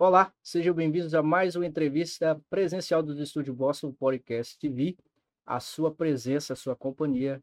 Olá, 0.00 0.32
sejam 0.44 0.72
bem-vindos 0.72 1.12
a 1.12 1.24
mais 1.24 1.56
uma 1.56 1.66
entrevista 1.66 2.40
presencial 2.48 3.02
do 3.02 3.20
Estúdio 3.20 3.52
Boston 3.52 3.92
Podcast 3.92 4.56
TV. 4.56 4.96
A 5.44 5.58
sua 5.58 5.92
presença, 5.92 6.52
a 6.52 6.56
sua 6.56 6.76
companhia 6.76 7.42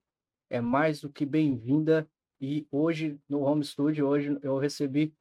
é 0.50 0.62
mais 0.62 1.02
do 1.02 1.10
que 1.10 1.26
bem-vinda. 1.26 2.08
E 2.40 2.66
hoje, 2.72 3.20
no 3.28 3.42
Home 3.42 3.62
Studio, 3.62 4.08
hoje 4.08 4.40
eu 4.42 4.58
recebi 4.58 5.14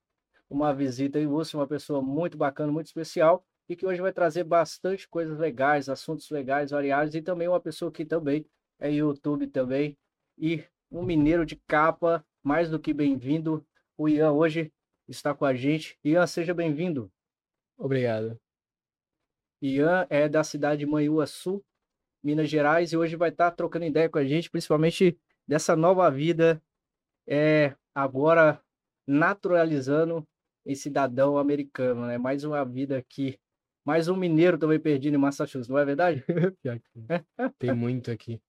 uma 0.48 0.72
visita 0.72 1.18
ilustre, 1.18 1.56
uma 1.56 1.66
pessoa 1.66 2.00
muito 2.00 2.38
bacana, 2.38 2.70
muito 2.70 2.86
especial, 2.86 3.44
e 3.68 3.74
que 3.74 3.84
hoje 3.84 4.00
vai 4.00 4.12
trazer 4.12 4.44
bastante 4.44 5.08
coisas 5.08 5.36
legais, 5.36 5.88
assuntos 5.88 6.30
legais, 6.30 6.70
variados, 6.70 7.16
e 7.16 7.20
também 7.20 7.48
uma 7.48 7.58
pessoa 7.58 7.90
que 7.90 8.04
também 8.04 8.46
é 8.78 8.92
YouTube 8.92 9.48
também, 9.48 9.98
e 10.38 10.62
um 10.88 11.02
mineiro 11.02 11.44
de 11.44 11.56
capa, 11.66 12.24
mais 12.44 12.70
do 12.70 12.78
que 12.78 12.94
bem-vindo. 12.94 13.66
O 13.98 14.08
Ian 14.08 14.30
hoje 14.30 14.72
está 15.08 15.34
com 15.34 15.44
a 15.44 15.52
gente. 15.52 15.98
Ian, 16.04 16.28
seja 16.28 16.54
bem-vindo. 16.54 17.10
Obrigado. 17.76 18.38
Ian 19.60 20.06
é 20.10 20.28
da 20.28 20.44
cidade 20.44 20.80
de 20.80 20.86
Manhuaçu, 20.86 21.64
Minas 22.22 22.48
Gerais, 22.48 22.92
e 22.92 22.96
hoje 22.96 23.16
vai 23.16 23.30
estar 23.30 23.50
trocando 23.52 23.84
ideia 23.84 24.08
com 24.08 24.18
a 24.18 24.24
gente, 24.24 24.50
principalmente 24.50 25.18
dessa 25.46 25.74
nova 25.74 26.10
vida, 26.10 26.62
é, 27.26 27.74
agora 27.94 28.62
naturalizando 29.06 30.26
em 30.66 30.74
cidadão 30.74 31.36
americano, 31.36 32.06
né? 32.06 32.18
Mais 32.18 32.44
uma 32.44 32.64
vida 32.64 32.96
aqui. 32.98 33.38
Mais 33.84 34.08
um 34.08 34.16
mineiro 34.16 34.56
também 34.56 34.80
perdido 34.80 35.14
em 35.14 35.18
Massachusetts, 35.18 35.68
não 35.68 35.78
é 35.78 35.84
verdade? 35.84 36.24
tem 37.58 37.74
muito 37.74 38.10
aqui. 38.10 38.40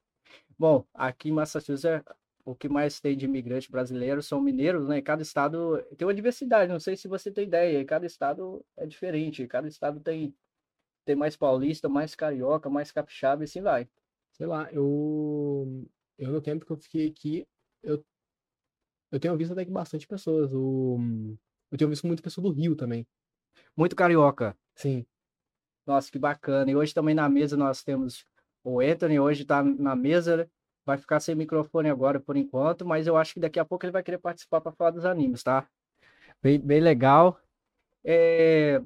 Bom, 0.58 0.86
aqui 0.94 1.30
em 1.30 1.34
Massachusetts 1.34 2.04
o 2.46 2.56
que 2.56 2.70
mais 2.70 3.00
tem 3.00 3.18
de 3.18 3.26
imigrantes 3.26 3.68
brasileiros 3.68 4.28
são 4.28 4.40
mineiros, 4.40 4.88
né? 4.88 5.02
Cada 5.02 5.24
estado 5.24 5.82
tem 5.98 6.08
uma 6.08 6.14
diversidade, 6.14 6.72
não 6.72 6.80
sei 6.80 6.96
se 6.96 7.08
você 7.08 7.32
tem 7.32 7.46
ideia, 7.46 7.84
cada 7.84 8.06
estado 8.06 8.64
é 8.78 8.86
diferente, 8.86 9.48
cada 9.48 9.68
estado 9.68 10.00
tem 10.00 10.34
tem 11.06 11.16
mais 11.16 11.36
paulista, 11.36 11.90
mais 11.90 12.16
carioca, 12.16 12.70
mais 12.70 12.92
capixaba 12.92 13.44
e 13.44 13.46
assim 13.46 13.62
vai. 13.62 13.90
Sei 14.34 14.46
lá, 14.46 14.72
eu 14.72 15.88
eu 16.20 16.32
no 16.32 16.42
tempo 16.42 16.66
que 16.66 16.72
eu 16.72 16.78
fiquei 16.78 17.08
aqui, 17.08 17.48
eu 17.82 18.04
eu 19.12 19.20
tenho 19.20 19.36
visto 19.38 19.52
até 19.54 19.66
que 19.66 19.72
bastante 19.72 20.08
pessoas, 20.08 20.52
o 20.54 21.00
eu 21.72 21.78
tenho 21.78 21.90
visto 21.90 22.06
muita 22.06 22.22
pessoa 22.22 22.44
do 22.44 22.54
Rio 22.54 22.76
também. 22.76 23.08
Muito 23.76 23.96
carioca. 23.96 24.56
Sim. 24.76 25.06
Nossa, 25.86 26.12
que 26.12 26.20
bacana. 26.20 26.70
E 26.70 26.76
hoje 26.76 26.94
também 26.94 27.16
na 27.16 27.28
mesa 27.28 27.58
nós 27.58 27.84
temos 27.84 28.26
o 28.64 28.80
Anthony, 28.80 29.20
hoje 29.20 29.44
está 29.44 29.64
na 29.64 29.96
mesa, 29.96 30.38
né? 30.38 30.50
Vai 30.86 30.98
ficar 30.98 31.20
sem 31.20 31.36
microfone 31.36 31.90
agora 31.90 32.20
por 32.20 32.38
enquanto, 32.38 32.86
mas 32.86 33.08
eu 33.08 33.18
acho 33.18 33.34
que 33.34 33.40
daqui 33.40 33.60
a 33.60 33.66
pouco 33.66 33.86
ele 33.86 33.92
vai 33.92 34.04
querer 34.04 34.20
participar 34.20 34.62
para 34.62 34.72
falar 34.72 34.92
dos 34.92 35.06
animes, 35.06 35.42
tá? 35.42 35.68
Bem, 36.42 36.60
bem 36.60 36.80
legal. 36.80 37.40
É... 38.04 38.82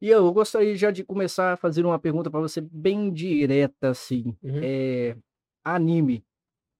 E 0.00 0.08
eu 0.08 0.32
gostaria 0.32 0.74
já 0.76 0.90
de 0.90 1.04
começar 1.04 1.52
a 1.52 1.56
fazer 1.56 1.84
uma 1.84 1.98
pergunta 1.98 2.30
para 2.30 2.40
você 2.40 2.60
bem 2.60 3.12
direta, 3.12 3.90
assim. 3.90 4.34
Uhum. 4.42 4.60
É... 4.62 5.16
Anime. 5.62 6.24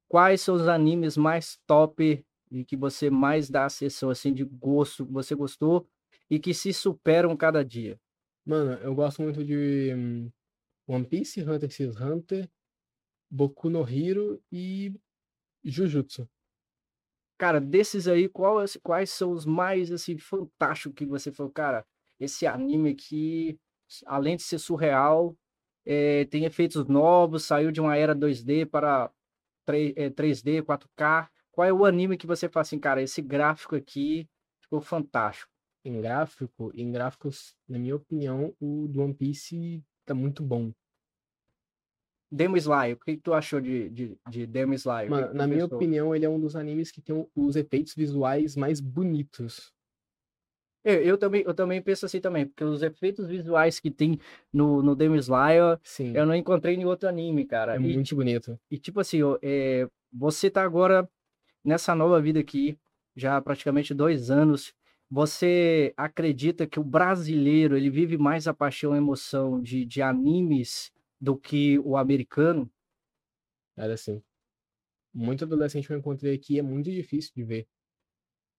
Quais 0.08 0.40
são 0.40 0.54
os 0.54 0.66
animes 0.66 1.16
mais 1.16 1.58
top 1.66 2.24
e 2.50 2.64
que 2.64 2.76
você 2.76 3.10
mais 3.10 3.50
dá 3.50 3.66
a 3.66 3.70
sessão 3.70 4.10
assim 4.10 4.32
de 4.32 4.42
gosto, 4.42 5.06
que 5.06 5.12
você 5.12 5.34
gostou 5.34 5.86
e 6.28 6.38
que 6.38 6.54
se 6.54 6.72
superam 6.72 7.36
cada 7.36 7.64
dia? 7.64 8.00
Mano, 8.44 8.72
eu 8.82 8.94
gosto 8.94 9.22
muito 9.22 9.44
de 9.44 9.92
hum, 9.94 10.30
One 10.88 11.04
Piece, 11.04 11.42
Hunter 11.42 11.70
x 11.70 12.00
Hunter, 12.00 12.48
Boku 13.30 13.70
no 13.70 13.88
Hero 13.88 14.42
e 14.50 14.92
Jujutsu. 15.64 16.28
Cara, 17.38 17.60
desses 17.60 18.06
aí, 18.06 18.28
qual, 18.28 18.62
quais 18.82 19.10
são 19.10 19.32
os 19.32 19.46
mais, 19.46 19.90
assim, 19.90 20.18
fantásticos 20.18 20.94
que 20.94 21.06
você 21.06 21.32
falou? 21.32 21.50
Cara, 21.50 21.86
esse 22.18 22.46
anime 22.46 22.90
aqui, 22.90 23.58
além 24.04 24.36
de 24.36 24.42
ser 24.42 24.58
surreal, 24.58 25.34
é, 25.86 26.26
tem 26.26 26.44
efeitos 26.44 26.86
novos, 26.86 27.44
saiu 27.44 27.72
de 27.72 27.80
uma 27.80 27.96
era 27.96 28.14
2D 28.14 28.66
para 28.66 29.10
3, 29.64 29.94
é, 29.96 30.10
3D, 30.10 30.62
4K. 30.62 31.30
Qual 31.50 31.66
é 31.66 31.72
o 31.72 31.86
anime 31.86 32.18
que 32.18 32.26
você 32.26 32.48
fala 32.48 32.62
assim, 32.62 32.78
cara, 32.78 33.02
esse 33.02 33.22
gráfico 33.22 33.74
aqui 33.74 34.28
ficou 34.60 34.80
fantástico? 34.80 35.50
Em 35.82 35.98
gráfico, 35.98 36.70
em 36.74 36.92
gráficos, 36.92 37.56
na 37.66 37.78
minha 37.78 37.96
opinião, 37.96 38.54
o 38.60 38.86
do 38.86 39.00
One 39.00 39.14
Piece 39.14 39.82
tá 40.04 40.14
muito 40.14 40.42
bom. 40.42 40.72
Demon 42.30 42.56
Slayer, 42.56 42.96
o 42.96 43.00
que, 43.00 43.16
tu 43.16 43.34
achou 43.34 43.60
de, 43.60 43.88
de, 43.90 44.18
de 44.28 44.46
Demon 44.46 44.74
Slayer? 44.74 45.10
Mano, 45.10 45.34
na 45.34 45.46
minha 45.46 45.64
opinião, 45.64 46.14
ele 46.14 46.24
é 46.24 46.28
um 46.28 46.38
dos 46.38 46.54
animes 46.54 46.90
que 46.92 47.00
tem 47.00 47.26
os 47.34 47.56
efeitos 47.56 47.94
visuais 47.94 48.54
mais 48.54 48.80
bonitos. 48.80 49.72
Eu, 50.84 50.94
eu, 51.02 51.18
também, 51.18 51.42
eu 51.44 51.52
também 51.52 51.82
penso 51.82 52.06
assim 52.06 52.20
também, 52.20 52.46
porque 52.46 52.64
os 52.64 52.82
efeitos 52.82 53.26
visuais 53.26 53.80
que 53.80 53.90
tem 53.90 54.18
no, 54.52 54.82
no 54.82 54.94
Demon 54.94 55.16
Slayer, 55.16 55.78
Sim. 55.82 56.16
eu 56.16 56.24
não 56.24 56.34
encontrei 56.34 56.74
em 56.74 56.84
outro 56.84 57.08
anime, 57.08 57.44
cara. 57.44 57.74
É 57.74 57.76
e, 57.76 57.80
muito 57.80 58.14
bonito. 58.14 58.58
E 58.70 58.78
tipo 58.78 59.00
assim, 59.00 59.18
é, 59.42 59.86
você 60.12 60.48
tá 60.48 60.62
agora 60.62 61.08
nessa 61.64 61.94
nova 61.94 62.20
vida 62.20 62.40
aqui, 62.40 62.78
já 63.14 63.40
praticamente 63.42 63.92
dois 63.92 64.30
anos, 64.30 64.72
você 65.10 65.92
acredita 65.96 66.66
que 66.66 66.78
o 66.78 66.84
brasileiro, 66.84 67.76
ele 67.76 67.90
vive 67.90 68.16
mais 68.16 68.46
a 68.46 68.54
paixão 68.54 68.94
e 68.94 68.98
emoção 68.98 69.60
de, 69.60 69.84
de 69.84 70.00
animes 70.00 70.92
do 71.20 71.36
que 71.36 71.78
o 71.80 71.96
americano. 71.96 72.70
Era 73.76 73.94
assim. 73.94 74.22
Muito 75.12 75.44
adolescente 75.44 75.86
que 75.86 75.92
eu 75.92 75.98
encontrei 75.98 76.34
aqui 76.34 76.58
é 76.58 76.62
muito 76.62 76.90
difícil 76.90 77.32
de 77.34 77.44
ver. 77.44 77.68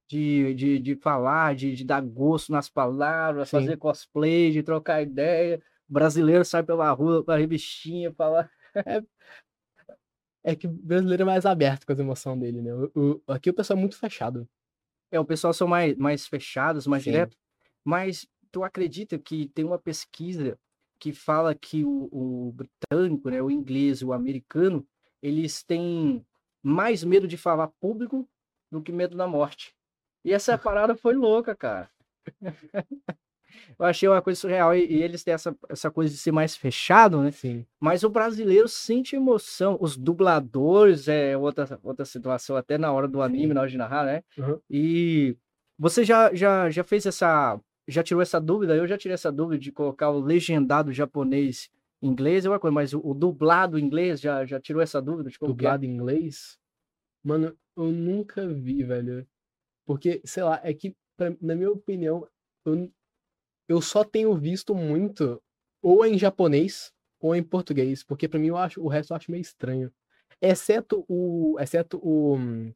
De, 0.09 0.53
de, 0.53 0.79
de 0.79 0.95
falar, 0.95 1.55
de, 1.55 1.73
de 1.73 1.85
dar 1.85 2.01
gosto 2.01 2.51
nas 2.51 2.69
palavras, 2.69 3.49
Sim. 3.49 3.57
fazer 3.57 3.77
cosplay, 3.77 4.51
de 4.51 4.61
trocar 4.61 5.01
ideia. 5.01 5.61
O 5.89 5.94
brasileiro 5.94 6.44
sai 6.44 6.63
pela 6.63 6.91
rua 6.91 7.23
com 7.23 7.31
a 7.31 7.38
revistinha, 7.38 8.13
falar. 8.13 8.51
É, 8.75 9.03
é 10.43 10.55
que 10.55 10.67
o 10.67 10.72
brasileiro 10.72 11.23
é 11.23 11.25
mais 11.25 11.45
aberto 11.45 11.85
com 11.85 11.93
as 11.93 11.99
emoções 11.99 12.39
dele, 12.39 12.61
né? 12.61 12.73
O, 12.73 12.91
o, 12.95 13.31
aqui 13.31 13.49
o 13.49 13.53
pessoal 13.53 13.78
é 13.78 13.79
muito 13.79 13.97
fechado. 13.97 14.47
É, 15.11 15.19
o 15.19 15.25
pessoal 15.25 15.53
são 15.53 15.67
mais, 15.67 15.95
mais 15.97 16.28
fechados, 16.28 16.88
mais 16.88 17.03
Sim. 17.03 17.11
direto. 17.11 17.38
Mas 17.83 18.28
tu 18.51 18.63
acredita 18.63 19.17
que 19.17 19.47
tem 19.49 19.63
uma 19.63 19.79
pesquisa 19.79 20.59
que 21.01 21.12
fala 21.12 21.56
que 21.56 21.84
o, 21.84 22.07
o 22.12 22.51
britânico, 22.51 23.31
né, 23.31 23.41
o 23.41 23.50
inglês, 23.50 24.03
o 24.03 24.13
americano, 24.13 24.88
eles 25.19 25.63
têm 25.63 26.23
mais 26.62 27.03
medo 27.03 27.28
de 27.28 27.38
falar 27.38 27.69
público 27.79 28.29
do 28.72 28.84
que 28.84 28.91
medo 28.91 29.17
da 29.17 29.28
morte. 29.28 29.75
E 30.23 30.31
essa 30.31 30.56
parada 30.59 30.95
foi 30.95 31.16
louca, 31.16 31.56
cara. 31.56 31.90
Eu 33.79 33.85
achei 33.85 34.07
uma 34.07 34.22
coisa 34.22 34.40
surreal. 34.40 34.75
E, 34.75 34.85
e, 34.85 35.01
eles 35.01 35.23
têm 35.23 35.34
essa, 35.34 35.57
essa 35.67 35.90
coisa 35.90 36.13
de 36.13 36.19
ser 36.19 36.31
mais 36.31 36.56
fechado, 36.56 37.19
né? 37.23 37.31
Sim. 37.31 37.66
Mas 37.79 38.03
o 38.03 38.09
brasileiro 38.09 38.67
sente 38.67 39.16
emoção. 39.16 39.79
Os 39.81 39.97
dubladores 39.97 41.07
é 41.07 41.35
outra, 41.35 41.79
outra 41.81 42.06
situação, 42.06 42.56
até 42.56 42.78
na 42.78 42.91
hora 42.91 43.07
do 43.07 43.23
anime, 43.23 43.47
Sim. 43.47 43.53
na 43.53 43.61
hora 43.61 43.69
de 43.72 43.78
narrar, 43.78 44.06
né? 44.06 44.23
Uhum. 44.38 44.59
E 44.69 45.35
você 45.79 46.06
já, 46.06 46.31
já, 46.31 46.69
já 46.69 46.84
fez 46.84 47.07
essa 47.07 47.59
já 47.91 48.03
tirou 48.03 48.22
essa 48.22 48.40
dúvida, 48.40 48.75
eu 48.75 48.88
já 48.88 48.97
tirei 48.97 49.13
essa 49.13 49.31
dúvida 49.31 49.59
de 49.59 49.72
colocar 49.72 50.09
o 50.09 50.19
legendado 50.19 50.91
japonês 50.91 51.69
em 52.02 52.07
inglês, 52.07 52.46
é 52.46 52.50
uma 52.50 52.59
coisa, 52.59 52.74
mas 52.74 52.94
o, 52.94 53.02
o 53.03 53.13
dublado 53.13 53.78
inglês 53.78 54.19
já, 54.19 54.46
já 54.46 54.59
tirou 54.59 54.81
essa 54.81 55.02
dúvida 55.02 55.29
de 55.29 55.38
Dublado 55.40 55.85
em 55.85 55.90
inglês? 55.90 56.57
Mano, 57.24 57.56
eu 57.75 57.91
nunca 57.91 58.47
vi, 58.47 58.84
velho. 58.84 59.28
Porque, 59.85 60.22
sei 60.25 60.44
lá, 60.44 60.59
é 60.63 60.74
que, 60.74 60.96
pra, 61.16 61.35
na 61.40 61.56
minha 61.56 61.69
opinião, 61.69 62.28
eu, 62.66 62.91
eu 63.68 63.81
só 63.81 64.03
tenho 64.03 64.35
visto 64.35 64.73
muito 64.73 65.41
ou 65.81 66.06
em 66.06 66.18
japonês 66.18 66.91
ou 67.19 67.35
em 67.35 67.44
português, 67.44 68.03
porque 68.03 68.28
para 68.28 68.40
mim 68.40 68.47
eu 68.47 68.58
acho, 68.58 68.81
o 68.81 68.88
resto 68.88 69.13
eu 69.13 69.18
acho 69.18 69.31
meio 69.31 69.41
estranho. 69.41 69.91
Exceto 70.41 71.06
o, 71.08 71.56
exceto 71.59 72.00
o 72.02 72.35
um, 72.35 72.73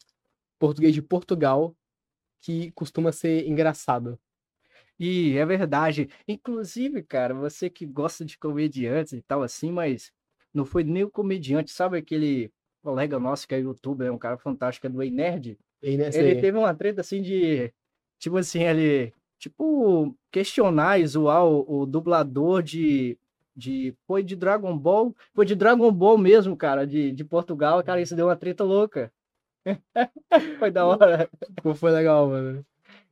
português 0.59 0.94
de 0.94 1.02
Portugal, 1.02 1.76
que 2.42 2.72
costuma 2.72 3.12
ser 3.12 3.47
engraçado. 3.47 4.20
E 5.00 5.38
é 5.38 5.46
verdade. 5.46 6.10
Inclusive, 6.28 7.03
cara, 7.03 7.34
você 7.34 7.70
que 7.70 7.86
gosta 7.86 8.24
de 8.24 8.38
comediantes 8.38 9.14
e 9.14 9.22
tal 9.22 9.44
assim, 9.44 9.72
mas 9.72 10.12
não 10.53 10.66
foi 10.66 10.84
nem 10.84 11.03
o 11.03 11.12
comediante, 11.12 11.72
sabe 11.72 11.97
aquele 11.97 12.52
colega 12.82 13.20
nosso 13.20 13.47
que 13.47 13.56
é 13.56 13.59
youtuber, 13.59 14.08
é 14.08 14.12
um 14.12 14.18
cara 14.18 14.38
fantástico, 14.38 14.88
é 14.88 14.90
do 14.90 15.02
Ei 15.03 15.12
Nerd? 15.12 15.58
Ei, 15.82 15.97
né? 15.97 16.09
Ele 16.14 16.40
teve 16.40 16.58
uma 16.58 16.74
treta 16.74 17.02
assim 17.02 17.22
de, 17.22 17.74
tipo 18.20 18.38
assim, 18.38 18.64
ele, 18.64 19.14
tipo, 19.38 20.16
questionar 20.32 21.00
e 21.00 21.08
zoar 21.08 21.46
o, 21.46 21.82
o 21.82 21.86
dublador 21.86 22.64
de, 22.64 23.18
de, 23.56 23.94
foi 24.08 24.24
de 24.24 24.36
Dragon 24.36 24.78
Ball, 24.78 25.14
foi 25.34 25.46
de 25.46 25.56
Dragon 25.56 25.91
Ball 25.91 26.18
mesmo, 26.18 26.56
cara, 26.56 26.86
de, 26.86 27.12
de 27.12 27.24
Portugal, 27.26 27.84
cara, 27.84 28.02
isso 28.02 28.16
deu 28.16 28.28
uma 28.28 28.36
treta 28.36 28.64
louca. 28.64 29.12
foi 30.59 30.72
da 30.72 30.86
hora. 30.86 31.30
Foi 31.76 31.91
legal, 31.91 32.30
mano. 32.30 32.66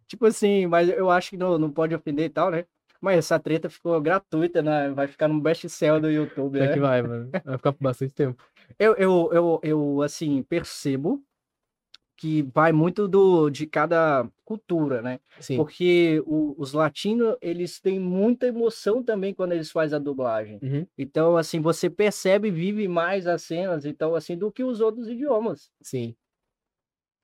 Tipo 0.07 0.25
assim, 0.25 0.65
mas 0.67 0.89
eu 0.89 1.09
acho 1.09 1.31
que 1.31 1.37
não, 1.37 1.57
não 1.57 1.71
pode 1.71 1.93
ofender 1.95 2.25
e 2.25 2.29
tal, 2.29 2.51
né? 2.51 2.65
Mas 3.01 3.17
essa 3.17 3.37
treta 3.37 3.69
ficou 3.69 3.99
gratuita, 3.99 4.61
né? 4.61 4.89
Vai 4.91 5.07
ficar 5.07 5.27
no 5.27 5.41
best-seller 5.41 6.01
do 6.01 6.09
YouTube, 6.09 6.57
é 6.59 6.67
né? 6.67 6.73
que 6.73 6.79
vai, 6.79 7.01
mano. 7.01 7.29
Vai 7.43 7.57
ficar 7.57 7.73
por 7.73 7.83
bastante 7.83 8.13
tempo. 8.13 8.41
Eu, 8.79 8.95
eu, 8.95 9.29
eu, 9.33 9.59
eu, 9.61 10.01
assim, 10.01 10.41
percebo 10.43 11.21
que 12.15 12.43
vai 12.43 12.71
muito 12.71 13.05
do, 13.07 13.49
de 13.49 13.67
cada 13.67 14.25
cultura, 14.45 15.01
né? 15.01 15.19
Sim. 15.39 15.57
Porque 15.57 16.23
o- 16.25 16.55
os 16.57 16.71
latinos, 16.71 17.35
eles 17.41 17.81
têm 17.81 17.99
muita 17.99 18.47
emoção 18.47 19.03
também 19.03 19.33
quando 19.33 19.51
eles 19.51 19.69
fazem 19.69 19.97
a 19.97 19.99
dublagem. 19.99 20.59
Uhum. 20.61 20.87
Então, 20.97 21.35
assim, 21.35 21.59
você 21.59 21.89
percebe 21.89 22.47
e 22.47 22.51
vive 22.51 22.87
mais 22.87 23.27
as 23.27 23.41
cenas, 23.41 23.83
então, 23.83 24.15
assim, 24.15 24.37
do 24.37 24.49
que 24.49 24.63
os 24.63 24.79
outros 24.79 25.09
idiomas. 25.09 25.69
Sim. 25.81 26.15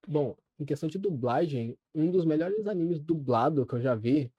Bom, 0.05 0.35
em 0.59 0.65
questão 0.65 0.89
de 0.89 0.97
dublagem, 0.97 1.77
um 1.95 2.11
dos 2.11 2.25
melhores 2.25 2.67
animes 2.67 2.99
dublado 2.99 3.65
que 3.65 3.73
eu 3.75 3.81
já 3.81 3.95
vi 3.95 4.31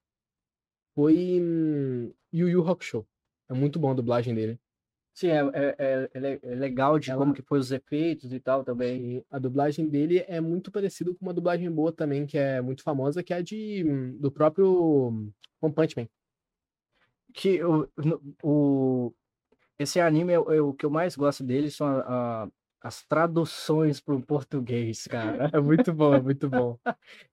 foi 0.95 1.39
hum, 1.41 2.13
Yu 2.33 2.49
Yu 2.49 2.67
Hakusho. 2.67 3.05
É 3.49 3.53
muito 3.53 3.79
bom 3.79 3.91
a 3.91 3.93
dublagem 3.93 4.33
dele. 4.33 4.59
Sim, 5.13 5.27
é, 5.27 5.39
é, 5.53 5.75
é- 5.77 6.09
é 6.13 6.19
le- 6.19 6.39
é 6.41 6.55
legal 6.55 6.97
de 6.97 7.11
como 7.11 7.23
Ela- 7.25 7.33
que 7.33 7.41
foi 7.41 7.59
os 7.59 7.71
efeitos 7.71 8.31
e 8.31 8.39
tal 8.39 8.63
também. 8.63 9.17
E 9.17 9.25
a 9.29 9.39
dublagem 9.39 9.87
dele 9.87 10.19
é 10.27 10.39
muito 10.39 10.71
parecido 10.71 11.13
com 11.15 11.25
uma 11.25 11.33
dublagem 11.33 11.69
boa 11.69 11.91
também, 11.91 12.25
que 12.25 12.37
é 12.37 12.61
muito 12.61 12.81
famosa, 12.83 13.21
que 13.23 13.33
é 13.33 13.37
a 13.37 13.41
de, 13.41 13.83
hum, 13.85 14.17
do 14.19 14.31
próprio 14.31 15.09
hum, 15.09 15.31
One 15.61 15.73
Punch 15.73 15.95
Man. 15.97 16.07
Que 17.33 17.63
o, 17.63 17.87
o, 18.43 19.13
esse 19.79 19.99
anime, 19.99 20.33
é, 20.33 20.39
o 20.39 20.51
é 20.53 20.61
o 20.61 20.73
que 20.73 20.85
eu 20.85 20.89
mais 20.89 21.15
gosto 21.15 21.43
dele 21.43 21.71
são 21.71 21.87
a- 21.87 22.43
a- 22.45 22.49
as 22.81 23.03
traduções 23.05 24.01
para 24.01 24.15
o 24.15 24.21
português, 24.21 25.05
cara. 25.07 25.49
É 25.55 25.59
muito 25.61 25.93
bom, 25.93 26.15
é 26.15 26.21
muito 26.21 26.49
bom. 26.49 26.77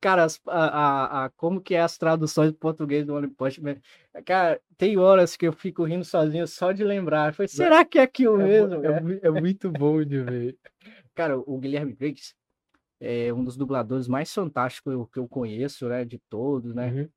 Cara, 0.00 0.24
as- 0.24 0.40
a, 0.46 0.66
a, 0.66 1.24
a- 1.24 1.30
como 1.30 1.60
que 1.60 1.74
é 1.74 1.80
as 1.80 1.96
traduções 1.96 2.52
do 2.52 2.58
português 2.58 3.06
do 3.06 3.14
One 3.14 3.28
Punch 3.28 3.60
Man? 3.62 3.76
Cara, 4.26 4.60
tem 4.76 4.98
horas 4.98 5.36
que 5.36 5.46
eu 5.46 5.52
fico 5.52 5.84
rindo 5.84 6.04
sozinho 6.04 6.46
só 6.46 6.72
de 6.72 6.84
lembrar. 6.84 7.32
Foi, 7.34 7.48
será 7.48 7.84
que 7.84 7.98
é 7.98 8.02
aquilo 8.02 8.38
É, 8.40 8.44
mesmo? 8.44 8.84
é 8.84 8.88
É. 8.88 9.30
mu- 9.30 9.40
muito 9.40 9.70
bom 9.70 10.04
de 10.04 10.20
ver. 10.22 10.58
Cara, 11.14 11.38
o 11.38 11.58
Guilherme 11.58 11.94
Briggs 11.94 12.34
é 13.00 13.32
um 13.32 13.42
dos 13.42 13.56
dubladores 13.56 14.06
mais 14.06 14.32
fantásticos 14.32 14.92
eu- 14.92 15.06
que 15.06 15.18
eu 15.18 15.26
conheço, 15.26 15.88
né? 15.88 16.04
De 16.04 16.18
todos, 16.28 16.74
né? 16.74 16.90
Uhum, 16.90 17.08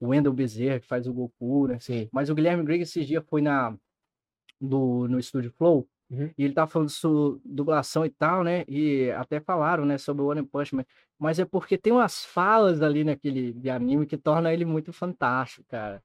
O 0.00 0.08
Wendell 0.08 0.32
Bezerra, 0.32 0.80
que 0.80 0.86
faz 0.86 1.06
o 1.06 1.12
Goku, 1.14 1.68
né? 1.68 1.78
Sim. 1.80 2.08
Mas 2.12 2.28
o 2.28 2.34
Guilherme 2.34 2.62
Briggs 2.64 2.90
esses 2.90 3.06
dias 3.06 3.24
foi 3.28 3.40
na, 3.40 3.76
do, 4.60 5.06
no 5.08 5.18
estúdio 5.18 5.52
Flow 5.52 5.88
Uhum. 6.08 6.30
e 6.38 6.44
ele 6.44 6.54
tava 6.54 6.70
falando 6.70 6.88
sobre 6.88 7.40
dublação 7.44 8.06
e 8.06 8.10
tal, 8.10 8.44
né? 8.44 8.64
E 8.68 9.10
até 9.10 9.40
falaram, 9.40 9.84
né, 9.84 9.98
sobre 9.98 10.22
o 10.22 10.26
One 10.26 10.46
Punch 10.46 10.74
Man. 10.74 10.84
Mas 11.18 11.38
é 11.38 11.44
porque 11.44 11.76
tem 11.76 11.92
umas 11.92 12.24
falas 12.24 12.80
ali 12.80 13.02
naquele 13.02 13.52
de 13.52 13.68
anime 13.68 14.06
que 14.06 14.16
torna 14.16 14.52
ele 14.52 14.64
muito 14.64 14.92
fantástico, 14.92 15.64
cara. 15.68 16.02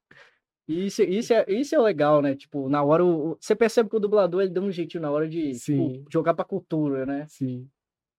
E 0.68 0.86
isso, 0.88 1.04
isso, 1.04 1.34
é, 1.34 1.46
isso 1.50 1.76
é 1.76 1.80
legal, 1.80 2.22
né? 2.22 2.36
Tipo, 2.36 2.70
na 2.70 2.82
hora, 2.82 3.04
o, 3.04 3.38
você 3.40 3.56
percebe 3.56 3.90
que 3.90 3.96
o 3.96 4.00
dublador 4.00 4.42
ele 4.42 4.52
dá 4.52 4.62
um 4.62 4.72
jeitinho 4.72 5.02
na 5.02 5.12
hora 5.12 5.28
de 5.28 5.54
tipo, 5.60 6.04
jogar 6.10 6.34
pra 6.34 6.46
cultura, 6.46 7.06
né? 7.06 7.26
Sim. 7.28 7.70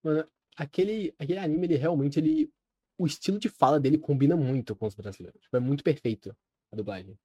Mano, 0.05 0.27
aquele, 0.57 1.15
aquele 1.19 1.39
anime, 1.39 1.67
ele 1.67 1.77
realmente, 1.77 2.19
ele. 2.19 2.51
O 2.99 3.07
estilo 3.07 3.39
de 3.39 3.49
fala 3.49 3.81
dele 3.81 3.99
combina 3.99 4.37
muito 4.37 4.77
com 4.77 4.87
os 4.87 4.95
brasileiros. 4.95 5.41
Tipo, 5.41 5.57
é 5.57 5.61
muito 5.61 5.83
perfeito 5.83 6.37
a 6.71 6.77
dublagem. 6.77 7.19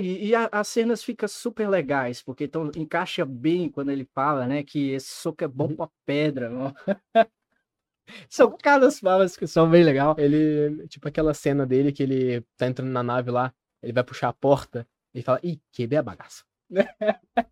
E, 0.00 0.28
e 0.28 0.34
a- 0.34 0.48
as 0.52 0.68
cenas 0.68 1.02
ficam 1.04 1.28
super 1.28 1.68
legais, 1.68 2.22
porque 2.22 2.44
então 2.44 2.70
encaixa 2.76 3.24
bem 3.24 3.68
quando 3.70 3.90
ele 3.90 4.04
fala, 4.14 4.46
né? 4.46 4.62
Que 4.62 4.90
esse 4.92 5.08
soco 5.10 5.44
é 5.44 5.48
bom 5.48 5.68
Uhum. 5.68 5.76
pra 5.76 5.88
pedra? 6.06 6.50
São 8.28 8.56
cada 8.60 8.90
falas 8.90 9.36
que 9.36 9.46
são 9.46 9.68
bem 9.70 9.84
legal. 9.84 10.14
Ele, 10.18 10.86
tipo 10.88 11.06
aquela 11.08 11.34
cena 11.34 11.66
dele 11.66 11.92
que 11.92 12.02
ele 12.02 12.42
tá 12.56 12.66
entrando 12.66 12.90
na 12.90 13.02
nave 13.02 13.30
lá, 13.30 13.52
ele 13.82 13.92
vai 13.92 14.04
puxar 14.04 14.28
a 14.28 14.32
porta, 14.32 14.86
ele 15.14 15.22
fala, 15.24 15.40
ih, 15.42 15.60
quebrei 15.72 15.98
a 15.98 16.02
bagaça. 16.02 16.44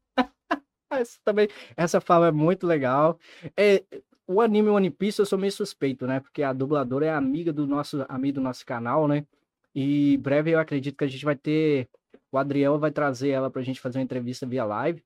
Essa 0.90 1.18
também, 1.24 1.48
essa 1.76 2.00
fala 2.00 2.28
é 2.28 2.32
muito 2.32 2.66
legal. 2.66 3.18
É, 3.56 3.84
o 4.26 4.40
anime 4.40 4.68
One 4.70 4.90
Piece 4.90 5.20
eu 5.20 5.26
sou 5.26 5.38
meio 5.38 5.52
suspeito, 5.52 6.06
né? 6.06 6.20
Porque 6.20 6.42
a 6.42 6.52
dubladora 6.52 7.06
é 7.06 7.10
amiga 7.10 7.52
do 7.52 7.66
nosso 7.66 8.04
amigo 8.08 8.36
do 8.36 8.40
nosso 8.40 8.66
canal, 8.66 9.06
né? 9.06 9.24
E 9.74 10.16
breve 10.18 10.50
eu 10.50 10.58
acredito 10.58 10.96
que 10.96 11.04
a 11.04 11.06
gente 11.08 11.24
vai 11.24 11.36
ter. 11.36 11.88
O 12.32 12.38
Adriel 12.38 12.78
vai 12.78 12.90
trazer 12.90 13.30
ela 13.30 13.50
pra 13.50 13.62
gente 13.62 13.80
fazer 13.80 13.98
uma 13.98 14.04
entrevista 14.04 14.46
via 14.46 14.64
live. 14.64 15.02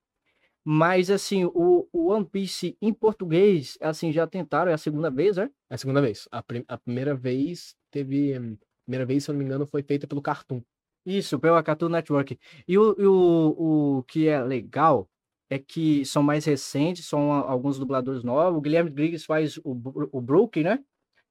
Mas 0.66 1.10
assim, 1.10 1.44
o, 1.44 1.86
o 1.92 2.06
One 2.10 2.24
Piece 2.24 2.76
em 2.80 2.92
português, 2.92 3.76
assim, 3.80 4.10
já 4.12 4.26
tentaram, 4.26 4.70
é 4.70 4.74
a 4.74 4.78
segunda 4.78 5.10
vez, 5.10 5.36
né? 5.36 5.50
É 5.70 5.74
a 5.74 5.78
segunda 5.78 6.00
vez. 6.00 6.26
A, 6.30 6.42
prim- 6.42 6.64
a 6.66 6.78
primeira 6.78 7.14
vez 7.14 7.74
teve. 7.90 8.38
hum, 8.38 8.56
A 8.60 8.84
primeira 8.86 9.04
vez, 9.06 9.24
se 9.24 9.30
eu 9.30 9.34
não 9.34 9.38
me 9.40 9.44
engano, 9.44 9.66
foi 9.66 9.82
feita 9.82 10.06
pelo 10.06 10.22
Cartoon. 10.22 10.62
Isso, 11.04 11.38
pela 11.38 11.62
Cartoon 11.62 11.90
Network. 11.90 12.38
E 12.66 12.78
o, 12.78 12.94
e 12.98 13.06
o, 13.06 13.98
o 13.98 14.02
que 14.04 14.26
é 14.26 14.42
legal 14.42 15.06
é 15.50 15.58
que 15.58 16.02
são 16.06 16.22
mais 16.22 16.46
recentes, 16.46 17.06
são 17.06 17.30
a- 17.30 17.50
alguns 17.50 17.78
dubladores 17.78 18.24
novos. 18.24 18.56
O 18.58 18.62
Guilherme 18.62 18.88
Briggs 18.90 19.26
faz 19.26 19.58
o, 19.58 19.72
o 20.12 20.20
Brook, 20.22 20.62
né? 20.62 20.82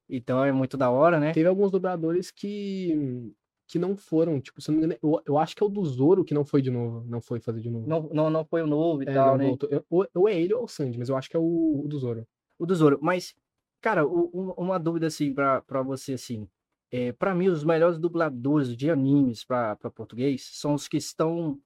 Então 0.08 0.44
é 0.44 0.52
muito 0.52 0.76
da 0.76 0.90
hora, 0.90 1.18
né? 1.18 1.32
Teve 1.32 1.48
alguns 1.48 1.72
dubladores 1.72 2.30
que. 2.30 3.32
Que 3.66 3.78
não 3.78 3.96
foram, 3.96 4.40
tipo, 4.40 4.60
se 4.60 4.70
eu 4.70 4.72
não 4.72 4.80
me 4.80 4.86
engano, 4.86 4.98
eu, 5.02 5.22
eu 5.26 5.38
acho 5.38 5.56
que 5.56 5.62
é 5.62 5.66
o 5.66 5.70
do 5.70 5.84
Zoro 5.84 6.24
que 6.24 6.34
não 6.34 6.44
foi 6.44 6.60
de 6.60 6.70
novo. 6.70 7.04
Não 7.08 7.20
foi 7.20 7.40
fazer 7.40 7.60
de 7.60 7.70
novo. 7.70 7.88
Não, 7.88 8.08
não, 8.12 8.30
não 8.30 8.44
foi 8.44 8.62
o 8.62 8.66
novo 8.66 9.02
e 9.02 9.08
É, 9.08 9.12
tal, 9.14 9.36
né? 9.38 9.56
Eu- 9.70 9.84
Ou, 9.88 10.06
ou 10.14 10.28
é 10.28 10.38
ele 10.38 10.52
ou 10.54 10.60
é 10.60 10.64
o 10.64 10.68
Sandy, 10.68 10.98
mas 10.98 11.08
eu 11.08 11.16
acho 11.16 11.30
que 11.30 11.36
é 11.36 11.40
o, 11.40 11.82
o 11.84 11.88
do 11.88 11.98
Zoro. 11.98 12.26
O 12.58 12.66
do 12.66 12.74
Zoro. 12.74 12.98
Mas, 13.02 13.34
cara, 13.80 14.06
o- 14.06 14.30
um- 14.34 14.50
uma 14.52 14.78
dúvida 14.78 15.06
assim 15.06 15.32
pra, 15.32 15.62
pra 15.62 15.82
você, 15.82 16.12
assim. 16.14 16.48
É, 16.92 17.12
para 17.12 17.34
mim, 17.34 17.48
os 17.48 17.64
melhores 17.64 17.98
dubladores 17.98 18.76
de 18.76 18.88
animes 18.90 19.44
pra 19.44 19.74
pra 19.76 19.90
português 19.90 20.48
são 20.52 20.74
os 20.74 20.86
que 20.86 20.96
estão 20.96 21.58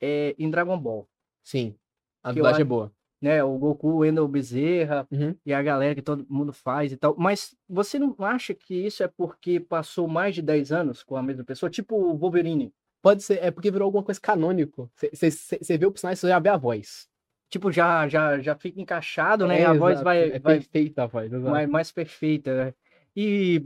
é, 0.00 0.34
em 0.38 0.50
Dragon 0.50 0.78
Ball. 0.78 1.08
Sim. 1.42 1.74
A 2.22 2.32
dublagem 2.32 2.62
é 2.62 2.64
boa. 2.64 2.92
Né? 3.20 3.42
O 3.42 3.58
Goku, 3.58 3.88
o 3.88 3.96
Wendell 3.98 4.28
Bezerra, 4.28 5.06
Uhum. 5.10 5.34
e 5.44 5.52
a 5.52 5.60
galera 5.62 5.94
que 5.94 6.02
todo 6.02 6.24
mundo 6.28 6.52
faz 6.52 6.92
e 6.92 6.96
tal. 6.96 7.16
Mas 7.18 7.56
você 7.68 7.98
não 7.98 8.14
acha 8.20 8.54
que 8.54 8.74
isso 8.74 9.02
é 9.02 9.08
porque 9.08 9.58
passou 9.58 10.06
mais 10.06 10.34
de 10.34 10.42
10 10.42 10.70
anos 10.72 11.02
com 11.02 11.16
a 11.16 11.22
mesma 11.22 11.42
pessoa? 11.44 11.68
Tipo 11.68 11.96
o 11.96 12.16
Wolverine. 12.16 12.72
Pode 13.02 13.22
ser, 13.22 13.42
é 13.42 13.50
porque 13.50 13.70
virou 13.70 13.86
alguma 13.86 14.02
coisa 14.04 14.20
canônico. 14.20 14.90
Você 15.12 15.78
vê 15.78 15.86
o 15.86 15.90
personagem, 15.92 16.20
você 16.20 16.28
já 16.28 16.38
vê 16.38 16.48
a 16.48 16.56
voz. 16.56 17.08
Tipo, 17.50 17.72
já, 17.72 18.06
já, 18.08 18.38
já 18.40 18.54
fica 18.54 18.80
encaixado, 18.80 19.46
né? 19.46 19.60
É, 19.60 19.64
a 19.64 19.72
voz 19.72 20.00
vai, 20.02 20.22
É 20.32 20.38
vai 20.38 20.56
perfeita 20.58 21.04
a 21.04 21.06
voz, 21.06 21.32
exato. 21.32 21.50
mais, 21.50 21.68
mais 21.68 21.90
perfeita, 21.92 22.64
né? 22.66 22.74
E 23.16 23.64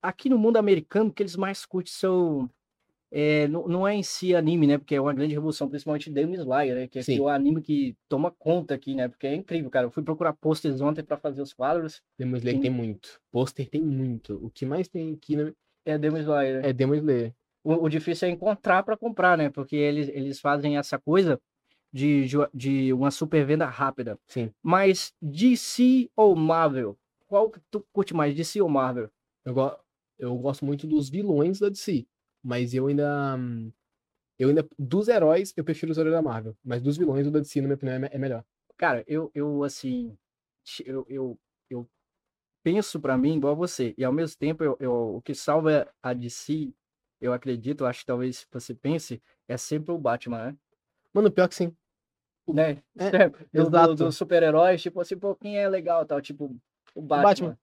aqui 0.00 0.28
no 0.28 0.38
mundo 0.38 0.56
americano, 0.56 1.10
o 1.10 1.12
que 1.12 1.22
eles 1.22 1.36
mais 1.36 1.64
curtem 1.66 1.92
são. 1.92 2.48
É, 3.14 3.46
não, 3.46 3.68
não 3.68 3.86
é 3.86 3.94
em 3.94 4.02
si 4.02 4.34
anime, 4.34 4.66
né? 4.66 4.78
Porque 4.78 4.94
é 4.94 5.00
uma 5.00 5.12
grande 5.12 5.34
revolução, 5.34 5.68
principalmente 5.68 6.10
Demon 6.10 6.32
Slayer, 6.34 6.74
né? 6.74 6.88
Que 6.88 6.98
é 6.98 7.20
o 7.20 7.28
anime 7.28 7.60
que 7.60 7.94
toma 8.08 8.30
conta 8.30 8.74
aqui, 8.74 8.94
né? 8.94 9.06
Porque 9.08 9.26
é 9.26 9.34
incrível, 9.34 9.68
cara. 9.70 9.86
Eu 9.86 9.90
fui 9.90 10.02
procurar 10.02 10.32
posters 10.32 10.80
ontem 10.80 11.02
para 11.04 11.18
fazer 11.18 11.42
os 11.42 11.52
quadros. 11.52 12.00
Demon 12.18 12.36
Slayer 12.38 12.56
Sim. 12.56 12.62
tem 12.62 12.70
muito. 12.70 13.20
Pôster 13.30 13.68
tem 13.68 13.82
muito. 13.82 14.34
O 14.44 14.50
que 14.50 14.64
mais 14.64 14.88
tem 14.88 15.12
aqui 15.12 15.36
né, 15.36 15.52
É 15.84 15.98
Demon 15.98 16.18
Slayer. 16.18 16.64
é 16.64 16.72
Demon 16.72 16.94
Slayer. 16.94 17.34
O, 17.62 17.84
o 17.84 17.88
difícil 17.88 18.28
é 18.28 18.30
encontrar 18.30 18.82
para 18.82 18.96
comprar, 18.96 19.36
né? 19.36 19.50
Porque 19.50 19.76
eles, 19.76 20.08
eles 20.08 20.40
fazem 20.40 20.78
essa 20.78 20.98
coisa 20.98 21.38
de, 21.92 22.24
de, 22.26 22.36
de 22.54 22.92
uma 22.94 23.10
super 23.10 23.44
venda 23.44 23.66
rápida. 23.66 24.18
Sim. 24.26 24.50
Mas 24.62 25.12
DC 25.20 26.08
ou 26.16 26.34
Marvel? 26.34 26.96
Qual 27.28 27.50
que 27.50 27.60
tu 27.70 27.84
curte 27.92 28.14
mais, 28.14 28.34
DC 28.34 28.60
ou 28.62 28.68
Marvel? 28.68 29.10
Eu, 29.44 29.52
go- 29.54 29.76
eu 30.18 30.34
gosto 30.38 30.64
muito 30.64 30.86
dos 30.86 31.08
vilões 31.10 31.58
da 31.60 31.68
DC. 31.68 32.06
Mas 32.42 32.74
eu 32.74 32.86
ainda. 32.86 33.38
Eu 34.38 34.48
ainda. 34.48 34.66
Dos 34.78 35.08
heróis, 35.08 35.52
eu 35.56 35.64
prefiro 35.64 35.92
os 35.92 35.98
heróis 35.98 36.14
da 36.14 36.22
Marvel. 36.22 36.56
Mas 36.64 36.82
dos 36.82 36.96
vilões, 36.96 37.26
o 37.26 37.30
da 37.30 37.38
DC, 37.40 37.60
na 37.60 37.68
minha 37.68 37.76
opinião, 37.76 37.96
é 38.04 38.10
é 38.12 38.18
melhor. 38.18 38.44
Cara, 38.76 39.04
eu, 39.06 39.30
eu 39.34 39.62
assim, 39.62 40.16
eu, 40.84 41.06
eu, 41.08 41.38
eu 41.70 41.88
penso 42.64 42.98
pra 43.00 43.16
mim 43.16 43.36
igual 43.36 43.54
você. 43.54 43.94
E 43.96 44.04
ao 44.04 44.12
mesmo 44.12 44.36
tempo, 44.38 44.64
eu, 44.64 44.76
eu- 44.80 45.16
o 45.16 45.22
que 45.22 45.34
salva 45.34 45.88
a 46.02 46.12
DC, 46.12 46.72
eu 47.20 47.32
acredito, 47.32 47.86
acho 47.86 48.00
que 48.00 48.06
talvez 48.06 48.46
você 48.50 48.74
pense, 48.74 49.22
é 49.46 49.56
sempre 49.56 49.92
o 49.92 49.98
Batman, 49.98 50.46
né? 50.46 50.56
Mano, 51.12 51.30
pior 51.30 51.48
que 51.48 51.54
sim. 51.54 51.76
né? 52.48 52.82
É, 52.96 53.10
Sempre. 53.10 53.44
Do- 53.52 53.70
do- 53.70 53.76
exato. 53.76 53.94
Dos 53.94 54.16
super-heróis, 54.16 54.82
tipo 54.82 55.00
assim, 55.00 55.16
pô, 55.16 55.36
quem 55.36 55.56
é 55.58 55.68
legal 55.68 56.04
tal, 56.04 56.20
tipo, 56.20 56.56
o 56.94 57.00
Batman. 57.02 57.22
Batman. 57.50 57.58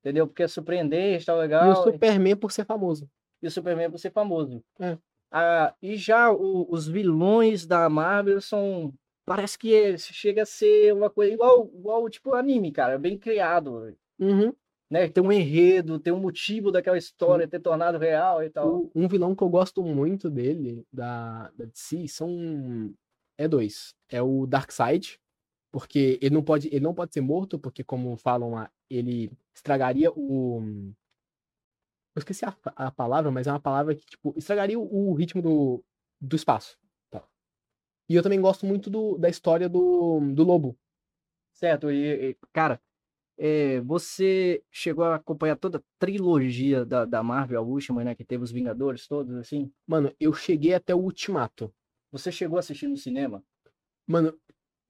Entendeu? 0.00 0.28
Porque 0.28 0.44
é 0.44 0.48
surpreendente, 0.48 1.26
tá 1.26 1.32
E 1.32 1.36
o 1.36 1.40
legal. 1.40 1.82
Superman 1.82 2.36
por 2.36 2.52
ser 2.52 2.64
famoso. 2.64 3.10
E 3.42 3.46
o 3.46 3.50
Superman 3.50 3.90
por 3.90 3.98
ser 3.98 4.10
famoso. 4.10 4.62
É. 4.80 4.98
Ah, 5.30 5.74
e 5.82 5.96
já 5.96 6.32
o- 6.32 6.66
os 6.70 6.88
vilões 6.88 7.66
da 7.66 7.88
Marvel 7.88 8.40
são. 8.40 8.92
Parece 9.26 9.58
que 9.58 9.74
é- 9.74 9.98
chega 9.98 10.42
a 10.42 10.46
ser 10.46 10.92
uma 10.94 11.10
coisa 11.10 11.32
igual, 11.34 11.70
igual 11.74 12.08
tipo 12.08 12.34
anime, 12.34 12.72
cara, 12.72 12.98
bem 12.98 13.18
criado. 13.18 13.94
Uhum. 14.18 14.52
Né? 14.90 15.06
Tem 15.08 15.22
um 15.22 15.30
enredo, 15.30 15.98
tem 16.00 16.12
um 16.14 16.18
motivo 16.18 16.72
daquela 16.72 16.96
história 16.96 17.46
ter 17.46 17.60
tornado 17.60 17.98
real 17.98 18.42
e 18.42 18.48
tal. 18.48 18.74
O- 18.84 18.90
um 18.94 19.06
vilão 19.06 19.34
que 19.34 19.42
eu 19.42 19.48
gosto 19.50 19.82
muito 19.82 20.30
dele, 20.30 20.82
da, 20.90 21.50
da 21.56 21.66
DC, 21.66 22.08
são. 22.08 22.90
É 23.36 23.46
dois. 23.46 23.94
É 24.08 24.22
o 24.22 24.46
Darkseid, 24.46 25.20
porque 25.70 26.18
ele 26.22 26.34
não 26.34 26.42
pode, 26.42 26.68
ele 26.68 26.80
não 26.80 26.94
pode 26.94 27.12
ser 27.12 27.20
morto, 27.20 27.58
porque, 27.58 27.84
como 27.84 28.16
falam 28.16 28.52
lá, 28.52 28.70
ele 28.88 29.30
estragaria 29.54 30.10
o. 30.10 30.62
Eu 32.18 32.20
esqueci 32.20 32.44
a, 32.44 32.56
a 32.74 32.90
palavra, 32.90 33.30
mas 33.30 33.46
é 33.46 33.52
uma 33.52 33.60
palavra 33.60 33.94
que, 33.94 34.04
tipo, 34.04 34.34
estragaria 34.36 34.78
o, 34.78 35.10
o 35.10 35.14
ritmo 35.14 35.40
do, 35.40 35.84
do 36.20 36.34
espaço. 36.34 36.76
Tá. 37.08 37.22
E 38.08 38.14
eu 38.16 38.22
também 38.24 38.40
gosto 38.40 38.66
muito 38.66 38.90
do, 38.90 39.16
da 39.16 39.28
história 39.28 39.68
do, 39.68 40.20
do 40.34 40.42
lobo. 40.42 40.76
Certo? 41.52 41.92
E, 41.92 42.30
e, 42.30 42.36
cara, 42.52 42.82
é, 43.38 43.80
você 43.82 44.64
chegou 44.68 45.04
a 45.04 45.14
acompanhar 45.14 45.54
toda 45.54 45.78
a 45.78 45.82
trilogia 45.96 46.84
da, 46.84 47.04
da 47.04 47.22
Marvel, 47.22 47.60
a 47.60 47.62
última, 47.62 48.02
né? 48.02 48.16
Que 48.16 48.24
teve 48.24 48.42
os 48.42 48.50
Vingadores 48.50 49.06
todos, 49.06 49.32
assim? 49.36 49.72
Mano, 49.86 50.12
eu 50.18 50.32
cheguei 50.32 50.74
até 50.74 50.92
o 50.92 50.98
Ultimato. 50.98 51.72
Você 52.10 52.32
chegou 52.32 52.56
a 52.56 52.60
assistir 52.60 52.88
no 52.88 52.96
cinema? 52.96 53.44
Mano, 54.08 54.36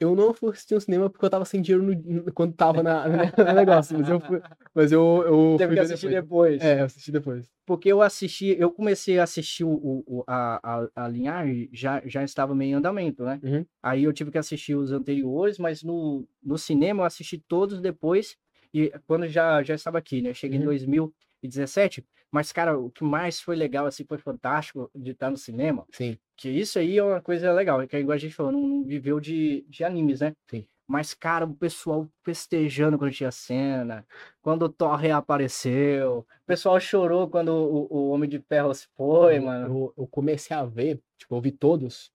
eu 0.01 0.15
não 0.15 0.33
fui 0.33 0.51
assistir 0.53 0.75
no 0.75 0.81
cinema 0.81 1.11
porque 1.11 1.25
eu 1.25 1.31
tava 1.31 1.45
sem 1.45 1.61
dinheiro 1.61 1.85
no- 1.85 2.33
quando 2.33 2.53
tava 2.55 2.83
na, 2.83 3.05
no 3.37 3.55
negócio, 3.55 3.97
mas 3.99 4.09
eu 4.09 4.21
fui, 4.21 4.41
mas 4.75 4.93
eu, 4.93 5.23
eu 5.27 5.55
Teve 5.59 5.69
fui 5.69 5.75
que 5.77 5.81
assistir 5.81 6.09
depois. 6.11 6.59
depois. 6.61 6.63
É, 6.63 6.81
eu 6.81 6.85
assisti 6.85 7.13
depois. 7.13 7.51
Porque 7.67 7.89
eu 7.93 8.01
assisti, 8.01 8.57
eu 8.59 8.71
comecei 8.71 9.19
a 9.19 9.25
assistir 9.25 9.65
o, 9.65 9.71
o- 10.07 10.25
a, 10.27 10.61
a, 10.95 11.05
a 11.05 11.09
linhagem, 11.09 11.69
já, 11.73 12.01
já 12.07 12.23
estava 12.25 12.55
meio 12.55 12.71
em 12.71 12.75
andamento, 12.75 13.25
né? 13.25 13.41
Uhum. 13.43 13.67
Aí 13.83 14.05
eu 14.05 14.13
tive 14.13 14.31
que 14.31 14.39
assistir 14.39 14.75
os 14.75 14.91
anteriores, 14.93 15.59
mas 15.59 15.83
no, 15.83 16.27
no 16.43 16.57
cinema 16.57 17.03
eu 17.03 17.07
assisti 17.07 17.37
todos 17.39 17.81
depois, 17.81 18.37
e 18.73 18.93
quando 19.07 19.27
já, 19.29 19.63
já 19.63 19.75
estava 19.75 19.99
aqui, 19.99 20.23
né? 20.23 20.31
Eu 20.31 20.35
cheguei 20.35 20.59
em 20.59 20.61
Uhum. 20.61 20.67
2017, 20.69 22.05
mas, 22.31 22.53
cara, 22.53 22.79
o 22.79 22.91
que 22.91 23.03
mais 23.05 23.41
foi 23.41 23.57
legal, 23.57 23.87
assim, 23.87 24.05
foi 24.05 24.19
fantástico 24.19 24.91
de 24.95 25.13
estar 25.13 25.31
no 25.31 25.37
cinema, 25.37 25.87
Sim. 25.93 26.19
que 26.37 26.49
isso 26.49 26.79
aí 26.79 26.99
é 26.99 27.03
uma 27.03 27.21
coisa 27.23 27.53
legal, 27.53 27.87
que 27.87 27.97
é 27.97 28.01
igual 28.01 28.15
a 28.15 28.19
gente 28.19 28.35
falou, 28.35 28.53
não, 28.53 28.85
viveu 28.85 29.19
de, 29.21 29.65
de 29.69 29.85
animes, 29.85 30.21
né? 30.21 30.35
Sim. 30.51 30.67
Mas, 30.91 31.13
cara, 31.13 31.45
o 31.45 31.55
pessoal 31.55 32.09
festejando 32.25 32.97
quando 32.97 33.13
tinha 33.13 33.31
cena, 33.31 34.07
quando 34.41 34.63
o 34.63 34.69
Thor 34.71 34.97
reapareceu, 34.97 36.21
o 36.21 36.47
pessoal 36.47 36.81
chorou 36.81 37.29
quando 37.29 37.51
o, 37.51 37.87
o 37.91 38.09
Homem 38.11 38.29
de 38.29 38.39
Ferro 38.41 38.73
se 38.75 38.87
foi, 38.97 39.37
Eu- 39.37 39.43
mano. 39.43 39.67
Eu, 39.67 39.95
eu 39.99 40.07
comecei 40.07 40.57
a 40.57 40.65
ver, 40.65 40.99
tipo, 41.19 41.35
eu 41.37 41.41
vi 41.43 41.53
todos 41.53 42.11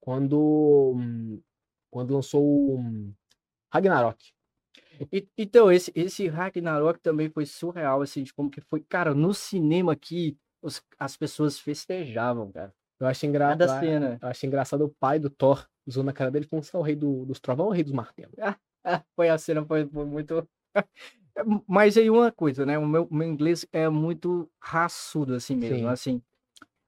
quando, 0.00 0.94
quando 1.90 2.14
lançou 2.14 2.42
o 2.44 3.12
Ragnarok. 3.72 4.32
E- 5.12 5.26
então, 5.36 5.70
esse, 5.70 5.92
esse 5.94 6.28
Ragnarok 6.28 7.00
também 7.00 7.28
foi 7.28 7.46
surreal, 7.46 8.02
assim, 8.02 8.22
de 8.22 8.32
como 8.32 8.50
que 8.50 8.60
foi. 8.60 8.80
Cara, 8.80 9.14
no 9.14 9.32
cinema 9.34 9.92
aqui, 9.92 10.36
os- 10.60 10.82
as 10.98 11.16
pessoas 11.16 11.58
festejavam, 11.58 12.50
cara. 12.52 12.74
Eu 13.00 13.06
achei 13.06 13.28
Cada 13.32 13.64
engraçado. 13.64 13.80
cena. 13.80 14.18
Eu 14.22 14.28
achei 14.28 14.46
engraçado 14.46 14.84
o 14.84 14.88
pai 14.88 15.18
do 15.18 15.28
Thor 15.28 15.66
usando 15.86 16.08
a 16.08 16.12
cara 16.12 16.30
dele 16.30 16.46
como 16.46 16.62
se 16.62 16.74
é 16.74 16.78
o 16.78 16.82
rei 16.82 16.94
do- 16.94 17.24
dos 17.26 17.40
trovão 17.40 17.66
ou 17.66 17.72
o 17.72 17.74
rei 17.74 17.82
dos 17.82 17.92
martelos. 17.92 18.34
Ah, 18.84 19.02
foi 19.16 19.28
a 19.28 19.38
cena, 19.38 19.64
foi, 19.64 19.86
foi 19.86 20.04
muito. 20.04 20.48
Mas 21.66 21.96
aí 21.96 22.10
uma 22.10 22.30
coisa, 22.30 22.64
né? 22.66 22.78
O 22.78 22.86
meu, 22.86 23.08
meu 23.10 23.28
inglês 23.28 23.66
é 23.72 23.88
muito 23.88 24.50
raçudo, 24.60 25.34
assim 25.34 25.56
mesmo, 25.56 25.78
Sim. 25.78 25.86
assim. 25.86 26.22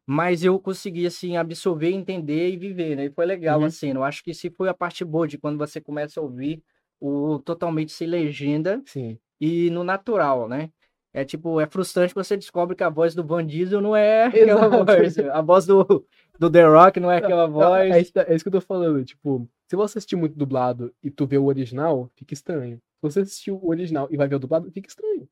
Mas 0.07 0.45
eu 0.45 0.59
consegui, 0.61 1.07
assim, 1.07 1.37
absorver, 1.37 1.91
entender 1.91 2.51
e 2.51 2.57
viver, 2.57 2.95
né? 2.97 3.07
E 3.07 3.11
foi 3.11 3.25
legal 3.25 3.61
Uhum. 3.61 3.67
a 3.67 3.71
cena. 3.71 4.01
Eu 4.01 4.05
acho 4.05 4.23
que 4.23 4.35
se 4.35 4.51
foi 4.51 4.69
a 4.69 4.75
parte 4.75 5.05
boa 5.05 5.27
de 5.27 5.39
quando 5.39 5.57
você 5.57 5.81
começa 5.81 6.21
a 6.21 6.23
ouvir 6.23 6.63
o 7.01 7.39
totalmente 7.39 7.93
sem 7.93 8.07
legenda 8.07 8.83
Sim. 8.87 9.19
e 9.41 9.71
no 9.71 9.85
natural, 9.85 10.49
né? 10.49 10.71
É 11.17 11.25
tipo, 11.25 11.61
é 11.61 11.67
frustrante 11.67 12.13
quando 12.13 12.25
você 12.25 12.37
descobre 12.37 12.75
que 12.75 12.83
a 12.83 12.91
voz 12.91 13.15
do 13.15 13.23
Van 13.23 13.47
Diesel 13.47 13.81
não 13.81 13.95
é 13.95 14.25
aquela 14.27 14.67
Exato. 14.67 14.85
voz. 14.85 15.19
A 15.19 15.41
voz 15.41 15.65
do, 15.65 16.05
do 16.41 16.51
The 16.51 16.67
Rock 16.67 16.99
não 16.99 17.11
é 17.11 17.19
aquela 17.19 17.47
Não, 17.47 17.53
voz. 17.53 17.95
É 17.95 18.01
isso, 18.01 18.13
é 18.17 18.35
isso 18.35 18.45
que 18.45 18.49
eu 18.49 18.53
tô 18.53 18.61
falando. 18.61 19.05
Tipo, 19.05 19.49
se 19.69 19.77
você 19.77 19.99
assistir 19.99 20.17
muito 20.17 20.37
dublado 20.37 20.93
e 21.01 21.11
tu 21.11 21.25
vê 21.25 21.39
o 21.39 21.45
original, 21.45 22.11
fica 22.17 22.35
estranho. 22.35 22.79
Se 22.79 23.03
você 23.03 23.21
assistir 23.21 23.53
o 23.53 23.65
original 23.65 24.09
e 24.11 24.17
vai 24.17 24.27
ver 24.27 24.35
o 24.35 24.39
dublado, 24.41 24.69
fica 24.73 24.89
estranho. 24.89 25.29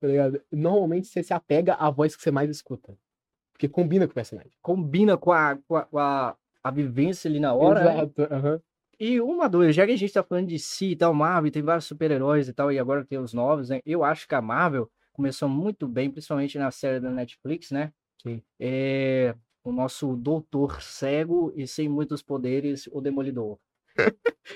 Tá 0.00 0.08
ligado? 0.08 0.42
Normalmente 0.50 1.06
você 1.06 1.22
se 1.22 1.32
apega 1.32 1.74
à 1.74 1.90
voz 1.90 2.16
que 2.16 2.22
você 2.22 2.32
mais 2.32 2.50
escuta. 2.50 2.96
Porque 3.52 3.68
combina 3.68 4.06
com 4.06 4.12
o 4.12 4.14
personagem. 4.14 4.50
Combina 4.60 5.16
com 5.16 5.30
a, 5.30 5.56
com 5.68 5.76
a, 5.76 5.84
com 5.84 5.98
a, 5.98 6.36
a 6.64 6.70
vivência 6.72 7.28
ali 7.28 7.38
na 7.38 7.54
hora, 7.54 7.84
né? 7.84 7.96
Exato. 7.98 8.62
E 9.00 9.18
uma 9.18 9.48
dúvida, 9.48 9.72
já 9.72 9.86
que 9.86 9.92
a 9.92 9.96
gente 9.96 10.12
tá 10.12 10.22
falando 10.22 10.48
de 10.48 10.58
si 10.58 10.90
e 10.90 10.96
tal, 10.96 11.14
Marvel, 11.14 11.50
tem 11.50 11.62
vários 11.62 11.86
super-heróis 11.86 12.48
e 12.48 12.52
tal, 12.52 12.70
e 12.70 12.78
agora 12.78 13.02
tem 13.02 13.18
os 13.18 13.32
novos, 13.32 13.70
né? 13.70 13.80
Eu 13.86 14.04
acho 14.04 14.28
que 14.28 14.34
a 14.34 14.42
Marvel 14.42 14.90
começou 15.10 15.48
muito 15.48 15.88
bem, 15.88 16.10
principalmente 16.10 16.58
na 16.58 16.70
série 16.70 17.00
da 17.00 17.10
Netflix, 17.10 17.70
né? 17.70 17.92
Sim. 18.22 18.42
É 18.60 19.34
o 19.64 19.72
nosso 19.72 20.16
doutor 20.16 20.82
cego 20.82 21.52
e 21.54 21.66
sem 21.66 21.88
muitos 21.88 22.22
poderes, 22.22 22.88
o 22.92 23.00
Demolidor. 23.00 23.58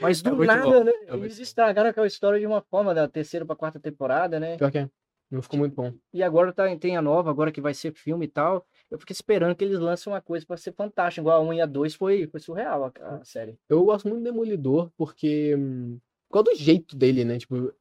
Mas 0.01 0.23
do 0.23 0.37
muito 0.37 0.47
nada, 0.47 0.63
bom, 0.63 0.85
né? 0.85 0.93
é 1.07 1.15
Eles 1.15 1.39
estragaram 1.39 1.91
aquela 1.91 2.07
história 2.07 2.39
de 2.39 2.47
uma 2.47 2.61
forma, 2.63 2.95
da 2.95 3.09
terceira 3.09 3.45
pra 3.45 3.57
quarta 3.57 3.81
temporada, 3.81 4.39
né? 4.39 4.57
Pior 4.57 4.71
que 4.71 4.79
é. 4.79 4.91
Não 5.31 5.43
ficou 5.43 5.59
muito 5.59 5.75
bom. 5.75 5.93
E 6.13 6.23
agora 6.23 6.53
tá, 6.53 6.65
tem 6.77 6.97
a 6.97 7.03
nova, 7.03 7.31
agora 7.31 7.51
que 7.51 7.61
vai 7.61 7.75
ser 7.75 7.93
filme 7.93 8.27
e 8.27 8.29
tal. 8.29 8.67
Eu 8.95 8.99
fiquei 9.01 9.13
esperando 9.13 9.57
que 9.57 9.65
eles 9.65 9.81
lancem 9.81 10.13
uma 10.13 10.21
coisa 10.21 10.47
pra 10.47 10.57
ser 10.57 10.73
fantástica, 10.73 11.21
igual 11.21 11.43
a 11.43 11.45
1 11.45 11.53
e 11.55 11.61
a 11.61 11.67
2 11.67 11.97
foi, 11.97 12.29
foi 12.29 12.39
surreal 12.39 12.85
a, 12.85 13.17
a 13.17 13.25
série. 13.25 13.59
Eu 13.69 13.85
gosto 13.85 14.09
muito 14.09 14.21
do 14.21 14.25
Demolidor 14.25 14.89
porque. 14.97 15.57
hum, 15.57 15.99
causa 16.33 16.51
do 16.51 16.57
jeito 16.57 16.97
dele, 16.97 17.25
né? 17.25 17.39
Tipo. 17.39 17.75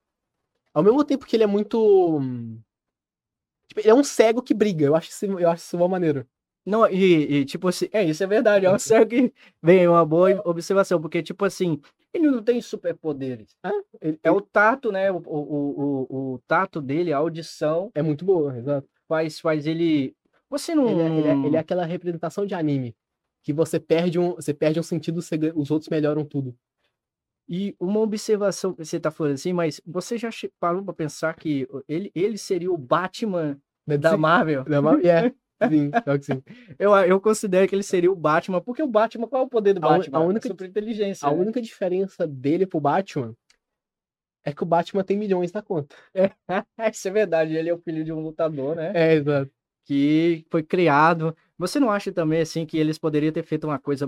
Ao 0.73 0.81
mesmo 0.81 1.03
tempo 1.03 1.25
que 1.27 1.35
ele 1.35 1.43
é 1.43 1.47
muito. 1.47 2.17
hum, 2.17 2.59
Tipo, 3.67 3.81
ele 3.81 3.89
é 3.89 3.93
um 3.93 4.03
cego 4.03 4.41
que 4.41 4.55
briga. 4.55 4.85
Eu 4.85 4.95
acho 4.95 5.09
isso, 5.09 5.25
eu 5.25 5.49
acho 5.49 5.63
isso 5.63 5.77
uma 5.77 5.87
maneiro. 5.87 6.27
Não, 6.65 6.87
e, 6.89 7.39
e, 7.41 7.45
tipo 7.45 7.67
assim, 7.67 7.89
é, 7.91 8.03
isso 8.03 8.23
é 8.23 8.27
verdade, 8.27 8.65
é 8.65 8.71
um 8.71 8.79
cego 8.79 9.09
que 9.09 9.33
vem 9.61 9.87
uma 9.87 10.05
boa 10.05 10.41
observação, 10.45 10.99
porque, 10.99 11.21
tipo 11.21 11.43
assim, 11.43 11.79
ele 12.13 12.31
não 12.31 12.41
tem 12.41 12.59
superpoderes. 12.61 13.55
Ele, 14.01 14.17
É 14.23 14.31
o 14.31 14.39
tato, 14.39 14.91
né? 14.91 15.11
O, 15.11 15.17
o, 15.17 15.21
o, 15.27 16.07
o, 16.09 16.33
o 16.35 16.39
tato 16.47 16.81
dele, 16.81 17.11
a 17.11 17.17
audição, 17.17 17.91
é 17.93 18.01
muito 18.01 18.23
boa, 18.23 18.57
exato. 18.57 18.87
faz, 19.07 19.39
faz 19.39 19.67
ele. 19.67 20.15
Você 20.53 20.75
não. 20.75 20.87
Ele 20.87 21.01
é, 21.01 21.17
ele, 21.17 21.27
é, 21.27 21.47
ele 21.47 21.55
é 21.55 21.59
aquela 21.59 21.83
representação 21.83 22.45
de 22.45 22.53
anime. 22.53 22.95
Que 23.41 23.51
você 23.51 23.79
perde 23.79 24.19
um, 24.19 24.35
você 24.35 24.53
perde 24.53 24.79
um 24.79 24.83
sentido, 24.83 25.19
você 25.19 25.35
os 25.55 25.71
outros 25.71 25.89
melhoram 25.89 26.23
tudo. 26.23 26.55
E 27.49 27.75
uma 27.79 27.99
observação 27.99 28.71
que 28.71 28.85
você 28.85 28.99
tá 28.99 29.09
falando 29.09 29.33
assim, 29.33 29.51
mas 29.51 29.81
você 29.83 30.15
já 30.15 30.29
parou 30.59 30.83
pra 30.83 30.93
pensar 30.93 31.33
que 31.35 31.67
ele, 31.87 32.11
ele 32.13 32.37
seria 32.37 32.71
o 32.71 32.77
Batman 32.77 33.59
Né, 33.87 33.97
da 33.97 34.11
sim, 34.11 34.17
Marvel? 34.17 34.63
da 34.63 34.79
Mar- 34.79 35.03
É, 35.03 35.33
sim, 35.67 35.89
que 35.91 36.21
sim. 36.25 36.43
Eu, 36.77 36.95
eu 36.97 37.19
considero 37.19 37.67
que 37.67 37.73
ele 37.73 37.83
seria 37.83 38.11
o 38.11 38.15
Batman, 38.15 38.61
porque 38.61 38.83
o 38.83 38.87
Batman, 38.87 39.27
qual 39.27 39.41
é 39.41 39.45
o 39.45 39.49
poder 39.49 39.73
do 39.73 39.81
Batman? 39.81 40.19
a 40.19 40.21
única- 40.21 40.47
super 40.47 40.69
inteligência. 40.69 41.27
A 41.27 41.31
única 41.31 41.59
diferença 41.59 42.27
dele 42.27 42.67
pro 42.67 42.79
Batman 42.79 43.35
é 44.45 44.53
que 44.53 44.61
o 44.61 44.65
Batman 44.67 45.03
tem 45.03 45.17
milhões 45.17 45.51
na 45.51 45.63
conta. 45.63 45.95
Isso 46.93 47.07
é 47.07 47.11
verdade, 47.11 47.55
ele 47.55 47.69
é 47.69 47.73
o 47.73 47.79
filho 47.79 48.03
de 48.05 48.13
um 48.13 48.19
lutador, 48.21 48.75
né? 48.75 48.91
É, 48.93 49.15
exato. 49.15 49.51
Que 49.85 50.45
foi 50.49 50.63
criado. 50.63 51.35
Você 51.57 51.79
não 51.79 51.89
acha 51.91 52.11
também 52.11 52.41
assim 52.41 52.65
que 52.65 52.77
eles 52.77 52.97
poderiam 52.97 53.31
ter 53.31 53.43
feito 53.43 53.65
uma 53.65 53.77
coisa, 53.79 54.05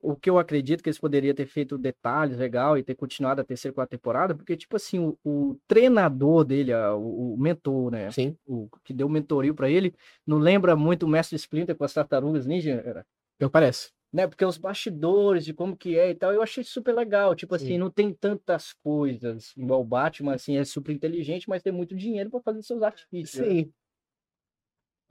o 0.00 0.16
que 0.16 0.28
eu 0.28 0.38
acredito 0.38 0.82
que 0.82 0.88
eles 0.88 0.98
poderiam 0.98 1.34
ter 1.34 1.46
feito 1.46 1.78
detalhes 1.78 2.36
legal 2.36 2.76
e 2.76 2.82
ter 2.82 2.94
continuado 2.94 3.40
a 3.40 3.44
terceira 3.44 3.74
quarta 3.74 3.96
temporada, 3.96 4.34
porque 4.34 4.56
tipo 4.56 4.76
assim, 4.76 4.98
o, 4.98 5.16
o 5.24 5.56
treinador 5.66 6.44
dele, 6.44 6.74
o, 6.74 7.34
o 7.34 7.36
mentor, 7.38 7.90
né, 7.92 8.10
Sim. 8.10 8.36
o 8.46 8.68
que 8.84 8.92
deu 8.92 9.08
mentorio 9.08 9.54
pra 9.54 9.70
ele, 9.70 9.94
não 10.26 10.38
lembra 10.38 10.74
muito 10.76 11.04
o 11.06 11.08
Mestre 11.08 11.36
Splinter 11.36 11.76
com 11.76 11.84
as 11.84 11.92
Tartarugas 11.94 12.46
Ninja, 12.46 12.82
era? 12.84 13.06
Eu 13.38 13.48
parece. 13.50 13.90
né? 14.12 14.26
Porque 14.26 14.44
os 14.44 14.58
bastidores 14.58 15.44
de 15.44 15.54
como 15.54 15.76
que 15.76 15.96
é 15.98 16.10
e 16.10 16.14
tal, 16.14 16.32
eu 16.32 16.42
achei 16.42 16.62
super 16.62 16.94
legal. 16.94 17.34
Tipo 17.34 17.54
assim, 17.54 17.66
Sim. 17.68 17.78
não 17.78 17.90
tem 17.90 18.12
tantas 18.12 18.72
coisas 18.84 19.52
igual 19.56 19.80
o 19.80 19.84
Batman, 19.84 20.34
assim, 20.34 20.56
é 20.56 20.64
super 20.64 20.92
inteligente, 20.92 21.48
mas 21.48 21.62
tem 21.62 21.72
muito 21.72 21.96
dinheiro 21.96 22.30
pra 22.30 22.40
fazer 22.40 22.62
seus 22.62 22.82
artifícios. 22.82 23.40
né? 23.40 23.48
Sim. 23.52 23.72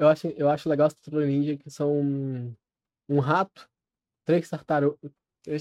Eu 0.01 0.08
acho, 0.08 0.27
eu 0.29 0.50
acho 0.50 0.67
legal 0.67 0.88
as 0.88 0.96
Tartarugas 0.96 1.29
Ninja 1.29 1.55
que 1.55 1.70
são 1.70 1.96
um, 1.96 2.55
um 3.08 3.20
rato, 3.20 3.70
três 4.25 4.50
tartarugas, 4.50 4.98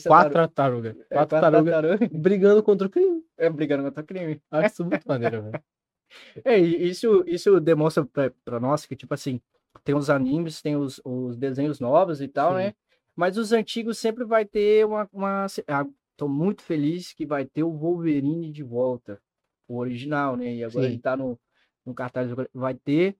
quatro 0.06 0.32
tartaruga- 0.32 0.32
tartarugas, 0.32 0.96
é, 1.10 1.14
quatro 1.14 1.28
tartarugas 1.40 1.72
tartarugas. 1.74 2.08
brigando 2.08 2.62
contra 2.62 2.86
o 2.86 2.90
crime. 2.90 3.22
É, 3.36 3.50
brigando 3.50 3.82
contra 3.84 4.02
o 4.02 4.06
crime. 4.06 4.40
Acho 4.50 4.66
isso 4.72 4.84
muito 4.86 5.06
maneiro, 5.06 5.42
velho. 5.42 5.62
É, 6.44 6.58
isso, 6.58 7.22
isso 7.24 7.60
demonstra 7.60 8.04
pra, 8.04 8.32
pra 8.44 8.58
nós 8.58 8.84
que, 8.84 8.96
tipo 8.96 9.14
assim, 9.14 9.40
tem 9.84 9.94
os 9.94 10.10
animes, 10.10 10.60
tem 10.60 10.74
os, 10.74 11.00
os 11.04 11.36
desenhos 11.36 11.78
novos 11.78 12.20
e 12.20 12.26
tal, 12.26 12.50
Sim. 12.50 12.58
né? 12.58 12.74
Mas 13.14 13.36
os 13.36 13.52
antigos 13.52 13.96
sempre 13.98 14.24
vai 14.24 14.44
ter 14.44 14.84
uma. 14.84 15.08
uma... 15.12 15.46
Ah, 15.68 15.86
tô 16.16 16.26
muito 16.26 16.62
feliz 16.62 17.12
que 17.12 17.24
vai 17.24 17.44
ter 17.44 17.62
o 17.62 17.70
Wolverine 17.70 18.50
de 18.50 18.64
volta. 18.64 19.22
O 19.68 19.76
original, 19.76 20.34
né? 20.34 20.52
E 20.52 20.64
agora 20.64 20.86
Sim. 20.86 20.94
ele 20.94 21.00
tá 21.00 21.16
no, 21.16 21.38
no 21.86 21.94
cartaz, 21.94 22.28
vai 22.52 22.74
ter. 22.74 23.16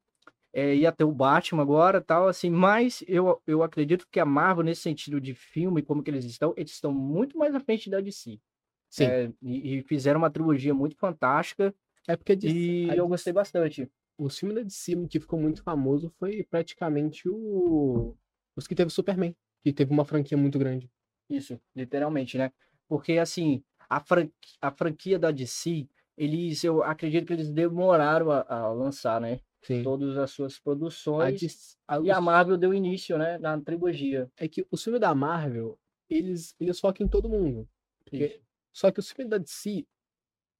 É, 0.52 0.74
ia 0.74 0.90
ter 0.90 1.04
o 1.04 1.12
Batman 1.12 1.62
agora 1.62 2.00
tal, 2.00 2.26
assim, 2.26 2.50
mas 2.50 3.04
eu, 3.06 3.40
eu 3.46 3.62
acredito 3.62 4.06
que 4.10 4.18
a 4.18 4.24
Marvel, 4.24 4.64
nesse 4.64 4.82
sentido 4.82 5.20
de 5.20 5.32
filme, 5.32 5.82
como 5.82 6.02
que 6.02 6.10
eles 6.10 6.24
estão, 6.24 6.52
eles 6.56 6.72
estão 6.72 6.92
muito 6.92 7.38
mais 7.38 7.54
à 7.54 7.60
frente 7.60 7.88
da 7.88 8.00
DC. 8.00 8.40
Sim. 8.88 9.04
É, 9.04 9.32
e, 9.40 9.78
e 9.78 9.82
fizeram 9.82 10.18
uma 10.18 10.30
trilogia 10.30 10.74
muito 10.74 10.96
fantástica 10.96 11.72
É 12.08 12.16
porque 12.16 12.34
DC 12.34 12.52
e 12.52 12.88
eu 12.96 13.06
gostei 13.06 13.32
bastante. 13.32 13.88
o 14.18 14.28
filme 14.28 14.54
da 14.54 14.62
DC 14.62 14.96
que 15.08 15.20
ficou 15.20 15.38
muito 15.38 15.62
famoso 15.62 16.12
foi 16.18 16.42
praticamente 16.42 17.28
o 17.28 18.16
os 18.56 18.66
que 18.66 18.74
teve 18.74 18.90
Superman, 18.90 19.34
que 19.62 19.72
teve 19.72 19.92
uma 19.92 20.04
franquia 20.04 20.36
muito 20.36 20.58
grande. 20.58 20.90
Isso, 21.28 21.60
literalmente, 21.74 22.36
né? 22.36 22.52
Porque, 22.88 23.18
assim, 23.18 23.62
a, 23.88 24.00
fran... 24.00 24.28
a 24.60 24.70
franquia 24.70 25.18
da 25.18 25.30
DC, 25.30 25.88
eles, 26.16 26.64
eu 26.64 26.82
acredito 26.82 27.26
que 27.26 27.32
eles 27.32 27.50
demoraram 27.50 28.30
a, 28.30 28.40
a 28.42 28.72
lançar, 28.72 29.20
né? 29.20 29.40
Sim. 29.62 29.82
Todas 29.82 30.16
as 30.16 30.30
suas 30.30 30.56
A 30.56 30.60
produções. 30.62 31.40
DC 31.40 31.76
a- 31.86 32.00
E 32.00 32.10
a 32.10 32.20
Marvel 32.20 32.56
deu 32.56 32.72
início, 32.72 33.18
né? 33.18 33.36
Na 33.38 33.60
trilogia. 33.60 34.30
é 34.36 34.48
que 34.48 34.66
o 34.70 34.76
filme 34.76 34.98
da 34.98 35.14
Marvel, 35.14 35.78
eles 36.08 36.54
eles 36.58 36.80
focam 36.80 37.06
em 37.06 37.08
todo 37.10 37.28
mundo. 37.28 37.68
Porque-. 38.04 38.40
Só 38.72 38.90
que 38.90 39.00
o 39.00 39.02
filme 39.02 39.28
da 39.30 39.36
DC, 39.38 39.84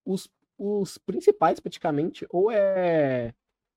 os, 0.05 0.29
os 0.59 0.99
principais, 0.99 1.61
praticamente, 1.61 2.27
ou 2.31 2.51
é. 2.51 3.33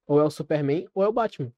Ou 0.06 0.20
é 0.20 0.24
o 0.24 0.30
Superman, 0.30 0.88
ou 0.94 1.04
é 1.04 1.08
o 1.08 1.14
Batman. 1.14 1.54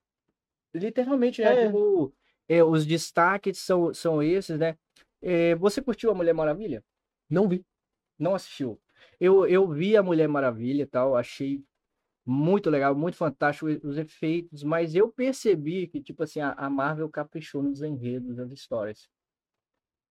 Literalmente, 0.73 1.41
né? 1.41 1.63
É. 1.63 1.65
Tipo, 1.67 2.13
é, 2.47 2.63
os 2.63 2.85
destaques 2.85 3.57
são, 3.59 3.93
são 3.93 4.21
esses, 4.21 4.59
né? 4.59 4.77
É, 5.21 5.55
você 5.55 5.81
curtiu 5.81 6.11
a 6.11 6.13
Mulher 6.13 6.33
Maravilha? 6.33 6.83
Não 7.29 7.47
vi. 7.47 7.65
Não 8.19 8.35
assistiu? 8.35 8.79
Eu, 9.19 9.47
eu 9.47 9.67
vi 9.67 9.95
a 9.97 10.03
Mulher 10.03 10.27
Maravilha 10.27 10.83
e 10.83 10.85
tal, 10.85 11.15
achei 11.15 11.63
muito 12.25 12.69
legal, 12.69 12.95
muito 12.95 13.17
fantástico 13.17 13.67
os- 13.67 13.83
os 13.83 13.97
efeitos, 13.97 14.63
mas 14.63 14.95
eu 14.95 15.09
percebi 15.11 15.87
que, 15.87 16.01
tipo 16.01 16.23
assim, 16.23 16.39
a, 16.39 16.51
a 16.53 16.69
Marvel 16.69 17.09
caprichou 17.09 17.61
nos 17.61 17.81
enredos 17.81 18.35
das 18.35 18.51
histórias. 18.51 19.07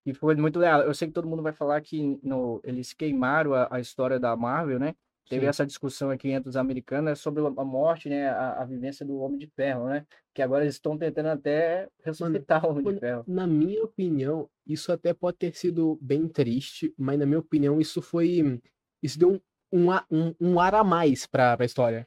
E 0.06 0.12
foi 0.12 0.34
muito 0.36 0.58
legal. 0.58 0.82
Eu 0.82 0.94
sei 0.94 1.08
que 1.08 1.14
todo 1.14 1.28
mundo 1.28 1.42
vai 1.42 1.52
falar 1.52 1.80
que 1.80 2.18
no, 2.22 2.60
eles 2.62 2.92
queimaram 2.92 3.54
a, 3.54 3.68
a 3.70 3.80
história 3.80 4.20
da 4.20 4.36
Marvel, 4.36 4.78
né? 4.78 4.94
Teve 5.28 5.46
Sim. 5.46 5.48
essa 5.48 5.64
discussão 5.64 6.10
aqui 6.10 6.28
entre 6.28 6.50
os 6.50 6.56
americanos 6.56 7.04
né, 7.06 7.14
sobre 7.14 7.42
a 7.46 7.64
morte, 7.64 8.10
né? 8.10 8.28
A, 8.28 8.60
a 8.62 8.64
vivência 8.66 9.06
do 9.06 9.16
Homem 9.16 9.38
de 9.38 9.46
Ferro, 9.46 9.88
né? 9.88 10.06
Que 10.34 10.42
agora 10.42 10.64
eles 10.64 10.74
estão 10.74 10.98
tentando 10.98 11.28
até 11.30 11.88
ressuscitar 12.04 12.66
o 12.66 12.70
Homem 12.70 12.82
de 12.84 12.88
mano, 12.88 13.00
Ferro. 13.00 13.24
Na 13.26 13.46
minha 13.46 13.82
opinião, 13.82 14.50
isso 14.66 14.92
até 14.92 15.14
pode 15.14 15.38
ter 15.38 15.56
sido 15.56 15.98
bem 16.02 16.28
triste, 16.28 16.92
mas 16.98 17.18
na 17.18 17.24
minha 17.24 17.38
opinião, 17.38 17.80
isso 17.80 18.02
foi. 18.02 18.60
Isso 19.02 19.18
deu 19.18 19.32
um, 19.32 19.40
um, 19.74 19.88
um, 20.10 20.34
um 20.40 20.60
ar 20.60 20.74
a 20.74 20.84
mais 20.84 21.26
pra, 21.26 21.56
pra 21.56 21.66
história. 21.66 22.06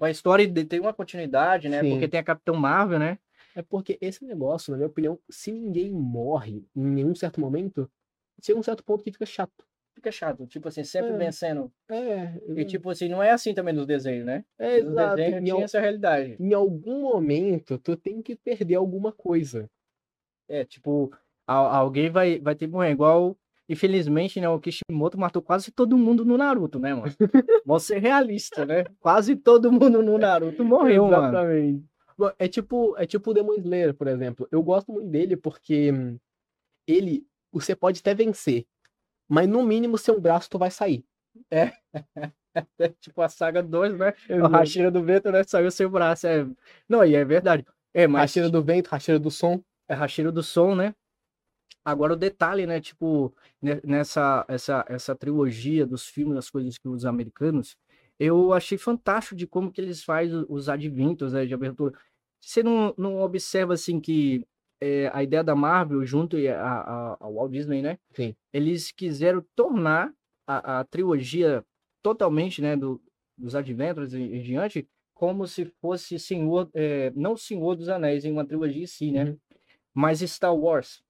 A 0.00 0.10
história 0.10 0.50
tem 0.64 0.80
uma 0.80 0.94
continuidade, 0.94 1.68
né? 1.68 1.80
Porque 1.82 2.04
Sim. 2.06 2.10
tem 2.10 2.20
a 2.20 2.24
Capitão 2.24 2.54
Marvel, 2.56 2.98
né? 2.98 3.18
É 3.54 3.62
porque 3.62 3.98
esse 4.00 4.24
negócio, 4.24 4.70
na 4.70 4.76
minha 4.78 4.86
opinião, 4.88 5.18
se 5.28 5.50
ninguém 5.52 5.90
morre 5.90 6.64
em 6.74 6.82
nenhum 6.86 7.14
certo 7.14 7.40
momento, 7.40 7.90
chega 8.40 8.58
um 8.58 8.62
certo 8.62 8.82
ponto 8.84 9.02
que 9.04 9.12
fica 9.12 9.26
chato. 9.26 9.64
Fica 9.94 10.10
chato. 10.12 10.46
Tipo 10.46 10.68
assim, 10.68 10.84
sempre 10.84 11.12
É. 11.12 11.16
vencendo. 11.16 11.70
É, 11.90 12.40
E 12.56 12.64
tipo 12.64 12.88
assim, 12.88 13.08
não 13.08 13.22
é 13.22 13.30
assim 13.32 13.52
também 13.52 13.74
nos 13.74 13.86
desenhos, 13.86 14.24
né? 14.24 14.44
é 14.58 14.80
Nos 14.80 14.92
exato. 14.92 15.16
desenhos 15.16 15.42
tinha 15.44 15.54
al- 15.54 15.62
essa 15.62 15.80
realidade. 15.80 16.36
em 16.40 16.54
algum 16.54 17.00
momento, 17.02 17.76
tu 17.76 17.96
tem 17.96 18.22
que 18.22 18.36
perder 18.36 18.76
alguma 18.76 19.12
coisa. 19.12 19.68
É, 20.48 20.64
tipo, 20.64 21.12
al- 21.46 21.66
alguém 21.66 22.08
vai, 22.08 22.38
vai 22.38 22.54
ter 22.54 22.66
que 22.66 22.72
morrer. 22.72 22.92
Igual, 22.92 23.36
infelizmente, 23.70 24.40
né? 24.40 24.48
O 24.48 24.58
Kishimoto 24.58 25.16
matou 25.16 25.40
quase 25.40 25.70
todo 25.70 25.96
mundo 25.96 26.24
no 26.24 26.36
Naruto, 26.36 26.80
né, 26.80 26.92
mano? 26.92 27.14
Vamos 27.64 27.84
ser 27.84 27.98
realista, 28.00 28.66
né? 28.66 28.84
Quase 28.98 29.36
todo 29.36 29.70
mundo 29.70 30.02
no 30.02 30.18
Naruto 30.18 30.64
morreu, 30.64 31.06
mano. 31.06 31.28
Exatamente. 31.28 31.84
Bom, 32.18 32.30
É 32.36 32.48
tipo, 32.48 32.96
é 32.98 33.06
tipo 33.06 33.30
o 33.30 33.34
Demon 33.34 33.54
Slayer, 33.54 33.94
por 33.94 34.08
exemplo. 34.08 34.48
Eu 34.50 34.60
gosto 34.60 34.92
muito 34.92 35.08
dele 35.08 35.36
porque 35.36 35.92
hum, 35.92 36.18
ele, 36.86 37.24
você 37.52 37.76
pode 37.76 38.00
até 38.00 38.12
vencer, 38.12 38.66
mas 39.28 39.48
no 39.48 39.62
mínimo 39.62 39.96
seu 39.96 40.20
braço 40.20 40.50
tu 40.50 40.58
vai 40.58 40.70
sair. 40.70 41.04
É 42.80 42.88
tipo 42.88 43.22
a 43.22 43.28
saga 43.28 43.62
2, 43.62 43.96
né? 43.96 44.12
O 44.42 44.48
Rashira 44.48 44.90
do 44.90 45.04
Vento, 45.04 45.30
né? 45.30 45.44
Saiu 45.44 45.70
sem 45.70 45.86
o 45.86 45.90
braço. 45.90 46.26
É... 46.26 46.44
Não, 46.88 47.04
e 47.04 47.14
é 47.14 47.24
verdade. 47.24 47.64
É, 47.94 48.08
mas 48.08 48.22
Racheira 48.22 48.50
do 48.50 48.60
vento, 48.60 48.88
racheira 48.88 49.20
do 49.20 49.30
som. 49.30 49.62
é 49.88 49.94
Hashira 49.94 50.32
do 50.32 50.42
som, 50.42 50.74
né? 50.74 50.92
Agora 51.84 52.12
o 52.12 52.16
detalhe, 52.16 52.66
né? 52.66 52.80
Tipo, 52.80 53.34
ne- 53.60 53.80
nessa 53.84 54.44
essa, 54.48 54.84
essa 54.88 55.14
trilogia 55.14 55.86
dos 55.86 56.06
filmes, 56.06 56.34
das 56.34 56.50
coisas 56.50 56.76
que 56.78 56.88
os 56.88 57.04
americanos, 57.04 57.76
eu 58.18 58.52
achei 58.52 58.76
fantástico 58.76 59.34
de 59.34 59.46
como 59.46 59.72
que 59.72 59.80
eles 59.80 60.04
fazem 60.04 60.44
os 60.48 60.68
adventos 60.68 61.32
né, 61.32 61.46
de 61.46 61.54
abertura. 61.54 61.98
Você 62.40 62.62
não, 62.62 62.94
não 62.96 63.20
observa, 63.20 63.74
assim, 63.74 64.00
que 64.00 64.46
é, 64.80 65.10
a 65.12 65.22
ideia 65.22 65.42
da 65.44 65.54
Marvel, 65.54 66.04
junto 66.04 66.36
a, 66.36 66.52
a, 66.52 67.16
ao 67.20 67.34
Walt 67.34 67.52
Disney, 67.52 67.82
né? 67.82 67.98
Sim. 68.12 68.34
Eles 68.52 68.92
quiseram 68.92 69.44
tornar 69.54 70.12
a, 70.46 70.80
a 70.80 70.84
trilogia 70.84 71.64
totalmente, 72.02 72.60
né, 72.60 72.76
do, 72.76 73.00
dos 73.36 73.54
Adventures 73.54 74.12
e, 74.12 74.20
e 74.20 74.42
diante, 74.42 74.88
como 75.14 75.46
se 75.46 75.66
fosse 75.80 76.18
Senhor, 76.18 76.68
é, 76.74 77.10
não 77.14 77.36
Senhor 77.36 77.74
dos 77.74 77.88
Anéis 77.88 78.24
em 78.24 78.32
uma 78.32 78.46
trilogia 78.46 78.82
em 78.82 78.86
si, 78.86 79.12
né? 79.12 79.24
Uhum. 79.24 79.38
Mas 79.92 80.20
Star 80.20 80.54
Wars, 80.54 81.02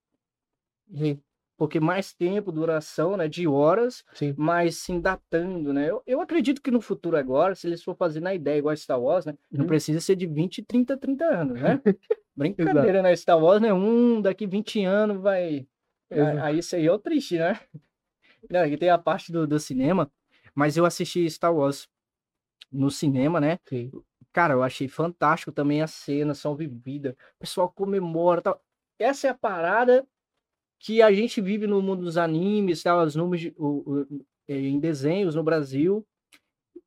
Sim, 0.94 1.20
porque 1.56 1.78
mais 1.78 2.12
tempo, 2.12 2.50
duração, 2.50 3.16
né, 3.16 3.28
de 3.28 3.46
horas, 3.46 4.04
sim. 4.14 4.34
mas 4.36 4.76
sim 4.76 5.00
datando, 5.00 5.72
né? 5.72 5.90
Eu, 5.90 6.02
eu 6.06 6.20
acredito 6.20 6.62
que 6.62 6.70
no 6.70 6.80
futuro 6.80 7.16
agora, 7.16 7.54
se 7.54 7.66
eles 7.66 7.82
for 7.82 7.94
fazer 7.94 8.20
na 8.20 8.34
ideia 8.34 8.58
igual 8.58 8.72
a 8.72 8.76
Star 8.76 9.00
Wars, 9.00 9.26
né, 9.26 9.36
não 9.50 9.62
Uhum. 9.62 9.66
precisa 9.66 10.00
ser 10.00 10.16
de 10.16 10.26
20, 10.26 10.62
30, 10.62 10.96
30 10.96 11.24
anos, 11.26 11.60
né? 11.60 11.80
Brincadeira, 12.34 13.02
né? 13.02 13.14
Star 13.14 13.38
Wars, 13.38 13.60
né? 13.60 13.72
Um 13.74 14.22
daqui 14.22 14.46
20 14.46 14.82
anos 14.84 15.20
vai. 15.20 15.66
Exato. 16.10 16.38
Aí 16.38 16.58
isso 16.58 16.74
aí 16.74 16.86
é 16.86 16.92
o 16.92 16.98
triste, 16.98 17.38
né? 17.38 17.60
Não, 18.48 18.60
aqui 18.60 18.76
tem 18.76 18.88
a 18.88 18.98
parte 18.98 19.30
do, 19.30 19.46
do 19.46 19.60
cinema, 19.60 20.10
mas 20.54 20.76
eu 20.76 20.84
assisti 20.86 21.28
Star 21.28 21.54
Wars 21.54 21.88
no 22.72 22.90
cinema, 22.90 23.40
né? 23.40 23.58
Sim. 23.68 23.90
Cara, 24.32 24.54
eu 24.54 24.62
achei 24.62 24.88
fantástico 24.88 25.52
também 25.52 25.82
as 25.82 25.90
cenas 25.90 26.38
são 26.38 26.54
vividas, 26.54 27.12
o 27.12 27.38
pessoal 27.38 27.68
comemora, 27.68 28.40
tal. 28.40 28.62
Essa 28.98 29.26
é 29.26 29.30
a 29.30 29.34
parada 29.34 30.06
que 30.80 31.02
a 31.02 31.12
gente 31.12 31.40
vive 31.40 31.66
no 31.66 31.80
mundo 31.82 32.02
dos 32.02 32.16
animes, 32.16 32.82
tal, 32.82 33.04
os 33.04 33.14
números 33.14 33.40
de- 33.42 33.54
o- 33.58 33.82
o- 33.86 34.24
eh, 34.48 34.58
em 34.58 34.80
desenhos 34.80 35.34
no 35.34 35.42
Brasil. 35.44 36.04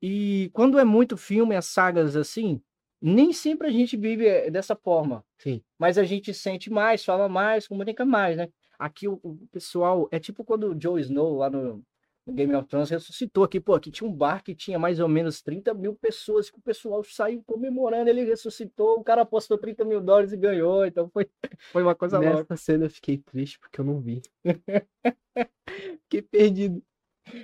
E 0.01 0.49
quando 0.53 0.79
é 0.79 0.83
muito 0.83 1.15
filme, 1.15 1.55
as 1.55 1.65
sagas 1.67 2.15
assim, 2.15 2.61
nem 3.01 3.31
sempre 3.31 3.67
a 3.67 3.71
gente 3.71 3.95
vive 3.95 4.25
eh, 4.27 4.49
dessa 4.49 4.75
forma. 4.75 5.23
Sim. 5.37 5.61
Mas 5.79 5.97
a 5.97 6.03
gente 6.03 6.33
sente 6.33 6.69
mais, 6.69 7.05
fala 7.05 7.29
mais, 7.29 7.67
comunica 7.67 8.03
mais, 8.05 8.35
né? 8.37 8.49
Aqui 8.79 9.07
o, 9.07 9.19
o 9.23 9.47
pessoal, 9.51 10.07
é 10.11 10.19
tipo 10.19 10.43
quando 10.43 10.71
o 10.71 10.75
Jon 10.75 10.97
Snow 10.99 11.37
lá 11.37 11.49
no 11.49 11.83
Game 12.27 12.55
of 12.55 12.67
Thrones 12.69 12.89
ressuscitou 12.89 13.43
aqui, 13.43 13.59
pô, 13.59 13.75
aqui 13.75 13.91
tinha 13.91 14.09
um 14.09 14.13
bar 14.13 14.41
que 14.41 14.55
tinha 14.55 14.79
mais 14.79 14.99
ou 14.99 15.09
menos 15.09 15.41
30 15.41 15.73
mil 15.73 15.93
pessoas, 15.93 16.49
que 16.49 16.57
o 16.57 16.61
pessoal 16.61 17.03
saiu 17.03 17.43
comemorando, 17.45 18.09
ele 18.09 18.23
ressuscitou, 18.23 18.99
o 18.99 19.03
cara 19.03 19.23
apostou 19.23 19.57
30 19.57 19.83
mil 19.83 19.99
dólares 19.99 20.31
e 20.31 20.37
ganhou, 20.37 20.85
então 20.85 21.09
foi, 21.09 21.29
foi 21.71 21.83
uma 21.83 21.95
coisa 21.95 22.17
louca. 22.19 22.37
Nessa 22.37 22.57
cena 22.57 22.85
eu 22.85 22.89
fiquei 22.89 23.17
triste 23.17 23.59
porque 23.59 23.81
eu 23.81 23.85
não 23.85 23.99
vi. 23.99 24.21
fiquei 26.03 26.21
perdido. 26.21 26.81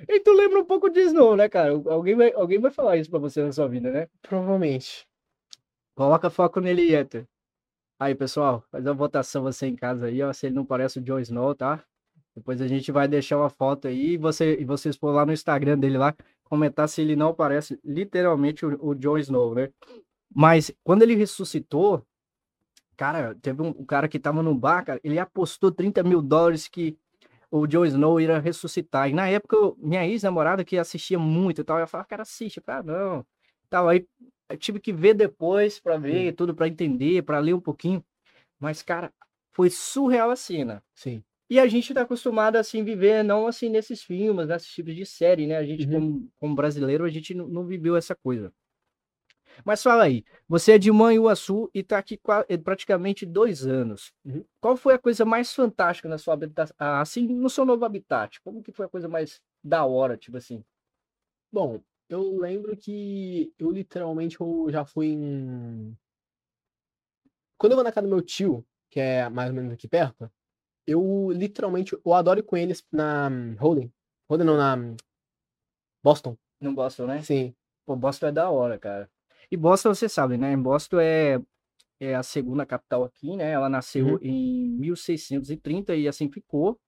E 0.08 0.20
tu 0.22 0.34
lembra 0.34 0.60
um 0.60 0.66
pouco 0.66 0.90
de 0.90 1.02
Snow, 1.02 1.36
né, 1.36 1.50
cara? 1.50 1.72
Alguém 1.72 2.16
vai, 2.16 2.32
alguém 2.34 2.60
vai 2.60 2.72
falar 2.72 2.98
isso 2.98 3.10
pra 3.10 3.20
você 3.20 3.44
na 3.44 3.52
sua 3.52 3.68
vida, 3.68 3.92
né? 3.92 4.08
Provavelmente. 4.22 5.08
Coloca 5.96 6.30
foco 6.30 6.60
nele, 6.60 6.94
Ether. 6.94 7.28
Aí, 8.00 8.16
pessoal, 8.16 8.64
faz 8.72 8.86
uma 8.86 8.94
votação 8.94 9.44
você 9.44 9.68
em 9.68 9.76
casa 9.76 10.08
aí, 10.08 10.22
ó, 10.22 10.32
se 10.32 10.46
ele 10.46 10.56
não 10.56 10.66
parece 10.66 11.00
o 11.00 11.02
Jon 11.02 11.20
Snow, 11.20 11.54
tá? 11.54 11.84
Depois 12.40 12.62
a 12.62 12.68
gente 12.68 12.90
vai 12.92 13.06
deixar 13.06 13.38
uma 13.38 13.50
foto 13.50 13.88
aí 13.88 14.14
e, 14.14 14.18
você, 14.18 14.58
e 14.60 14.64
vocês 14.64 14.96
for 14.96 15.12
lá 15.12 15.26
no 15.26 15.34
Instagram 15.34 15.78
dele 15.78 15.98
lá, 15.98 16.16
comentar 16.46 16.88
se 16.88 17.02
ele 17.02 17.16
não 17.16 17.34
parece 17.34 17.78
literalmente 17.84 18.66
o, 18.66 18.78
o 18.82 18.96
Jon 18.96 19.18
Snow, 19.18 19.54
né? 19.54 19.70
Mas 20.34 20.72
quando 20.82 21.02
ele 21.02 21.16
ressuscitou, 21.16 22.06
cara, 22.96 23.36
teve 23.42 23.62
um, 23.62 23.70
um 23.70 23.86
cara 23.86 24.08
que 24.08 24.18
tava 24.18 24.42
no 24.42 24.56
bar, 24.56 24.86
cara, 24.86 25.02
ele 25.04 25.20
apostou 25.20 25.70
30 25.70 26.02
mil 26.02 26.22
dólares 26.22 26.70
que 26.70 26.98
o 27.52 27.68
Jon 27.68 27.84
Snow 27.86 28.22
iria 28.22 28.40
ressuscitar. 28.40 29.10
E 29.10 29.14
na 29.14 29.28
época, 29.28 29.58
minha 29.78 30.08
ex-namorada 30.08 30.64
que 30.64 30.78
assistia 30.78 31.20
muito 31.20 31.60
e 31.60 31.64
tal, 31.64 31.78
ela 31.78 31.88
falava, 31.88 32.08
cara, 32.08 32.22
assiste. 32.22 32.62
Falei, 32.62 32.80
ah, 32.80 32.84
não. 32.84 33.26
Tal, 33.70 33.90
aí 33.90 34.08
eu 34.50 34.58
tive 34.58 34.80
que 34.80 34.94
ver 34.94 35.14
depois 35.14 35.78
pra 35.78 35.98
ver 35.98 36.34
tudo, 36.34 36.56
pra 36.56 36.70
entender, 36.70 37.22
pra 37.24 37.40
ler 37.40 37.54
um 37.54 37.60
pouquinho. 37.60 38.04
Mas, 38.58 38.82
cara, 38.82 39.12
foi 39.52 39.70
surreal 39.70 40.32
a 40.32 40.36
cena. 40.36 40.82
Sim. 40.94 41.22
E 41.50 41.60
a 41.60 41.68
gente 41.68 41.94
tá 41.94 42.02
acostumado 42.02 42.58
assim 42.58 42.84
viver 42.84 43.24
não 43.24 43.48
assim 43.48 43.70
nesses 43.70 44.04
filmes, 44.04 44.48
nesses 44.48 44.70
tipos 44.70 44.96
de 44.96 45.06
série, 45.06 45.48
né? 45.48 45.58
A 45.58 45.64
gente 45.66 45.86
Uhum. 45.88 45.92
como, 45.94 46.32
como 46.40 46.56
brasileiro, 46.56 47.04
a 47.04 47.10
gente 47.10 47.34
não, 47.34 47.48
não 47.48 47.66
viveu 47.66 47.96
essa 47.96 48.16
coisa. 48.16 48.54
Mas 49.66 49.84
fala 49.84 50.04
aí, 50.04 50.24
você 50.48 50.74
é 50.74 50.78
de 50.78 50.92
Manhuaçu 50.92 51.70
e 51.74 51.84
tá 51.84 51.98
aqui 51.98 52.20
eh, 52.48 52.58
praticamente 52.58 53.26
dois 53.26 53.66
anos. 53.66 54.14
Uhum. 54.24 54.44
Qual 54.62 54.78
foi 54.78 54.94
a 54.94 55.00
coisa 55.00 55.26
mais 55.26 55.54
fantástica 55.54 56.08
na 56.08 56.18
sua 56.18 56.34
habitat, 56.34 56.72
ah, 56.78 57.02
assim, 57.02 57.28
no 57.28 57.50
seu 57.50 57.66
novo 57.66 57.84
habitat? 57.84 58.40
Como 58.42 58.64
que 58.64 58.72
foi 58.72 58.86
a 58.86 58.90
coisa 58.90 59.08
mais 59.08 59.42
da 59.64 59.86
hora, 59.86 60.16
tipo 60.16 60.38
assim? 60.38 60.64
Bom, 61.52 61.82
eu 62.08 62.38
lembro 62.38 62.76
que 62.78 63.54
eu 63.58 63.72
literalmente 63.72 64.40
eu 64.40 64.68
já 64.70 64.86
fui 64.86 65.08
em. 65.08 65.98
Quando 67.58 67.74
eu 67.74 67.76
vou 67.78 67.84
na 67.84 67.92
casa 67.92 68.08
do 68.08 68.14
meu 68.14 68.22
tio, 68.22 68.66
que 68.90 69.00
é 69.00 69.28
mais 69.30 69.50
ou 69.50 69.56
menos 69.56 69.74
aqui 69.74 69.88
perto, 69.88 70.32
eu 70.90 71.32
literalmente 71.32 71.94
eu 71.94 72.14
adoro 72.14 72.40
ir 72.40 72.44
com 72.44 72.58
eles 72.58 72.86
na 72.92 73.30
Holden. 73.60 73.92
Holden 74.30 74.48
não, 74.48 74.58
na 74.58 74.96
Boston. 76.04 76.38
Não 76.60 76.74
Boston, 76.74 77.06
né? 77.06 77.22
Sim. 77.22 77.54
Pô, 77.86 77.96
Boston 77.96 78.28
é 78.28 78.32
da 78.32 78.50
hora, 78.50 78.78
cara. 78.78 79.10
E 79.52 79.58
Boston, 79.58 79.94
você 79.94 80.08
sabe, 80.08 80.38
né? 80.38 80.56
Boston 80.56 81.00
é, 81.00 81.42
é 82.00 82.16
a 82.16 82.24
segunda 82.24 82.66
capital 82.66 83.04
aqui, 83.04 83.36
né? 83.36 83.52
Ela 83.52 83.70
nasceu 83.70 84.06
Uhum. 84.06 84.20
em 84.22 84.70
1630 84.78 85.96
e 85.96 86.08
assim 86.08 86.30
ficou. 86.30 86.80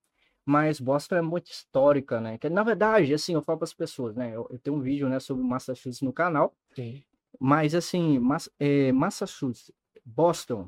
Mas 0.46 0.80
Boston 0.80 1.16
é 1.16 1.22
muito 1.22 1.52
histórica, 1.52 2.20
né? 2.20 2.38
Que, 2.38 2.50
na 2.50 2.64
verdade, 2.64 3.14
assim, 3.14 3.34
eu 3.34 3.42
falo 3.42 3.60
para 3.60 3.66
as 3.66 3.74
pessoas, 3.74 4.16
né? 4.16 4.36
Eu, 4.36 4.48
eu 4.50 4.58
tenho 4.60 4.76
um 4.76 4.82
vídeo, 4.82 5.08
né, 5.08 5.20
sobre 5.20 5.44
Massachusetts 5.44 6.02
no 6.02 6.12
canal. 6.12 6.56
Sim. 6.76 7.04
Mas, 7.40 7.76
assim, 7.76 8.18
Mass 8.20 8.50
é, 8.60 8.92
Massachusetts, 8.92 9.72
Boston, 10.04 10.68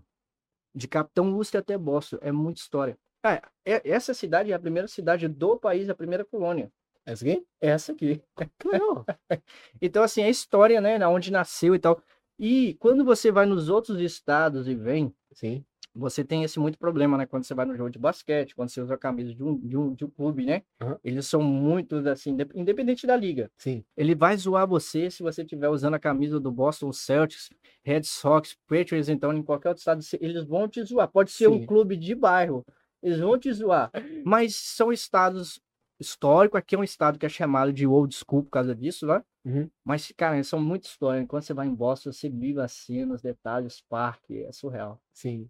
de 0.76 0.88
Capitão 0.88 1.34
Worcester 1.34 1.60
até 1.60 1.78
Boston, 1.78 2.18
é 2.22 2.32
muita 2.32 2.62
história. 2.62 2.98
Ah, 3.24 3.42
é- 3.66 3.90
essa 3.90 4.14
cidade 4.14 4.52
é 4.52 4.54
a 4.54 4.60
primeira 4.60 4.88
cidade 4.88 5.28
do 5.30 5.58
país, 5.58 5.90
a 5.90 5.96
primeira 5.96 6.26
colônia. 6.26 6.70
Essa 7.06 7.24
aqui? 7.26 7.46
Essa 7.62 7.92
aqui. 7.94 8.22
Legal. 8.38 9.06
Então, 9.82 10.04
assim, 10.04 10.24
a 10.24 10.30
história, 10.30 10.80
né? 10.82 11.06
Onde 11.08 11.32
nasceu 11.32 11.74
e 11.76 11.80
tal. 11.80 12.02
E 12.40 12.76
quando 12.76 13.04
você 13.06 13.32
vai 13.32 13.46
nos 13.46 13.70
outros 13.70 14.00
estados 14.02 14.68
e 14.68 14.76
vem, 14.76 15.14
Sim. 15.34 15.64
você 15.94 16.24
tem 16.24 16.44
esse 16.44 16.60
muito 16.60 16.78
problema, 16.78 17.18
né? 17.18 17.26
Quando 17.26 17.44
você 17.44 17.54
vai 17.54 17.66
no 17.66 17.76
jogo 17.76 17.90
de 17.90 18.00
basquete, 18.00 18.56
quando 18.56 18.70
você 18.70 18.82
usa 18.82 18.94
a 18.96 18.98
camisa 18.98 19.34
de 19.34 19.44
um, 19.44 19.58
de 19.58 19.78
um, 19.78 19.94
de 19.94 20.06
um 20.06 20.10
clube, 20.10 20.46
né? 20.46 20.64
Aham. 20.82 20.98
Eles 21.04 21.28
são 21.28 21.42
muito, 21.42 21.98
assim, 22.10 22.32
indep- 22.32 22.56
independente 22.56 23.06
da 23.06 23.16
liga. 23.16 23.52
Sim. 23.58 23.84
Ele 23.96 24.16
vai 24.16 24.36
zoar 24.38 24.66
você 24.68 25.10
se 25.12 25.22
você 25.22 25.42
estiver 25.44 25.70
usando 25.70 25.94
a 25.96 26.00
camisa 26.00 26.40
do 26.40 26.52
Boston 26.52 26.92
Celtics, 26.92 27.50
Red 27.84 28.04
Sox, 28.04 28.58
Patriots, 28.68 29.10
então 29.10 29.34
em 29.34 29.44
qualquer 29.44 29.70
outro 29.70 29.82
estado, 29.82 30.02
eles 30.22 30.44
vão 30.46 30.68
te 30.68 30.82
zoar. 30.84 31.08
Pode 31.10 31.32
ser 31.32 31.48
um 31.50 31.60
Sim. 31.60 31.66
clube 31.66 31.98
de 31.98 32.16
bairro, 32.16 32.66
eles 33.04 33.20
vão 33.20 33.38
te 33.38 33.52
zoar. 33.54 33.92
Mas 34.26 34.56
são 34.56 34.92
estados 34.92 35.60
históricos. 36.00 36.58
Aqui 36.58 36.76
é 36.76 36.80
um 36.80 36.84
estado 36.84 37.20
que 37.20 37.26
é 37.26 37.30
chamado 37.30 37.72
de 37.72 37.86
old 37.86 38.16
school 38.16 38.44
por 38.44 38.50
causa 38.50 38.74
disso, 38.74 39.06
né? 39.06 39.22
Uhum. 39.46 39.70
Mas, 39.84 40.12
cara, 40.16 40.42
são 40.44 40.62
muito 40.62 40.86
históricos. 40.86 41.28
Quando 41.30 41.44
você 41.44 41.54
vai 41.54 41.68
em 41.68 41.76
Boston, 41.76 42.12
você 42.12 42.30
vive 42.30 42.62
assim, 42.62 43.06
nos 43.06 43.22
detalhes, 43.22 43.82
parque, 43.90 44.44
é 44.44 44.52
surreal. 44.52 45.00
Sim. 45.12 45.50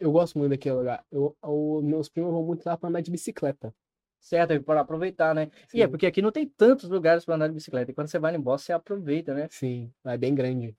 Eu 0.00 0.10
gosto 0.12 0.38
muito 0.38 0.50
daquele 0.50 0.76
lugar. 0.76 1.04
Eu, 1.12 1.36
o- 1.42 1.82
meus 1.82 2.08
primos 2.08 2.32
vão 2.32 2.42
muito 2.42 2.64
lá 2.64 2.76
pra 2.76 2.88
andar 2.88 3.02
de 3.02 3.10
bicicleta. 3.10 3.74
Certo, 4.18 4.52
é 4.52 4.58
para 4.58 4.80
aproveitar, 4.80 5.34
né? 5.34 5.50
E 5.74 5.82
é 5.82 5.84
Sim. 5.84 5.90
porque 5.90 6.06
aqui 6.06 6.22
não 6.22 6.32
tem 6.32 6.48
tantos 6.48 6.88
lugares 6.88 7.26
para 7.26 7.34
andar 7.34 7.48
de 7.48 7.52
bicicleta. 7.54 7.90
E 7.90 7.94
quando 7.94 8.08
você 8.08 8.18
vai 8.18 8.34
em 8.34 8.40
Boston, 8.40 8.64
você 8.66 8.72
aproveita, 8.72 9.34
né? 9.34 9.48
Sim. 9.50 9.92
É 10.06 10.16
bem 10.16 10.34
grande. 10.34 10.74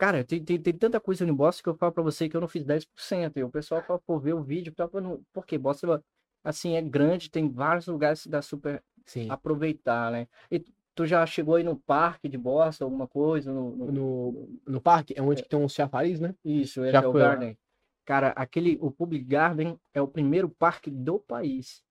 Cara, 0.00 0.24
tem, 0.24 0.42
tem, 0.42 0.58
tem 0.58 0.72
tanta 0.72 0.98
coisa 0.98 1.26
no 1.26 1.34
Boston 1.34 1.62
que 1.62 1.68
eu 1.68 1.74
falo 1.74 1.92
pra 1.92 2.02
você 2.02 2.26
que 2.26 2.34
eu 2.34 2.40
não 2.40 2.48
fiz 2.48 2.64
10%. 2.64 3.36
E 3.36 3.44
o 3.44 3.50
pessoal 3.50 3.82
fala, 3.82 3.98
pô, 3.98 4.18
vê 4.18 4.32
o 4.32 4.42
vídeo, 4.42 4.72
tá, 4.72 4.88
não- 4.94 5.22
porque 5.30 5.58
Boston, 5.58 6.00
assim, 6.42 6.74
é 6.74 6.80
grande, 6.80 7.30
tem 7.30 7.50
vários 7.50 7.86
lugares 7.86 8.22
que 8.22 8.30
dá 8.30 8.40
super 8.40 8.82
Sim. 9.04 9.30
aproveitar, 9.30 10.10
né? 10.10 10.26
E 10.50 10.64
tu 10.94 11.04
já 11.04 11.26
chegou 11.26 11.56
aí 11.56 11.62
no 11.62 11.76
parque 11.76 12.30
de 12.30 12.38
Boston, 12.38 12.84
alguma 12.84 13.06
coisa? 13.06 13.52
No, 13.52 13.76
no- 13.76 13.92
No, 13.92 14.48
no 14.66 14.80
parque 14.80 15.12
é 15.14 15.20
onde 15.20 15.42
que 15.42 15.48
tem 15.50 15.58
uns 15.58 15.74
chafariz, 15.74 16.18
né? 16.18 16.34
Isso, 16.42 16.82
esse 16.82 16.92
Já 16.92 17.02
é 17.02 17.06
o? 17.06 17.12
Garden. 17.12 17.58
Cara, 18.06 18.28
aquele, 18.30 18.78
o 18.80 18.90
Public 18.90 19.22
Garden 19.26 19.78
é 19.92 20.00
o 20.00 20.08
primeiro 20.08 20.48
parque 20.48 20.90
do 20.90 21.18
país. 21.18 21.82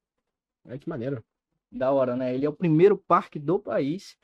Ai, 0.65 0.79
que 0.79 0.89
maneiro. 0.89 1.23
Da 1.71 1.91
hora, 1.91 2.15
né? 2.15 2.33
Ele 2.33 2.47
é 2.47 2.49
o 2.49 2.53
primeiro 2.53 2.97
parque 2.97 3.37
do 3.37 3.59
país. 3.59 4.17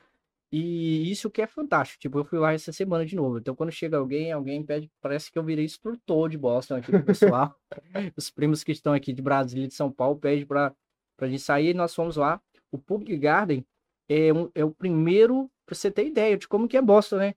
E 0.52 1.10
isso 1.10 1.30
que 1.30 1.42
é 1.42 1.46
fantástico. 1.46 2.00
Tipo, 2.00 2.18
eu 2.18 2.24
fui 2.24 2.38
lá 2.38 2.52
essa 2.52 2.72
semana 2.72 3.04
de 3.04 3.16
novo. 3.16 3.38
Então, 3.38 3.54
quando 3.54 3.72
chega 3.72 3.96
alguém, 3.96 4.30
alguém 4.32 4.64
pede. 4.64 4.90
Parece 5.00 5.30
que 5.30 5.38
eu 5.38 5.42
virei 5.42 5.64
instrutor 5.64 6.28
de 6.28 6.38
Boston 6.38 6.76
aqui 6.76 6.90
pro 6.90 7.04
pessoal. 7.04 7.54
Os 8.16 8.30
primos 8.30 8.62
que 8.62 8.72
estão 8.72 8.92
aqui 8.92 9.12
de 9.12 9.20
Brasília 9.20 9.64
e 9.64 9.68
de 9.68 9.74
São 9.74 9.90
Paulo 9.90 10.16
pedem 10.16 10.46
pra, 10.46 10.74
pra 11.16 11.28
gente 11.28 11.42
sair. 11.42 11.74
Nós 11.74 11.94
fomos 11.94 12.16
lá. 12.16 12.40
O 12.70 12.78
Public 12.78 13.16
Garden 13.18 13.66
é, 14.08 14.32
um, 14.32 14.50
é 14.54 14.64
o 14.64 14.70
primeiro. 14.70 15.50
Pra 15.66 15.74
você 15.74 15.90
ter 15.90 16.06
ideia 16.06 16.36
de 16.36 16.46
como 16.46 16.68
que 16.68 16.76
é 16.76 16.82
Boston, 16.82 17.16
né? 17.16 17.34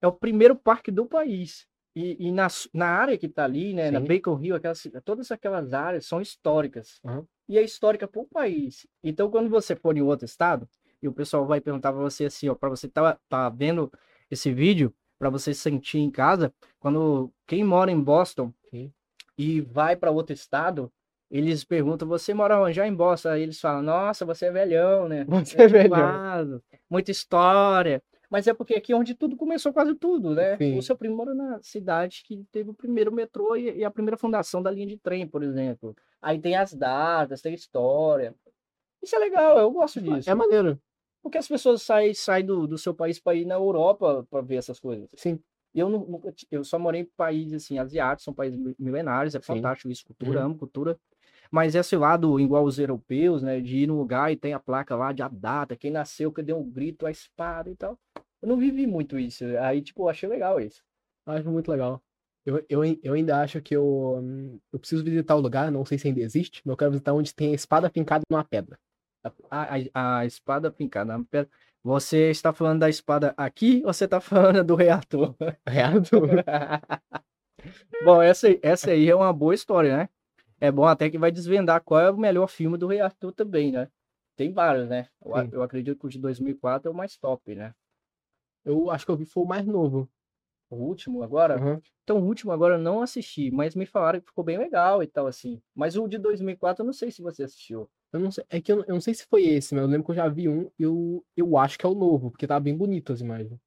É 0.00 0.06
o 0.06 0.12
primeiro 0.12 0.56
parque 0.56 0.90
do 0.90 1.04
país. 1.04 1.66
E, 1.94 2.28
e 2.28 2.32
na, 2.32 2.48
na 2.72 2.86
área 2.86 3.18
que 3.18 3.28
tá 3.28 3.44
ali, 3.44 3.74
né? 3.74 3.90
Na 3.90 4.00
Sim. 4.00 4.06
Bacon 4.06 4.42
Hill, 4.42 4.56
aquelas, 4.56 4.88
todas 5.04 5.30
aquelas 5.30 5.74
áreas 5.74 6.06
são 6.06 6.20
históricas. 6.20 6.98
Aham. 7.04 7.26
E 7.48 7.58
é 7.58 7.62
histórica 7.62 8.08
para 8.08 8.22
o 8.22 8.26
país. 8.26 8.86
Então, 9.04 9.30
quando 9.30 9.50
você 9.50 9.76
for 9.76 9.94
em 9.94 10.00
outro 10.00 10.24
estado, 10.24 10.66
e 11.02 11.08
o 11.08 11.12
pessoal 11.12 11.46
vai 11.46 11.60
perguntar 11.60 11.92
para 11.92 12.00
você 12.00 12.26
assim, 12.26 12.48
ó, 12.48 12.54
para 12.54 12.68
você 12.68 12.88
tá, 12.88 13.18
tá 13.28 13.48
vendo 13.48 13.90
esse 14.30 14.52
vídeo, 14.52 14.94
para 15.18 15.28
você 15.30 15.52
sentir 15.52 15.98
em 15.98 16.10
casa, 16.10 16.52
quando 16.78 17.32
quem 17.46 17.62
mora 17.64 17.90
em 17.90 18.00
Boston 18.00 18.52
Sim. 18.70 18.92
e 19.36 19.60
vai 19.60 19.96
para 19.96 20.10
outro 20.10 20.32
estado, 20.32 20.90
eles 21.30 21.64
perguntam, 21.64 22.06
você 22.06 22.34
mora 22.34 22.60
onde? 22.60 22.74
Já 22.74 22.86
em 22.86 22.94
Boston. 22.94 23.30
Aí 23.30 23.42
eles 23.42 23.58
falam, 23.58 23.82
nossa, 23.82 24.24
você 24.26 24.46
é 24.46 24.50
velhão, 24.50 25.08
né? 25.08 25.24
Você 25.26 25.62
é 25.62 25.66
velhão. 25.66 25.94
Animado, 25.94 26.62
muita 26.90 27.10
história. 27.10 28.02
Mas 28.28 28.46
é 28.46 28.52
porque 28.52 28.74
aqui 28.74 28.92
é 28.92 28.96
onde 28.96 29.14
tudo 29.14 29.36
começou, 29.36 29.72
quase 29.72 29.94
tudo, 29.94 30.34
né? 30.34 30.56
Sim. 30.58 30.76
O 30.76 30.82
seu 30.82 30.96
primo 30.96 31.16
mora 31.16 31.34
na 31.34 31.58
cidade 31.62 32.22
que 32.26 32.44
teve 32.52 32.70
o 32.70 32.74
primeiro 32.74 33.10
metrô 33.12 33.56
e, 33.56 33.78
e 33.78 33.84
a 33.84 33.90
primeira 33.90 34.16
fundação 34.16 34.62
da 34.62 34.70
linha 34.70 34.86
de 34.86 34.98
trem, 34.98 35.26
por 35.26 35.42
exemplo. 35.42 35.96
Aí 36.20 36.38
tem 36.38 36.54
as 36.54 36.74
datas, 36.74 37.40
tem 37.40 37.54
história. 37.54 38.34
Isso 39.02 39.16
é 39.16 39.18
legal, 39.18 39.58
eu 39.58 39.70
gosto 39.70 40.00
disso. 40.00 40.28
É 40.28 40.34
maneiro. 40.34 40.78
Porque 41.22 41.38
as 41.38 41.46
pessoas 41.48 41.82
saem, 41.82 42.12
saem 42.14 42.44
do, 42.44 42.66
do 42.66 42.76
seu 42.76 42.94
país 42.94 43.18
para 43.20 43.34
ir 43.36 43.44
na 43.44 43.54
Europa 43.54 44.26
para 44.28 44.42
ver 44.42 44.56
essas 44.56 44.80
coisas. 44.80 45.08
Sim. 45.16 45.38
Eu, 45.74 45.88
ti- 46.34 46.46
eu 46.50 46.64
só 46.64 46.78
morei 46.78 47.02
em 47.02 47.08
países 47.16 47.64
assim, 47.64 47.78
asiáticos, 47.78 48.24
são 48.24 48.34
países 48.34 48.58
mi- 48.58 48.74
milenários, 48.78 49.34
é 49.34 49.40
Sim. 49.40 49.46
fantástico 49.54 49.90
isso, 49.90 50.04
cultura, 50.04 50.40
Uhum. 50.40 50.46
amo 50.46 50.58
cultura. 50.58 50.98
Mas 51.50 51.74
esse 51.74 51.96
lado, 51.96 52.40
igual 52.40 52.64
os 52.64 52.78
europeus, 52.78 53.42
né, 53.42 53.60
de 53.60 53.78
ir 53.78 53.86
no 53.86 53.96
lugar 53.98 54.32
e 54.32 54.36
tem 54.36 54.54
a 54.54 54.60
placa 54.60 54.96
lá 54.96 55.12
de 55.12 55.22
a 55.22 55.28
data, 55.28 55.76
quem 55.76 55.90
nasceu, 55.90 56.32
que 56.32 56.42
deu 56.42 56.58
um 56.58 56.68
grito, 56.68 57.06
a 57.06 57.10
espada 57.10 57.70
e 57.70 57.76
tal. 57.76 57.98
Eu 58.42 58.48
não 58.48 58.56
vivi 58.56 58.86
muito 58.86 59.18
isso. 59.18 59.44
Aí, 59.60 59.82
tipo, 59.82 60.02
eu 60.02 60.08
achei 60.08 60.28
legal 60.28 60.60
isso. 60.60 60.82
Acho 61.26 61.50
muito 61.50 61.70
legal. 61.70 62.02
Eu, 62.44 62.64
eu, 62.68 62.80
eu 63.02 63.12
ainda 63.14 63.40
acho 63.40 63.60
que 63.62 63.76
eu, 63.76 64.18
hum, 64.20 64.58
eu 64.72 64.78
preciso 64.78 65.04
visitar 65.04 65.36
o 65.36 65.40
lugar, 65.40 65.70
não 65.70 65.84
sei 65.84 65.96
se 65.98 66.08
ainda 66.08 66.20
existe, 66.20 66.60
mas 66.64 66.72
eu 66.72 66.76
quero 66.76 66.90
visitar 66.90 67.12
onde 67.12 67.32
tem 67.34 67.52
a 67.52 67.54
espada 67.54 67.88
fincada 67.88 68.24
numa 68.28 68.44
pedra. 68.44 68.78
A, 69.24 69.76
a, 69.94 70.18
a 70.20 70.26
espada 70.26 70.70
fincada 70.72 71.16
na 71.16 71.24
pedra. 71.24 71.50
Você 71.84 72.30
está 72.30 72.52
falando 72.52 72.80
da 72.80 72.88
espada 72.88 73.34
aqui 73.36 73.82
ou 73.84 73.92
você 73.92 74.04
está 74.04 74.20
falando 74.20 74.62
do 74.64 74.74
rei 74.76 74.88
Arthur? 74.88 75.34
Reado? 75.66 76.10
Bom, 78.04 78.20
essa, 78.20 78.48
aí- 78.48 78.58
essa 78.62 78.90
aí 78.90 79.08
é 79.08 79.14
uma 79.14 79.32
boa 79.32 79.54
história, 79.54 79.96
né? 79.96 80.08
É 80.60 80.70
bom 80.70 80.84
até 80.84 81.10
que 81.10 81.18
vai 81.18 81.32
desvendar 81.32 81.82
qual 81.82 82.00
é 82.00 82.10
o 82.10 82.16
melhor 82.16 82.46
filme 82.48 82.78
do 82.78 82.86
Rei 82.86 83.00
Arthur 83.00 83.32
também, 83.32 83.72
né? 83.72 83.88
Tem 84.36 84.52
vários, 84.52 84.88
né? 84.88 85.08
Eu, 85.24 85.48
eu 85.52 85.62
acredito 85.62 85.98
que 85.98 86.06
o 86.06 86.08
de 86.08 86.18
2004 86.18 86.88
é 86.88 86.92
o 86.92 86.96
mais 86.96 87.16
top, 87.16 87.54
né? 87.54 87.74
Eu 88.64 88.90
acho 88.90 89.04
que 89.04 89.10
eu 89.10 89.16
vi 89.16 89.24
foi 89.24 89.42
o 89.42 89.46
mais 89.46 89.66
novo. 89.66 90.08
O 90.70 90.76
último 90.76 91.22
agora? 91.22 91.56
Aham. 91.56 91.80
Então, 92.04 92.18
o 92.20 92.24
último 92.24 92.52
agora 92.52 92.74
eu 92.74 92.78
não 92.78 93.02
assisti, 93.02 93.50
mas 93.50 93.74
me 93.76 93.86
falaram 93.86 94.20
que 94.20 94.26
ficou 94.26 94.42
bem 94.44 94.58
legal 94.58 95.02
e 95.02 95.06
tal, 95.06 95.26
assim. 95.26 95.60
Mas 95.74 95.96
o 95.96 96.08
de 96.08 96.18
2004 96.18 96.82
eu 96.82 96.86
não 96.86 96.92
sei 96.92 97.10
se 97.10 97.22
você 97.22 97.44
assistiu. 97.44 97.88
Eu 98.12 98.20
não 98.20 98.30
sei, 98.30 98.44
é 98.50 98.60
que 98.60 98.70
eu, 98.70 98.84
eu 98.84 98.94
não 98.94 99.00
sei 99.00 99.14
se 99.14 99.26
foi 99.26 99.44
esse, 99.44 99.74
mas 99.74 99.82
eu 99.82 99.88
lembro 99.88 100.04
que 100.04 100.10
eu 100.10 100.16
já 100.16 100.28
vi 100.28 100.48
um, 100.48 100.70
eu, 100.78 101.24
eu 101.36 101.56
acho 101.56 101.78
que 101.78 101.86
é 101.86 101.88
o 101.88 101.94
novo, 101.94 102.30
porque 102.30 102.46
tá 102.46 102.60
bem 102.60 102.76
bonito 102.76 103.12
as 103.12 103.20
imagens. 103.20 103.58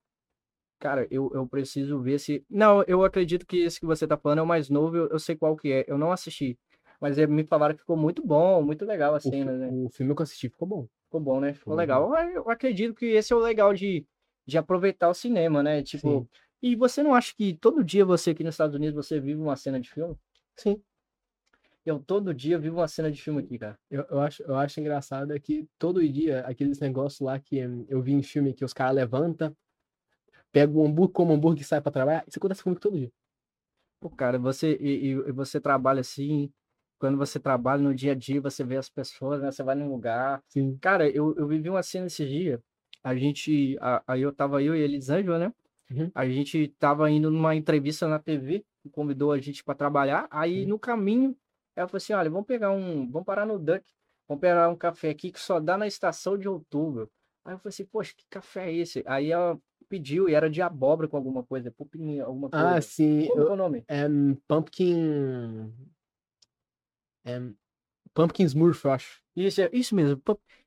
Cara, 0.80 1.08
eu, 1.10 1.32
eu 1.34 1.48
preciso 1.48 2.00
ver 2.00 2.20
se. 2.20 2.46
Não, 2.50 2.84
eu 2.84 3.04
acredito 3.04 3.46
que 3.46 3.58
esse 3.58 3.80
que 3.80 3.86
você 3.86 4.06
tá 4.06 4.18
falando 4.18 4.40
é 4.40 4.42
o 4.42 4.48
mais 4.48 4.70
novo, 4.70 4.96
eu, 4.96 5.08
eu 5.10 5.20
sei 5.20 5.36
qual 5.36 5.56
que 5.56 5.72
é. 5.72 5.86
Eu 5.88 5.98
não 5.98 6.12
assisti. 6.12 6.58
Mas 7.00 7.18
é, 7.18 7.26
me 7.26 7.44
falaram 7.44 7.74
que 7.74 7.82
ficou 7.82 7.98
muito 7.98 8.26
bom, 8.26 8.62
muito 8.62 8.86
legal 8.86 9.16
a 9.16 9.20
cena, 9.20 9.52
né? 9.52 9.70
o 9.72 9.90
filme 9.90 10.14
que 10.14 10.22
eu 10.22 10.24
assisti 10.24 10.50
ficou 10.50 10.68
bom. 10.68 10.88
Ficou 11.06 11.20
bom, 11.20 11.40
né? 11.40 11.54
Ficou 11.54 11.76
legal. 11.76 12.14
Eu, 12.16 12.30
eu 12.30 12.50
acredito 12.50 12.94
que 12.94 13.06
esse 13.06 13.34
é 13.34 13.36
o 13.36 13.40
legal 13.40 13.74
de, 13.74 14.06
de 14.46 14.58
aproveitar 14.58 15.10
o 15.10 15.14
cinema, 15.14 15.64
né? 15.64 15.82
Tipo, 15.82 16.22
Sim. 16.22 16.28
e 16.62 16.76
você 16.76 17.02
não 17.02 17.14
acha 17.14 17.34
que 17.36 17.54
todo 17.56 17.84
dia 17.84 18.06
você 18.06 18.32
aqui 18.32 18.44
nos 18.44 18.54
Estados 18.54 18.76
Unidos 18.76 18.96
você 18.96 19.20
vive 19.20 19.42
uma 19.42 19.56
cena 19.56 19.80
de 19.80 19.90
filme? 19.90 20.16
Sim. 20.56 20.82
Eu 21.86 22.00
todo 22.00 22.34
dia 22.34 22.58
vivo 22.58 22.78
uma 22.78 22.88
cena 22.88 23.12
de 23.12 23.22
filme 23.22 23.42
aqui, 23.42 23.60
cara. 23.60 23.78
Eu, 23.92 24.06
eu, 24.10 24.20
acho, 24.20 24.42
eu 24.44 24.56
acho 24.56 24.80
engraçado 24.80 25.32
é 25.34 25.40
que 25.40 25.68
todo 25.78 26.08
dia, 26.08 26.40
aqueles 26.42 26.80
negócios 26.80 27.20
lá 27.20 27.40
que 27.40 27.58
eu 27.88 28.02
vi 28.02 28.14
em 28.14 28.24
filme 28.24 28.54
que 28.54 28.66
os 28.66 28.74
caras 28.74 28.96
levantam, 28.96 29.56
pegam 30.52 30.82
um 30.82 30.86
hambúrguer, 30.88 31.14
como 31.14 31.34
hambúrguer 31.34 31.62
e 31.62 31.66
sai 31.66 31.82
pra 31.82 31.92
trabalhar, 31.92 32.24
isso 32.28 32.40
acontece 32.40 32.64
comigo 32.64 32.82
todo 32.82 32.98
dia. 32.98 33.12
Pô, 34.00 34.10
cara, 34.10 34.38
você 34.40 34.78
e, 34.80 35.10
e- 35.12 35.32
você 35.32 35.60
trabalha 35.60 36.02
assim, 36.02 36.52
quando 37.00 37.18
você 37.18 37.40
trabalha 37.40 37.82
no 37.82 37.94
dia 37.94 38.14
a 38.14 38.16
dia, 38.16 38.42
você 38.42 38.64
vê 38.64 38.78
as 38.78 38.90
pessoas, 38.90 39.42
né? 39.42 39.52
Você 39.52 39.64
vai 39.64 39.76
num 39.76 39.90
lugar. 39.90 40.42
Sim. 40.50 40.78
Cara, 40.82 41.10
eu, 41.10 41.36
eu 41.38 41.48
vivi 41.48 41.70
uma 41.70 41.84
cena 41.84 42.08
esse 42.08 42.26
dia. 42.26 42.60
A 43.04 43.16
gente, 43.16 43.78
a- 43.80 44.04
aí 44.08 44.22
eu 44.22 44.34
tava 44.34 44.64
eu 44.64 44.76
e 44.76 44.82
a 44.82 44.86
Elisângela, 44.86 45.38
né? 45.38 45.54
Uhum. 45.92 46.10
A 46.16 46.28
gente 46.28 46.70
tava 46.80 47.10
indo 47.12 47.30
numa 47.30 47.56
entrevista 47.56 48.08
na 48.08 48.18
TV, 48.18 48.66
convidou 48.92 49.32
a 49.32 49.40
gente 49.40 49.64
para 49.64 49.76
trabalhar. 49.76 50.28
Aí 50.32 50.62
Sim. 50.62 50.66
no 50.68 50.80
caminho, 50.80 51.36
ela 51.76 51.88
falou 51.88 51.98
assim: 51.98 52.14
olha, 52.14 52.30
vamos 52.30 52.46
pegar 52.48 52.72
um. 52.72 53.10
Vamos 53.12 53.26
parar 53.26 53.46
no 53.46 53.60
Duck, 53.60 53.86
vamos 54.28 54.42
pegar 54.42 54.70
um 54.70 54.76
café 54.76 55.10
aqui 55.10 55.32
que 55.32 55.40
só 55.40 55.60
dá 55.60 55.78
na 55.78 55.88
estação 55.88 56.38
de 56.38 56.48
outubro. 56.48 57.10
Aí 57.44 57.54
eu 57.54 57.60
falei 57.60 57.70
assim, 57.70 57.86
poxa, 57.86 58.14
que 58.18 58.26
café 58.30 58.70
é 58.70 58.74
esse? 58.76 59.04
Aí 59.06 59.32
ela 59.32 59.60
pediu 59.88 60.28
e 60.28 60.34
era 60.34 60.50
de 60.50 60.62
abóbora 60.62 61.08
com 61.08 61.16
alguma 61.18 61.44
coisa, 61.44 61.72
pupim, 61.72 62.20
alguma 62.20 62.50
Ah, 62.52 62.76
coisa. 62.76 62.82
sim. 62.82 63.28
Como 63.28 63.40
eu- 63.42 63.50
é 63.50 63.54
o 63.54 63.56
nome? 63.56 63.86
é 63.88 64.08
hum, 64.08 64.36
Pumpkin. 64.48 65.74
É, 67.24 67.40
Pumpkin 68.14 68.46
Smurf, 68.46 68.86
eu 68.86 68.92
acho. 68.92 69.22
Isso, 69.36 69.62
é- 69.62 69.70
isso 69.74 69.96
mesmo. 69.96 70.22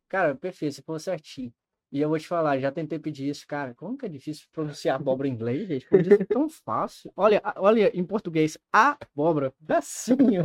Cara, 0.08 0.34
perfeito, 0.34 0.74
você 0.76 0.82
falou 0.82 0.98
certinho. 1.00 1.52
E 1.90 2.00
eu 2.00 2.08
vou 2.08 2.18
te 2.18 2.26
falar, 2.28 2.58
já 2.58 2.70
tentei 2.70 2.98
pedir 2.98 3.28
isso, 3.30 3.46
cara. 3.46 3.74
Como 3.74 3.96
que 3.96 4.04
é 4.04 4.08
difícil 4.08 4.46
pronunciar 4.52 4.96
abóbora 5.00 5.28
em 5.28 5.32
inglês, 5.32 5.66
gente? 5.66 5.88
Podia 5.88 6.16
ser 6.16 6.26
tão 6.26 6.48
fácil. 6.48 7.10
Olha, 7.16 7.40
olha, 7.56 7.90
em 7.96 8.04
português, 8.04 8.58
abóbora. 8.72 9.52
Facinho. 9.66 10.42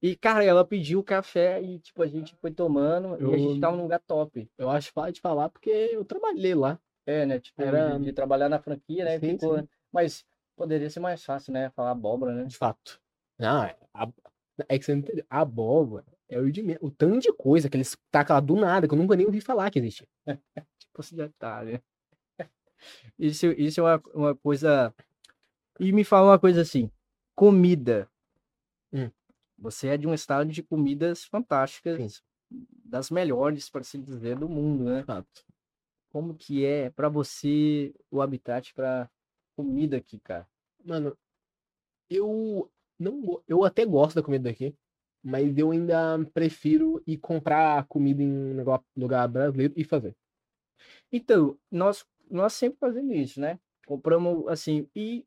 E, 0.00 0.14
cara, 0.14 0.44
ela 0.44 0.64
pediu 0.64 1.02
café 1.02 1.60
e, 1.60 1.78
tipo, 1.80 2.02
a 2.02 2.06
gente 2.06 2.36
foi 2.36 2.52
tomando 2.52 3.20
e 3.20 3.34
a 3.34 3.38
gente 3.38 3.54
Eu- 3.54 3.60
tava 3.60 3.76
num 3.76 3.82
lugar 3.82 4.00
top. 4.06 4.48
Eu 4.56 4.70
acho 4.70 4.92
fácil 4.92 5.14
de 5.14 5.20
falar 5.20 5.48
porque 5.48 5.70
eu 5.70 6.04
trabalhei 6.04 6.54
lá. 6.54 6.78
É, 7.04 7.24
né? 7.26 7.40
Tipo, 7.40 7.62
Era- 7.62 7.98
de, 7.98 8.12
trabalhar 8.12 8.48
na 8.48 8.60
franquia, 8.60 9.04
né? 9.04 9.18
Sim, 9.18 9.32
Ficou, 9.38 9.58
sim. 9.58 9.68
Mas 9.90 10.24
poderia 10.54 10.90
ser 10.90 11.00
mais 11.00 11.24
fácil, 11.24 11.52
né? 11.52 11.70
Falar 11.70 11.92
abóbora, 11.92 12.32
né? 12.34 12.44
De 12.44 12.56
fato. 12.56 13.00
Não, 13.38 13.64
é, 13.64 13.76
a- 13.94 14.08
é 14.68 14.78
que 14.78 14.84
você 14.84 14.92
não 14.92 15.00
entendeu. 15.00 15.24
Abóbora 15.30 16.04
é 16.28 16.38
o 16.38 16.50
de 16.50 16.62
menos. 16.62 16.82
O 16.82 16.90
tanto 16.90 17.20
de 17.20 17.32
coisa 17.32 17.68
que 17.68 17.76
eles 17.76 17.96
tacam 18.10 18.34
lá 18.34 18.40
do 18.40 18.56
nada, 18.56 18.86
que 18.86 18.94
eu 18.94 18.98
nunca 18.98 19.16
nem 19.16 19.26
ouvi 19.26 19.40
falar 19.40 19.70
que 19.70 19.78
existe. 19.78 20.06
tipo 20.78 21.00
esse 21.00 21.14
detalhe. 21.14 21.82
Isso, 23.18 23.46
isso 23.46 23.80
é 23.80 23.82
uma, 23.82 24.02
uma 24.14 24.36
coisa. 24.36 24.94
E 25.80 25.90
me 25.92 26.04
fala 26.04 26.30
uma 26.30 26.38
coisa 26.38 26.60
assim: 26.60 26.88
comida. 27.34 28.08
Hum. 28.92 29.10
Você 29.58 29.88
é 29.88 29.96
de 29.96 30.06
um 30.06 30.14
estado 30.14 30.48
de 30.48 30.62
comidas 30.62 31.24
fantásticas, 31.24 31.96
Sim. 31.96 32.22
das 32.84 33.10
melhores, 33.10 33.68
para 33.68 33.82
se 33.82 33.98
dizer, 33.98 34.38
do 34.38 34.48
mundo, 34.48 34.84
né? 34.84 35.02
Fato. 35.02 35.44
Como 36.10 36.36
que 36.36 36.64
é 36.64 36.90
para 36.90 37.08
você 37.08 37.92
o 38.08 38.22
habitat 38.22 38.72
para 38.72 39.10
comida 39.56 39.96
aqui, 39.96 40.20
cara? 40.20 40.48
Mano, 40.84 41.18
eu 42.08 42.70
não 42.98 43.42
eu 43.46 43.64
até 43.64 43.84
gosto 43.84 44.14
da 44.14 44.22
comida 44.22 44.48
daqui, 44.48 44.74
mas 45.22 45.56
eu 45.58 45.70
ainda 45.70 46.18
prefiro 46.32 47.02
ir 47.06 47.18
comprar 47.18 47.86
comida 47.86 48.22
em 48.22 48.30
um 48.60 48.64
lugar 48.96 49.28
brasileiro 49.28 49.74
e 49.76 49.84
fazer. 49.84 50.14
Então, 51.12 51.58
nós, 51.70 52.04
nós 52.30 52.52
sempre 52.52 52.78
fazemos 52.78 53.14
isso, 53.16 53.40
né? 53.40 53.58
Compramos 53.86 54.46
assim, 54.48 54.88
e 54.94 55.24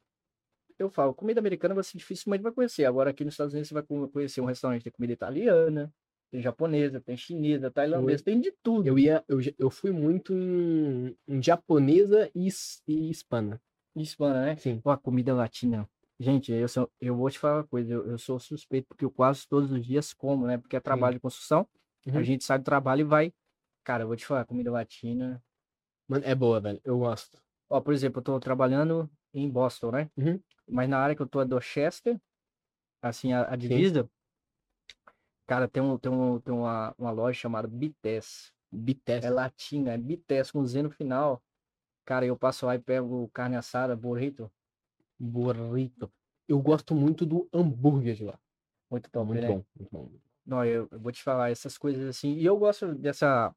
eu 0.77 0.89
falo, 0.89 1.13
comida 1.13 1.39
americana 1.39 1.75
você 1.75 1.97
dificilmente 1.97 2.43
vai 2.43 2.51
conhecer. 2.51 2.86
Agora 2.86 3.12
aqui 3.12 3.23
nos 3.23 3.34
Estados 3.34 3.54
Unidos 3.54 3.69
você 3.69 3.73
vai 3.73 3.84
co- 3.84 4.08
conhecer 4.10 4.41
um 4.41 4.45
restaurante 4.45 4.84
de 4.84 4.91
comida 4.91 5.13
italiana, 5.13 5.93
tem 6.32 6.41
japonesa, 6.41 7.01
tem 7.01 7.17
chinesa, 7.17 7.69
tailandesa, 7.69 8.23
tem 8.23 8.39
de 8.39 8.51
tudo. 8.63 8.88
Eu 8.88 8.97
ia, 8.97 9.23
eu, 9.27 9.39
eu 9.60 9.69
fui 9.69 9.91
muito 9.91 10.34
em, 10.34 11.15
em 11.27 11.43
japonesa 11.43 12.30
e, 12.34 12.47
e 12.88 13.10
hispana. 13.10 13.62
Hispana, 13.95 14.45
né? 14.45 14.56
Sim. 14.56 14.80
Pô, 14.80 14.89
a 14.91 14.97
comida 14.97 15.34
latina. 15.34 15.88
Gente, 16.21 16.51
eu, 16.51 16.67
sou, 16.67 16.91
eu 17.01 17.15
vou 17.15 17.31
te 17.31 17.39
falar 17.39 17.57
uma 17.57 17.67
coisa, 17.67 17.91
eu, 17.91 18.12
eu 18.12 18.17
sou 18.19 18.39
suspeito 18.39 18.88
porque 18.88 19.03
eu 19.03 19.10
quase 19.10 19.47
todos 19.47 19.71
os 19.71 19.84
dias 19.84 20.13
como, 20.13 20.45
né? 20.45 20.57
Porque 20.60 20.75
é 20.75 20.79
trabalho 20.79 21.15
de 21.15 21.19
construção, 21.19 21.67
a 22.05 22.17
Uhum. 22.17 22.23
gente 22.23 22.43
sai 22.43 22.60
do 22.60 22.63
trabalho 22.63 23.01
e 23.01 23.03
vai. 23.03 23.34
Cara, 23.84 24.03
eu 24.03 24.07
vou 24.07 24.15
te 24.15 24.23
falar, 24.25 24.45
comida 24.45 24.71
latina. 24.71 25.43
Mano, 26.07 26.23
é 26.23 26.36
boa, 26.36 26.62
velho. 26.62 26.79
Eu 26.84 26.99
gosto. 26.99 27.41
Ó, 27.67 27.81
por 27.81 27.91
exemplo, 27.91 28.19
eu 28.19 28.23
tô 28.23 28.39
trabalhando 28.39 29.10
em 29.34 29.49
Boston, 29.49 29.91
né? 29.91 30.12
Uhum. 30.15 30.39
Mas 30.69 30.88
na 30.88 30.99
área 30.99 31.15
que 31.15 31.21
eu 31.23 31.27
tô 31.27 31.41
é 31.41 31.45
Dorchester, 31.45 32.21
assim, 33.01 33.34
a, 33.34 33.51
a 33.51 33.55
divisa. 33.55 34.07
Cara, 35.47 35.67
tem, 35.67 35.81
um, 35.81 35.97
tem, 35.97 36.12
um, 36.12 36.39
tem 36.39 36.53
uma, 36.53 36.93
uma 36.99 37.12
loja 37.12 37.39
chamada 37.39 37.67
Bites. 37.67 38.53
Bites. 38.71 39.25
É 39.25 39.29
latina, 39.29 39.93
é 39.93 39.97
Bites 39.97 40.51
com 40.51 40.63
Z 40.63 40.84
no 40.84 40.91
final. 40.91 41.41
Cara, 42.05 42.25
eu 42.25 42.38
passo 42.38 42.65
lá 42.65 42.75
e 42.75 42.79
pego 42.79 43.27
carne 43.34 43.55
assada, 43.55 43.95
burrito. 43.95 44.51
Burrito. 45.21 46.12
Eu 46.47 46.60
gosto 46.60 46.95
muito 46.95 47.25
do 47.25 47.47
hambúrguer 47.53 48.15
de 48.15 48.23
lá. 48.25 48.39
Muito 48.89 49.10
top, 49.10 49.27
muito 49.27 49.41
né? 49.41 49.47
bom, 49.47 49.63
muito 49.77 49.89
bom. 49.91 50.12
Não, 50.45 50.65
eu, 50.65 50.88
eu 50.91 50.99
vou 50.99 51.12
te 51.12 51.21
falar 51.21 51.51
essas 51.51 51.77
coisas 51.77 52.07
assim. 52.07 52.34
E 52.34 52.45
eu 52.45 52.57
gosto 52.57 52.93
dessa. 52.95 53.53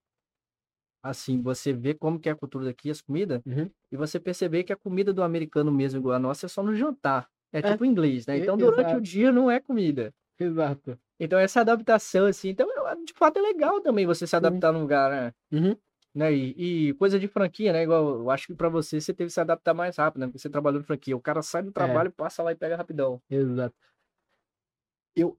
Assim, 1.03 1.41
você 1.43 1.73
vê 1.73 1.93
como 1.95 2.19
que 2.19 2.29
é 2.29 2.33
a 2.33 2.37
cultura 2.37 2.65
daqui, 2.67 2.91
as 2.91 3.01
comidas, 3.01 3.41
Uhum. 3.45 3.71
e 3.93 3.97
você 3.97 4.19
perceber 4.19 4.65
que 4.65 4.73
a 4.73 4.77
comida 4.77 5.13
do 5.13 5.23
americano 5.23 5.71
mesmo, 5.71 6.01
igual 6.01 6.15
a 6.15 6.19
nossa, 6.19 6.47
é 6.47 6.49
só 6.49 6.63
no 6.63 6.75
jantar. 6.75 7.29
É 7.53 7.59
É. 7.59 7.63
tipo 7.73 7.85
inglês, 7.85 8.27
né? 8.27 8.39
Então, 8.39 8.57
durante 8.57 8.87
o 8.87 8.89
exato. 8.89 9.01
dia 9.03 9.31
não 9.33 9.51
é 9.51 9.61
comida. 9.61 10.13
Exato. 10.39 10.99
Então, 11.21 11.39
essa 11.39 11.61
adaptação, 11.61 12.27
assim, 12.27 12.49
então, 12.49 12.67
de 13.05 13.13
fato, 13.13 13.39
é 13.39 13.43
legal 13.43 13.81
também 13.81 14.07
você 14.07 14.27
se 14.27 14.35
adaptar 14.35 14.73
num 14.73 14.81
lugar, 14.81 15.11
né? 15.11 15.33
Uhum. 15.53 15.77
Né? 16.15 16.33
E, 16.33 16.89
e 16.91 16.95
coisa 16.95 17.19
de 17.19 17.29
franquia, 17.29 17.73
né? 17.73 17.83
Igual, 17.83 18.21
eu 18.21 18.31
acho 18.31 18.47
que 18.47 18.55
pra 18.55 18.69
você, 18.69 19.01
você 19.01 19.13
teve 19.13 19.29
que 19.29 19.35
se 19.35 19.41
adaptar 19.41 19.75
mais 19.75 19.97
rápido, 19.97 20.21
né? 20.21 20.27
Porque 20.27 20.39
você 20.39 20.49
trabalhou 20.51 20.81
em 20.81 20.85
franquia. 20.85 21.17
O 21.17 21.21
cara 21.21 21.43
sai 21.43 21.63
do 21.63 21.73
trabalho, 21.73 22.13
passa 22.13 22.43
lá 22.43 22.53
e 22.53 22.57
pega 22.57 22.77
rapidão. 22.77 23.21
Exato. 23.29 23.75
Eu 25.17 25.39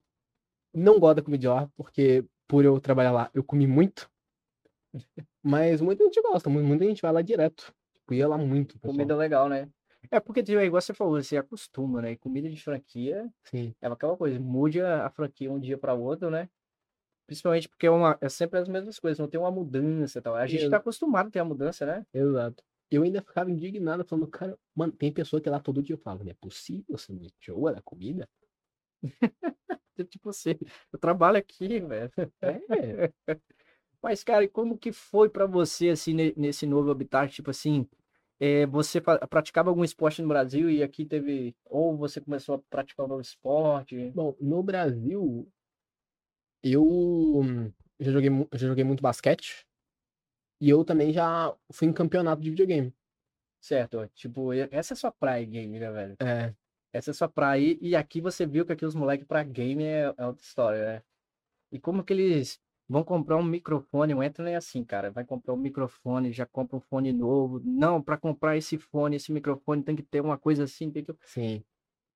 não 0.74 0.98
gosto 1.00 1.16
da 1.16 1.22
comida 1.22 1.40
de 1.40 1.48
lá, 1.48 1.70
porque 1.76 2.24
por 2.48 2.64
eu 2.64 2.80
trabalhar 2.80 3.12
lá, 3.12 3.30
eu 3.34 3.42
comi 3.44 3.66
muito. 3.66 4.10
Mas 5.42 5.80
muita 5.80 6.04
gente 6.04 6.20
gosta, 6.22 6.50
mu- 6.50 6.62
muita 6.62 6.84
gente 6.84 7.02
vai 7.02 7.12
lá 7.12 7.22
direto. 7.22 7.72
Tipo, 7.94 8.14
ia 8.14 8.28
lá 8.28 8.36
muito, 8.38 8.74
pessoal. 8.78 8.94
Comida 8.94 9.16
legal, 9.16 9.48
né? 9.48 9.68
É 10.10 10.20
porque, 10.20 10.42
tipo, 10.42 10.58
é 10.58 10.64
igual 10.66 10.80
você 10.80 10.94
falou, 10.94 11.20
você 11.22 11.36
acostuma, 11.36 12.00
né? 12.00 12.12
E 12.12 12.16
comida 12.16 12.48
de 12.48 12.60
franquia 12.62 13.28
Sim, 13.44 13.74
é 13.80 13.86
aquela 13.88 14.16
coisa, 14.16 14.38
mude 14.38 14.80
a 14.80 15.10
franquia 15.10 15.50
um 15.50 15.58
dia 15.58 15.76
para 15.76 15.94
outro, 15.94 16.30
né? 16.30 16.48
Principalmente 17.26 17.68
porque 17.68 17.86
é, 17.86 17.90
uma, 17.90 18.16
é 18.20 18.28
sempre 18.28 18.58
as 18.58 18.68
mesmas 18.68 18.98
coisas, 18.98 19.18
não 19.18 19.28
tem 19.28 19.38
uma 19.40 19.50
mudança 19.50 20.18
e 20.18 20.22
tal. 20.22 20.34
A 20.36 20.46
gente 20.46 20.62
Ex- 20.62 20.70
tá 20.70 20.76
acostumado 20.76 21.28
a 21.28 21.30
ter 21.30 21.40
a 21.40 21.44
mudança, 21.44 21.84
né? 21.84 22.06
exato. 22.12 22.62
Eu 22.90 23.02
ainda 23.02 23.20
ficava 23.20 23.50
indignado, 23.50 24.04
falando, 24.04 24.28
cara, 24.28 24.56
mano, 24.74 24.92
tem 24.92 25.12
pessoa 25.12 25.40
que 25.42 25.50
lá 25.50 25.58
todo 25.58 25.82
dia 25.82 25.98
fala, 25.98 26.22
não 26.22 26.30
é 26.30 26.34
possível, 26.34 26.96
você 26.96 27.12
não 27.12 27.20
enjoa 27.22 27.72
da 27.74 27.82
comida? 27.82 28.28
Tipo 30.10 30.30
assim, 30.30 30.54
eu 30.92 30.98
trabalho 30.98 31.38
aqui, 31.38 31.80
velho. 31.80 32.10
É, 32.42 33.12
Mas, 34.02 34.22
cara, 34.22 34.46
como 34.48 34.78
que 34.78 34.92
foi 34.92 35.28
pra 35.28 35.46
você, 35.46 35.88
assim, 35.90 36.14
ne- 36.14 36.34
nesse 36.36 36.66
novo 36.66 36.90
habitat? 36.90 37.34
Tipo 37.34 37.50
assim, 37.50 37.88
é, 38.38 38.66
você 38.66 39.00
praticava 39.00 39.70
algum 39.70 39.84
esporte 39.84 40.22
no 40.22 40.28
Brasil 40.28 40.70
e 40.70 40.82
aqui 40.82 41.04
teve... 41.04 41.56
Ou 41.64 41.96
você 41.96 42.20
começou 42.20 42.54
a 42.56 42.58
praticar 42.70 43.04
algum 43.04 43.20
esporte? 43.20 44.10
Bom, 44.14 44.36
no 44.40 44.62
Brasil, 44.62 45.50
eu 46.72 46.84
hum, 46.84 47.70
já 48.00 48.12
joguei, 48.12 48.30
já 48.54 48.68
joguei 48.68 48.84
muito 48.84 49.02
basquete. 49.02 49.66
E 50.60 50.70
eu 50.70 50.84
também 50.84 51.12
já 51.12 51.54
fui 51.72 51.86
em 51.88 51.92
campeonato 51.92 52.40
de 52.40 52.50
videogame. 52.50 52.94
Certo, 53.60 54.06
tipo, 54.14 54.52
essa 54.52 54.94
é 54.94 54.96
sua 54.96 55.10
praia 55.10 55.44
game, 55.44 55.78
né, 55.78 55.90
velho? 55.90 56.16
É, 56.20 56.54
Essa 56.92 57.10
é 57.10 57.14
sua 57.14 57.28
praia. 57.28 57.76
E, 57.80 57.94
aqui 57.96 58.20
você 58.20 58.46
viu 58.46 58.64
que 58.64 58.72
aqui 58.72 58.86
os 58.86 58.94
moleques 58.94 59.26
pra 59.26 59.42
game 59.42 59.84
é, 59.84 60.14
é 60.16 60.26
outra 60.26 60.42
história, 60.42 60.84
né? 60.84 61.02
E 61.70 61.78
como 61.78 62.04
que 62.04 62.12
eles 62.12 62.60
vão 62.88 63.02
comprar 63.02 63.36
um 63.36 63.42
microfone? 63.42 64.14
O 64.14 64.20
Anthony 64.20 64.52
é 64.52 64.56
assim, 64.56 64.84
cara. 64.84 65.10
Vai 65.10 65.24
comprar 65.24 65.52
um 65.52 65.58
microfone, 65.58 66.32
já 66.32 66.46
compra 66.46 66.76
um 66.76 66.80
fone 66.80 67.12
novo. 67.12 67.60
Não, 67.64 68.00
pra 68.00 68.16
comprar 68.16 68.56
esse 68.56 68.78
fone, 68.78 69.16
esse 69.16 69.32
microfone 69.32 69.82
tem 69.82 69.96
que 69.96 70.02
ter 70.02 70.20
uma 70.20 70.38
coisa 70.38 70.64
assim, 70.64 70.90
tem 70.90 71.04
que... 71.04 71.12
sim. 71.24 71.62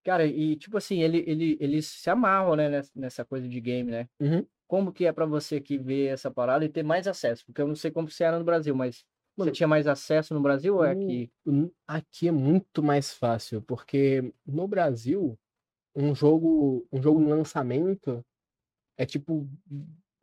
Cara, 0.04 0.26
e 0.26 0.56
tipo 0.56 0.76
assim, 0.76 1.02
ele, 1.02 1.22
ele, 1.26 1.56
eles 1.60 1.86
se 1.86 2.08
amarram, 2.08 2.56
né, 2.56 2.82
nessa, 2.94 3.24
coisa 3.24 3.48
de 3.48 3.60
game, 3.60 3.90
né? 3.90 4.08
Uhum. 4.20 4.46
Como 4.66 4.92
que 4.92 5.04
é 5.04 5.12
pra 5.12 5.26
você 5.26 5.60
que 5.60 5.76
vê 5.76 6.06
essa 6.06 6.30
parada 6.30 6.64
e 6.64 6.68
ter 6.68 6.82
mais 6.82 7.06
acesso? 7.06 7.44
Porque 7.44 7.60
eu 7.60 7.68
não 7.68 7.74
sei 7.74 7.90
como 7.90 8.08
você 8.08 8.24
era 8.24 8.38
no 8.38 8.44
Brasil, 8.44 8.74
mas 8.74 9.04
você 9.36 9.46
Mano, 9.46 9.52
tinha 9.52 9.68
mais 9.68 9.86
acesso 9.86 10.32
no 10.32 10.40
Brasil 10.40 10.76
ou 10.76 10.84
é 10.84 10.92
aqui? 10.92 11.30
Aqui 11.86 12.28
é 12.28 12.32
muito 12.32 12.82
mais 12.82 13.12
fácil, 13.12 13.62
porque 13.62 14.32
no 14.46 14.66
Brasil, 14.66 15.38
um 15.94 16.14
jogo, 16.14 16.86
um 16.92 17.02
jogo 17.02 17.20
no 17.20 17.28
lançamento 17.28 18.24
é 18.96 19.04
tipo 19.04 19.48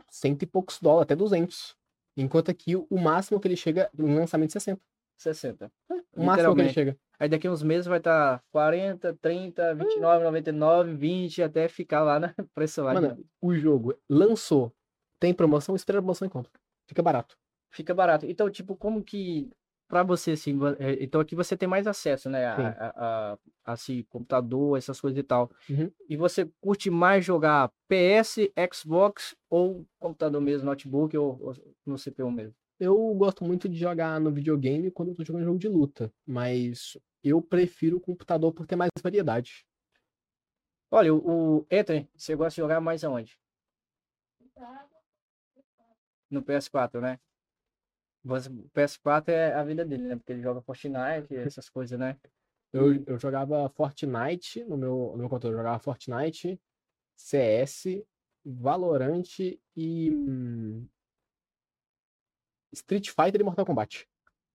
cento 0.09 0.43
e 0.43 0.45
poucos 0.45 0.79
dólares, 0.79 1.03
até 1.03 1.15
200. 1.15 1.75
Enquanto 2.15 2.49
aqui 2.49 2.75
o 2.75 2.97
máximo 2.97 3.39
que 3.39 3.47
ele 3.47 3.55
chega 3.55 3.89
no 3.93 4.15
lançamento 4.15 4.51
é 4.51 4.53
60. 4.53 4.81
60. 5.17 5.71
O 6.15 6.23
máximo 6.23 6.55
que 6.55 6.61
ele 6.61 6.69
chega. 6.69 6.97
Aí 7.19 7.27
daqui 7.27 7.49
uns 7.49 7.63
meses 7.63 7.87
vai 7.87 7.97
estar 7.97 8.43
40, 8.51 9.17
30, 9.19 9.73
29, 9.73 10.23
99, 10.23 10.93
20, 10.93 11.43
até 11.43 11.67
ficar 11.67 12.03
lá 12.03 12.19
na 12.19 12.33
preço 12.53 12.83
lá. 12.83 12.93
Mano, 12.93 13.25
o 13.41 13.55
jogo 13.55 13.95
lançou, 14.07 14.71
tem 15.19 15.33
promoção, 15.33 15.75
espera 15.75 15.97
a 15.97 16.01
promoção 16.01 16.27
e 16.27 16.29
compra. 16.29 16.51
Fica 16.87 17.01
barato. 17.01 17.35
Fica 17.71 17.93
barato. 17.93 18.25
Então, 18.27 18.49
tipo, 18.49 18.75
como 18.75 19.03
que 19.03 19.49
pra 19.87 20.03
você 20.03 20.31
assim, 20.31 20.59
é, 20.79 21.01
então 21.01 21.21
aqui 21.21 21.33
você 21.33 21.55
tem 21.55 21.67
mais 21.67 21.87
acesso, 21.87 22.29
né, 22.29 22.45
a, 22.45 22.55
a, 22.55 22.87
a, 22.89 23.33
a, 23.33 23.37
assim, 23.73 24.03
computador, 24.09 24.77
essas 24.77 24.99
coisas 24.99 25.17
e 25.17 25.23
tal. 25.23 25.49
Uhum. 25.69 25.89
E 26.09 26.17
você 26.17 26.49
curte 26.61 26.89
mais 26.89 27.25
jogar 27.25 27.71
PS, 27.87 28.49
Xbox 28.73 29.35
ou 29.49 29.85
computador 29.97 30.41
mesmo, 30.41 30.65
notebook 30.65 31.17
ou, 31.17 31.39
ou 31.41 31.53
no 31.85 31.97
CPU 31.97 32.29
mesmo? 32.29 32.55
Eu 32.79 33.13
gosto 33.15 33.43
muito 33.43 33.67
de 33.67 33.77
jogar 33.77 34.19
no 34.19 34.31
videogame 34.31 34.91
quando 34.91 35.09
eu 35.09 35.15
tô 35.15 35.23
jogando 35.23 35.45
jogo 35.45 35.57
de 35.57 35.67
luta, 35.67 36.13
mas 36.25 36.97
eu 37.23 37.41
prefiro 37.41 37.97
o 37.97 38.01
computador 38.01 38.53
por 38.53 38.67
ter 38.67 38.75
mais 38.75 38.91
variedade. 39.01 39.65
Olha, 40.91 41.13
o, 41.13 41.59
o 41.59 41.67
Anthony, 41.71 42.07
você 42.15 42.35
gosta 42.35 42.51
de 42.51 42.61
jogar 42.61 42.79
mais 42.79 43.03
aonde? 43.03 43.37
No 46.29 46.43
PS4, 46.43 47.01
né? 47.01 47.19
O 48.23 48.69
PS4 48.69 49.29
é 49.29 49.53
a 49.53 49.63
vida 49.63 49.85
dele, 49.85 50.03
né? 50.03 50.15
Porque 50.15 50.33
ele 50.33 50.41
joga 50.41 50.61
Fortnite, 50.61 51.35
essas 51.35 51.69
coisas, 51.69 51.97
né? 51.97 52.17
Eu, 52.71 53.03
eu 53.05 53.17
jogava 53.17 53.69
Fortnite 53.69 54.63
no 54.65 54.77
meu, 54.77 55.11
no 55.13 55.17
meu 55.17 55.29
computador, 55.29 55.53
eu 55.53 55.57
jogava 55.57 55.79
Fortnite, 55.79 56.59
CS, 57.15 58.03
Valorant 58.45 59.39
e 59.75 60.11
hum, 60.11 60.85
Street 62.73 63.09
Fighter 63.09 63.41
e 63.41 63.43
Mortal 63.43 63.65
Kombat. 63.65 64.07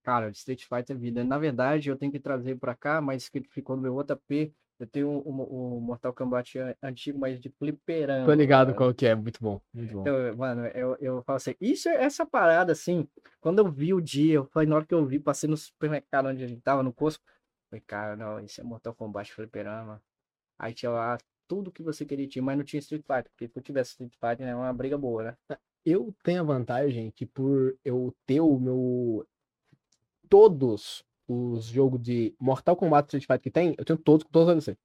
Cara, 0.02 0.30
Street 0.30 0.64
Fighter 0.64 0.96
é 0.96 0.98
vida. 0.98 1.22
Na 1.24 1.38
verdade, 1.38 1.88
eu 1.88 1.96
tenho 1.96 2.10
que 2.12 2.18
trazer 2.18 2.56
pra 2.58 2.74
cá, 2.74 3.00
mas 3.00 3.28
que 3.28 3.40
ficou 3.50 3.76
no 3.76 3.82
meu 3.82 3.94
outro 3.94 4.14
AP. 4.14 4.52
Eu 4.78 4.86
tenho 4.88 5.08
o, 5.08 5.20
o- 5.30 5.76
o 5.76 5.80
Mortal 5.80 6.12
Kombat 6.12 6.58
an- 6.58 6.74
antigo, 6.82 7.18
mas 7.18 7.40
de 7.40 7.48
fliperama. 7.50 8.26
Tô 8.26 8.32
ligado 8.32 8.68
cara. 8.68 8.76
qual 8.78 8.92
que 8.94 9.06
é, 9.06 9.14
muito 9.14 9.38
bom, 9.40 9.60
muito 9.72 9.94
bom. 9.94 10.00
Então, 10.00 10.36
mano, 10.36 10.66
eu, 10.68 10.96
eu 11.00 11.22
falo 11.22 11.36
assim, 11.36 11.54
isso, 11.60 11.88
essa 11.88 12.26
parada, 12.26 12.72
assim, 12.72 13.06
quando 13.40 13.60
eu 13.60 13.70
vi 13.70 13.94
o 13.94 14.00
dia, 14.00 14.34
eu 14.34 14.44
falei, 14.46 14.68
na 14.68 14.74
hora 14.76 14.84
que 14.86 14.94
eu 14.94 15.06
vi, 15.06 15.20
passei 15.20 15.48
no 15.48 15.56
supermercado 15.56 16.26
onde 16.26 16.42
a 16.42 16.48
gente 16.48 16.60
tava, 16.62 16.82
no 16.82 16.92
Costco, 16.92 17.24
falei, 17.70 17.80
cara, 17.86 18.16
não, 18.16 18.40
isso 18.40 18.60
é 18.60 18.64
Mortal 18.64 18.92
Kombat 18.94 19.32
fliperama. 19.32 20.02
Aí 20.58 20.74
tinha 20.74 20.90
lá 20.90 21.16
tudo 21.46 21.70
que 21.70 21.82
você 21.82 22.04
queria 22.04 22.28
ter, 22.28 22.40
mas 22.40 22.56
não 22.56 22.64
tinha 22.64 22.80
Street 22.80 23.02
Fighter, 23.02 23.30
porque 23.30 23.46
se 23.48 23.58
eu 23.58 23.62
tivesse 23.62 23.90
Street 23.90 24.14
Fighter, 24.14 24.48
é 24.48 24.54
uma 24.56 24.72
briga 24.72 24.98
boa, 24.98 25.22
né? 25.22 25.36
Eu 25.84 26.14
tenho 26.22 26.40
a 26.40 26.44
vantagem 26.44 27.10
que 27.10 27.26
por 27.26 27.76
eu 27.84 28.14
ter 28.26 28.40
o 28.40 28.58
meu. 28.58 29.26
Todos 30.28 31.04
os 31.28 31.66
jogos 31.66 32.00
de 32.00 32.34
Mortal 32.38 32.76
Kombat 32.76 33.06
Street 33.06 33.24
Fighter 33.24 33.40
que 33.40 33.50
tem, 33.50 33.74
eu 33.76 33.84
tenho 33.84 33.98
todos 33.98 34.24
com 34.24 34.30
todos 34.30 34.48
os 34.48 34.64
DLC. 34.64 34.78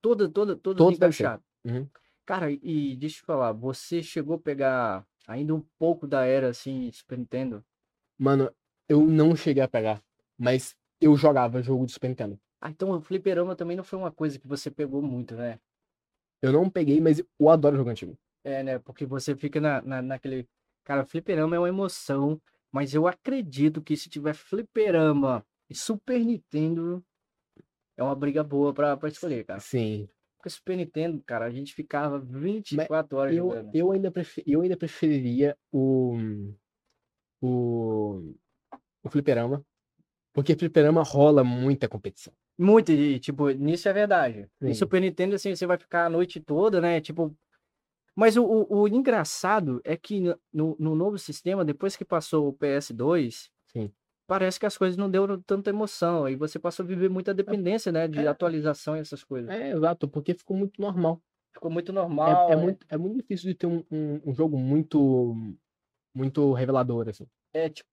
Toda, 0.00 0.28
toda, 0.28 0.56
todos, 0.56 0.78
Todos 0.78 0.96
encaixados. 0.96 1.44
Uhum. 1.64 1.86
Cara, 2.24 2.50
e 2.50 2.96
deixa 2.96 3.16
eu 3.16 3.20
te 3.20 3.26
falar, 3.26 3.52
você 3.52 4.02
chegou 4.02 4.36
a 4.36 4.38
pegar 4.38 5.06
ainda 5.26 5.54
um 5.54 5.62
pouco 5.78 6.06
da 6.06 6.24
era, 6.24 6.48
assim, 6.48 6.90
Super 6.92 7.18
Nintendo? 7.18 7.64
Mano, 8.18 8.50
eu 8.88 9.06
não 9.06 9.36
cheguei 9.36 9.62
a 9.62 9.68
pegar, 9.68 10.02
mas 10.38 10.76
eu 11.00 11.16
jogava 11.16 11.62
jogo 11.62 11.86
de 11.86 11.92
Super 11.92 12.08
Nintendo. 12.08 12.40
Ah, 12.60 12.70
então 12.70 12.90
o 12.90 13.00
fliperama 13.00 13.56
também 13.56 13.76
não 13.76 13.84
foi 13.84 13.98
uma 13.98 14.12
coisa 14.12 14.38
que 14.38 14.46
você 14.46 14.70
pegou 14.70 15.02
muito, 15.02 15.34
né? 15.34 15.58
Eu 16.42 16.52
não 16.52 16.70
peguei, 16.70 17.00
mas 17.00 17.18
eu 17.18 17.48
adoro 17.48 17.76
jogo 17.76 17.90
antigo. 17.90 18.16
É, 18.44 18.62
né? 18.62 18.78
Porque 18.78 19.04
você 19.04 19.36
fica 19.36 19.60
na, 19.60 19.82
na, 19.82 20.02
naquele. 20.02 20.48
Cara, 20.84 21.04
fliperama 21.04 21.56
é 21.56 21.58
uma 21.58 21.68
emoção, 21.68 22.40
mas 22.72 22.94
eu 22.94 23.06
acredito 23.06 23.82
que 23.82 23.96
se 23.96 24.08
tiver 24.08 24.34
fliperama 24.34 25.44
e 25.68 25.74
Super 25.74 26.18
Nintendo, 26.24 27.04
é 27.96 28.02
uma 28.02 28.14
briga 28.14 28.42
boa 28.42 28.72
pra, 28.72 28.96
pra 28.96 29.08
escolher, 29.08 29.44
cara. 29.44 29.60
Sim. 29.60 30.08
Porque 30.38 30.48
Super 30.50 30.76
Nintendo, 30.76 31.22
cara, 31.26 31.44
a 31.44 31.50
gente 31.50 31.74
ficava 31.74 32.18
24 32.18 33.18
horas 33.18 33.36
Eu, 33.36 33.44
jogando. 33.50 33.74
eu, 33.74 33.92
ainda 33.92 34.10
prefe- 34.10 34.42
eu 34.46 34.62
ainda 34.62 34.76
preferiria 34.76 35.56
o. 35.70 36.16
O. 37.42 38.34
O 39.02 39.08
fliperama. 39.10 39.64
Porque 40.32 40.54
fliperama 40.54 41.02
rola 41.02 41.42
muita 41.42 41.88
competição. 41.88 42.32
Muito, 42.58 42.92
e, 42.92 43.18
tipo, 43.18 43.48
nisso 43.50 43.88
é 43.88 43.92
verdade. 43.92 44.42
Sim. 44.60 44.68
No 44.68 44.74
Super 44.74 45.00
Nintendo, 45.00 45.34
assim, 45.34 45.54
você 45.54 45.66
vai 45.66 45.78
ficar 45.78 46.06
a 46.06 46.10
noite 46.10 46.40
toda, 46.40 46.80
né? 46.80 47.00
Tipo. 47.00 47.36
Mas 48.16 48.36
o, 48.36 48.44
o, 48.44 48.80
o 48.82 48.88
engraçado 48.88 49.80
é 49.84 49.96
que 49.96 50.20
no- 50.20 50.38
no, 50.52 50.76
no 50.78 50.94
novo 50.94 51.18
sistema, 51.18 51.64
depois 51.64 51.96
que 51.96 52.04
passou 52.04 52.48
o 52.48 52.52
PS2, 52.52 53.48
Sim. 53.72 53.92
parece 54.26 54.58
que 54.60 54.66
as 54.66 54.76
coisas 54.76 54.96
não 54.96 55.10
deu 55.10 55.40
tanta 55.42 55.70
emoção. 55.70 56.24
Aí 56.24 56.36
você 56.36 56.58
passou 56.58 56.84
a 56.84 56.86
viver 56.88 57.08
muita 57.08 57.32
dependência, 57.32 57.90
né? 57.92 58.06
De 58.08 58.20
é. 58.20 58.26
atualização 58.26 58.96
e 58.96 59.00
essas 59.00 59.22
coisas. 59.24 59.50
É, 59.50 59.72
exato, 59.72 60.08
porque 60.08 60.34
ficou 60.34 60.56
muito 60.56 60.80
normal. 60.80 61.22
Ficou 61.52 61.70
muito 61.70 61.92
É, 61.92 61.94
normal. 61.94 62.50
é 62.50 62.56
né? 62.56 62.62
muito, 62.62 62.86
é 62.88 62.96
muito 62.96 63.16
difícil 63.16 63.48
de 63.50 63.54
ter 63.54 63.66
um, 63.66 63.84
um, 63.90 64.20
um 64.26 64.34
jogo 64.34 64.58
muito. 64.58 65.34
Muito 66.14 66.52
revelador, 66.52 67.08
assim. 67.08 67.26
É, 67.52 67.68
tipo, 67.68 67.88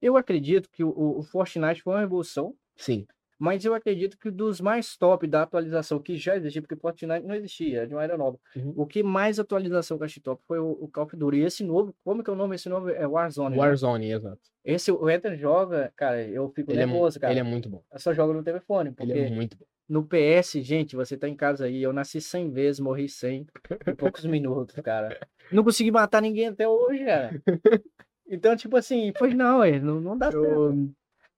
eu 0.00 0.16
acredito 0.16 0.68
que 0.70 0.84
o, 0.84 0.90
o 0.90 1.18
o 1.20 1.22
Fortnite 1.22 1.82
foi 1.82 1.94
uma 1.94 2.00
revolução, 2.00 2.54
Sim. 2.76 3.06
Mas 3.42 3.64
eu 3.64 3.74
acredito 3.74 4.16
que 4.16 4.30
dos 4.30 4.60
mais 4.60 4.96
top 4.96 5.26
da 5.26 5.42
atualização 5.42 5.98
que 5.98 6.16
já 6.16 6.36
existia, 6.36 6.62
porque 6.62 6.76
Fortnite 6.76 7.26
não 7.26 7.34
existia, 7.34 7.84
de 7.88 7.92
uma 7.92 8.04
era 8.04 8.16
nova. 8.16 8.38
Uhum. 8.54 8.72
O 8.76 8.86
que 8.86 9.02
mais 9.02 9.40
atualização 9.40 9.98
que 9.98 10.02
eu 10.02 10.04
achei 10.04 10.22
top 10.22 10.40
foi 10.46 10.60
o, 10.60 10.78
o 10.80 10.86
Call 10.86 11.06
of 11.06 11.16
Duty. 11.16 11.38
E 11.38 11.42
esse 11.42 11.64
novo, 11.64 11.92
como 12.04 12.22
que 12.22 12.30
é 12.30 12.32
o 12.32 12.36
nome? 12.36 12.54
Esse 12.54 12.68
novo 12.68 12.88
é 12.88 13.04
Warzone. 13.04 13.56
né? 13.56 13.60
Warzone, 13.60 14.12
exato. 14.12 14.40
Esse 14.64 14.92
o 14.92 15.10
Ethan 15.10 15.36
joga, 15.36 15.92
cara, 15.96 16.22
eu 16.22 16.48
fico 16.50 16.70
Ele 16.70 16.82
é, 16.82 16.86
nervoso, 16.86 17.18
cara. 17.18 17.32
ele 17.32 17.40
é 17.40 17.42
muito 17.42 17.68
bom. 17.68 17.82
Eu 17.92 17.98
só 17.98 18.14
jogo 18.14 18.32
no 18.32 18.44
telefone, 18.44 18.90
Ele 18.90 18.94
porque 18.96 19.12
é 19.12 19.30
muito 19.30 19.56
bom. 19.56 19.64
no 19.88 20.06
PS, 20.06 20.52
gente, 20.62 20.94
você 20.94 21.16
tá 21.16 21.28
em 21.28 21.34
casa 21.34 21.64
aí, 21.64 21.82
eu 21.82 21.92
nasci 21.92 22.20
100 22.20 22.48
vezes, 22.52 22.78
morri 22.78 23.08
100 23.08 23.44
em 23.88 23.94
poucos 23.96 24.24
minutos, 24.24 24.76
cara. 24.84 25.18
Não 25.50 25.64
consegui 25.64 25.90
matar 25.90 26.22
ninguém 26.22 26.46
até 26.46 26.68
hoje, 26.68 27.04
cara. 27.04 27.42
Então, 28.34 28.56
tipo 28.56 28.78
assim, 28.78 29.12
pois 29.18 29.34
não, 29.34 29.62
é, 29.62 29.78
não, 29.78 30.00
não 30.00 30.16
dá 30.16 30.30
certo. 30.32 30.90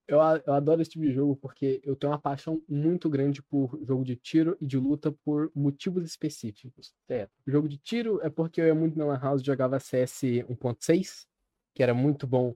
Eu, 0.07 0.19
eu, 0.45 0.53
adoro 0.53 0.81
esse 0.81 0.91
tipo 0.91 1.03
de 1.03 1.11
jogo 1.11 1.35
porque 1.35 1.81
eu 1.83 1.95
tenho 1.95 2.13
uma 2.13 2.19
paixão 2.19 2.61
muito 2.69 3.09
grande 3.09 3.41
por 3.41 3.79
jogo 3.83 4.03
de 4.03 4.15
tiro 4.15 4.55
e 4.61 4.65
de 4.65 4.77
luta 4.77 5.11
por 5.11 5.51
motivos 5.55 6.05
específicos. 6.05 6.93
Certo. 7.07 7.33
Jogo 7.47 7.67
de 7.67 7.77
tiro 7.77 8.19
é 8.21 8.29
porque 8.29 8.61
eu 8.61 8.67
ia 8.67 8.75
muito 8.75 8.97
na 8.97 9.05
Lan 9.05 9.19
House 9.19 9.41
e 9.41 9.45
jogava 9.45 9.79
CS 9.79 10.21
1.6, 10.47 11.25
que 11.73 11.81
era 11.81 11.93
muito 11.93 12.27
bom 12.27 12.55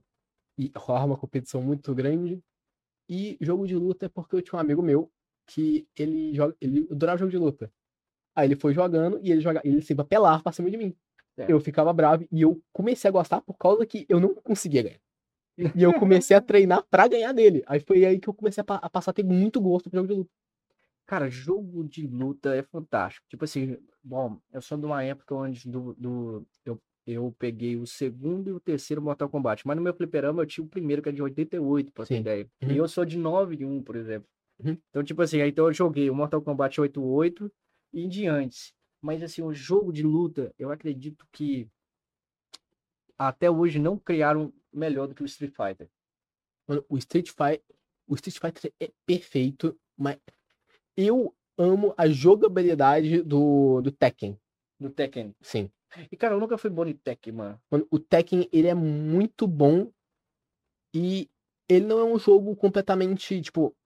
e 0.56 0.70
rolava 0.76 1.06
uma 1.06 1.16
competição 1.16 1.60
muito 1.60 1.92
grande. 1.94 2.40
E 3.08 3.36
jogo 3.40 3.66
de 3.66 3.74
luta 3.74 4.06
é 4.06 4.08
porque 4.08 4.36
eu 4.36 4.42
tinha 4.42 4.56
um 4.56 4.60
amigo 4.60 4.82
meu 4.82 5.10
que 5.46 5.88
ele 5.96 6.32
joga, 6.32 6.56
ele 6.60 6.86
adorava 6.90 7.18
jogo 7.18 7.30
de 7.32 7.38
luta. 7.38 7.72
Aí 8.36 8.46
ele 8.46 8.54
foi 8.54 8.72
jogando 8.72 9.18
e 9.20 9.32
ele 9.32 9.40
joga, 9.40 9.60
ele 9.64 9.82
sempre 9.82 10.02
apelava 10.02 10.42
pra 10.42 10.52
cima 10.52 10.70
de 10.70 10.76
mim. 10.76 10.96
Certo. 11.34 11.50
Eu 11.50 11.60
ficava 11.60 11.92
bravo 11.92 12.24
e 12.30 12.42
eu 12.42 12.62
comecei 12.72 13.08
a 13.08 13.12
gostar 13.12 13.40
por 13.40 13.54
causa 13.54 13.84
que 13.84 14.06
eu 14.08 14.20
não 14.20 14.34
conseguia 14.34 14.82
ganhar. 14.82 15.00
E 15.76 15.82
eu 15.82 15.92
comecei 15.94 16.36
a 16.36 16.40
treinar 16.40 16.84
pra 16.90 17.06
ganhar 17.08 17.32
dele. 17.32 17.62
Aí 17.66 17.80
foi 17.80 18.04
aí 18.04 18.18
que 18.18 18.28
eu 18.28 18.34
comecei 18.34 18.60
a, 18.60 18.64
pa- 18.64 18.80
a 18.82 18.88
passar 18.90 19.10
a 19.10 19.14
ter 19.14 19.24
muito 19.24 19.60
gosto 19.60 19.90
por 19.90 19.96
jogo 19.96 20.08
de 20.08 20.14
luta. 20.14 20.30
Cara, 21.06 21.28
jogo 21.28 21.84
de 21.84 22.06
luta 22.06 22.54
é 22.54 22.62
fantástico. 22.62 23.26
Tipo 23.28 23.44
assim, 23.44 23.76
bom, 24.02 24.38
eu 24.52 24.62
sou 24.62 24.78
de 24.78 24.86
uma 24.86 25.02
época 25.02 25.34
onde 25.34 25.68
do, 25.68 25.94
do, 25.94 26.46
eu, 26.64 26.80
eu 27.06 27.34
peguei 27.38 27.76
o 27.76 27.86
segundo 27.86 28.48
e 28.48 28.52
o 28.52 28.60
terceiro 28.60 29.02
Mortal 29.02 29.28
Kombat. 29.28 29.66
Mas 29.66 29.76
no 29.76 29.82
meu 29.82 29.92
fliperama 29.92 30.42
eu 30.42 30.46
tinha 30.46 30.64
o 30.64 30.68
primeiro, 30.68 31.02
que 31.02 31.08
é 31.08 31.12
de 31.12 31.22
88, 31.22 31.92
pra 31.92 32.06
ter 32.06 32.14
Sim. 32.14 32.20
ideia. 32.20 32.48
Uhum. 32.62 32.70
E 32.72 32.76
eu 32.76 32.86
sou 32.88 33.04
de 33.04 33.18
91, 33.18 33.82
por 33.82 33.96
exemplo. 33.96 34.28
Uhum. 34.64 34.76
Então, 34.90 35.02
tipo 35.02 35.20
assim, 35.22 35.40
aí 35.40 35.50
então 35.50 35.66
eu 35.66 35.72
joguei 35.72 36.08
o 36.08 36.14
Mortal 36.14 36.40
Kombat 36.42 36.80
88 36.80 37.50
e 37.92 38.04
em 38.04 38.08
diante. 38.08 38.72
Mas 39.02 39.22
assim, 39.22 39.42
o 39.42 39.52
jogo 39.52 39.92
de 39.92 40.02
luta, 40.02 40.54
eu 40.58 40.70
acredito 40.70 41.26
que 41.32 41.66
até 43.28 43.50
hoje 43.50 43.78
não 43.78 43.98
criaram 43.98 44.50
melhor 44.72 45.06
do 45.06 45.14
que 45.14 45.22
o 45.22 45.26
Street 45.26 45.52
Fighter. 45.52 45.88
Mano, 46.66 46.82
o 46.88 46.96
Street 46.96 47.28
Fighter, 47.28 47.62
o 48.08 48.14
Street 48.14 48.38
Fighter 48.38 48.72
é 48.80 48.90
perfeito, 49.04 49.78
mas 49.94 50.18
eu 50.96 51.34
amo 51.58 51.92
a 51.98 52.08
jogabilidade 52.08 53.22
do, 53.22 53.82
do 53.82 53.92
Tekken. 53.92 54.38
Do 54.78 54.88
Tekken. 54.88 55.34
Sim. 55.42 55.70
E, 56.10 56.16
cara, 56.16 56.34
eu 56.34 56.40
nunca 56.40 56.56
fui 56.56 56.70
bom 56.70 56.86
em 56.86 56.94
Tekken, 56.94 57.34
mano. 57.34 57.60
Mano, 57.70 57.86
o 57.90 57.98
Tekken, 57.98 58.48
ele 58.50 58.68
é 58.68 58.74
muito 58.74 59.46
bom 59.46 59.92
e 60.94 61.28
ele 61.68 61.84
não 61.84 61.98
é 61.98 62.04
um 62.04 62.18
jogo 62.18 62.56
completamente, 62.56 63.40
tipo, 63.42 63.76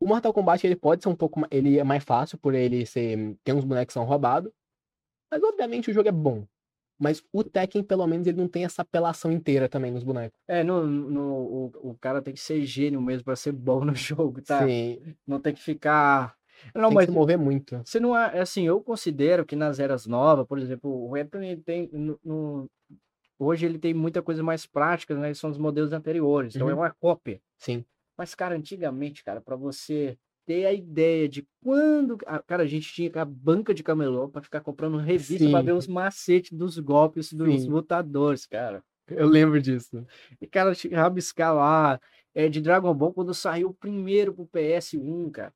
o 0.00 0.06
Mortal 0.08 0.32
Kombat 0.32 0.66
ele 0.66 0.74
pode 0.74 1.04
ser 1.04 1.08
um 1.08 1.14
pouco, 1.14 1.40
ele 1.52 1.78
é 1.78 1.84
mais 1.84 2.02
fácil 2.02 2.36
por 2.36 2.52
ele 2.52 2.84
ser, 2.84 3.36
tem 3.44 3.54
uns 3.54 3.64
bonecos 3.64 3.92
que 3.92 3.92
são 3.92 4.04
roubados, 4.04 4.52
mas 5.30 5.40
obviamente 5.44 5.88
o 5.88 5.94
jogo 5.94 6.08
é 6.08 6.12
bom. 6.12 6.44
Mas 7.02 7.22
o 7.32 7.42
Tekken, 7.42 7.82
pelo 7.82 8.06
menos, 8.06 8.26
ele 8.26 8.36
não 8.38 8.46
tem 8.48 8.64
essa 8.64 8.82
apelação 8.82 9.32
inteira 9.32 9.68
também 9.68 9.90
nos 9.90 10.04
bonecos. 10.04 10.38
É, 10.46 10.62
no, 10.62 10.86
no, 10.86 11.22
o, 11.82 11.90
o 11.90 11.98
cara 11.98 12.22
tem 12.22 12.32
que 12.32 12.40
ser 12.40 12.64
gênio 12.64 13.00
mesmo 13.02 13.24
pra 13.24 13.34
ser 13.36 13.52
bom 13.52 13.84
no 13.84 13.94
jogo, 13.94 14.40
tá? 14.42 14.66
Sim, 14.66 15.14
Não 15.26 15.40
tem 15.40 15.52
que 15.54 15.60
ficar. 15.60 16.36
Não, 16.74 16.88
tem 16.90 16.96
mas 16.96 17.06
que 17.06 17.12
se 17.12 17.18
mover 17.18 17.38
muito. 17.38 17.76
você 17.84 17.98
não 17.98 18.16
é 18.16 18.38
assim, 18.40 18.66
eu 18.66 18.80
considero 18.80 19.44
que 19.44 19.56
nas 19.56 19.80
eras 19.80 20.06
novas, 20.06 20.46
por 20.46 20.58
exemplo, 20.58 20.90
o 21.08 21.16
Anthony 21.16 21.56
tem 21.56 21.88
no, 21.92 22.18
no- 22.24 22.70
hoje 23.38 23.66
ele 23.66 23.78
tem 23.78 23.92
muita 23.92 24.22
coisa 24.22 24.42
mais 24.42 24.64
prática, 24.66 25.14
né? 25.16 25.34
São 25.34 25.50
os 25.50 25.58
modelos 25.58 25.92
anteriores, 25.92 26.54
então 26.54 26.68
é 26.68 26.72
Uhum. 26.72 26.78
uma 26.80 26.90
cópia. 26.90 27.40
Sim. 27.58 27.84
Mas 28.16 28.34
cara, 28.34 28.54
antigamente, 28.54 29.24
cara, 29.24 29.40
pra 29.40 29.56
você 29.56 30.16
ter 30.46 30.66
a 30.66 30.72
ideia 30.72 31.28
de 31.28 31.46
quando, 31.62 32.18
a- 32.26 32.40
cara, 32.42 32.62
a 32.62 32.66
gente 32.66 32.92
tinha 32.92 33.10
a 33.14 33.24
banca 33.24 33.72
de 33.72 33.82
camelô 33.82 34.28
pra 34.28 34.42
ficar 34.42 34.60
comprando 34.60 34.96
revista 34.98 35.44
Sim. 35.44 35.62
ver 35.64 35.72
os 35.72 35.86
macetes 35.86 36.52
dos 36.52 36.78
golpes 36.78 37.32
dos 37.32 37.62
Sim. 37.62 37.68
lutadores, 37.70 38.46
cara. 38.46 38.82
Eu 39.08 39.26
lembro 39.26 39.60
disso. 39.60 40.06
E, 40.40 40.46
cara, 40.46 40.74
tinha 40.74 40.90
que 40.90 40.96
rabiscar 40.96 41.54
lá. 41.54 42.00
É, 42.34 42.48
de 42.48 42.62
Dragon 42.62 42.94
Ball, 42.94 43.12
quando 43.12 43.34
saiu 43.34 43.68
o 43.68 43.74
primeiro 43.74 44.32
pro 44.32 44.46
PS1, 44.46 45.30
cara. 45.30 45.52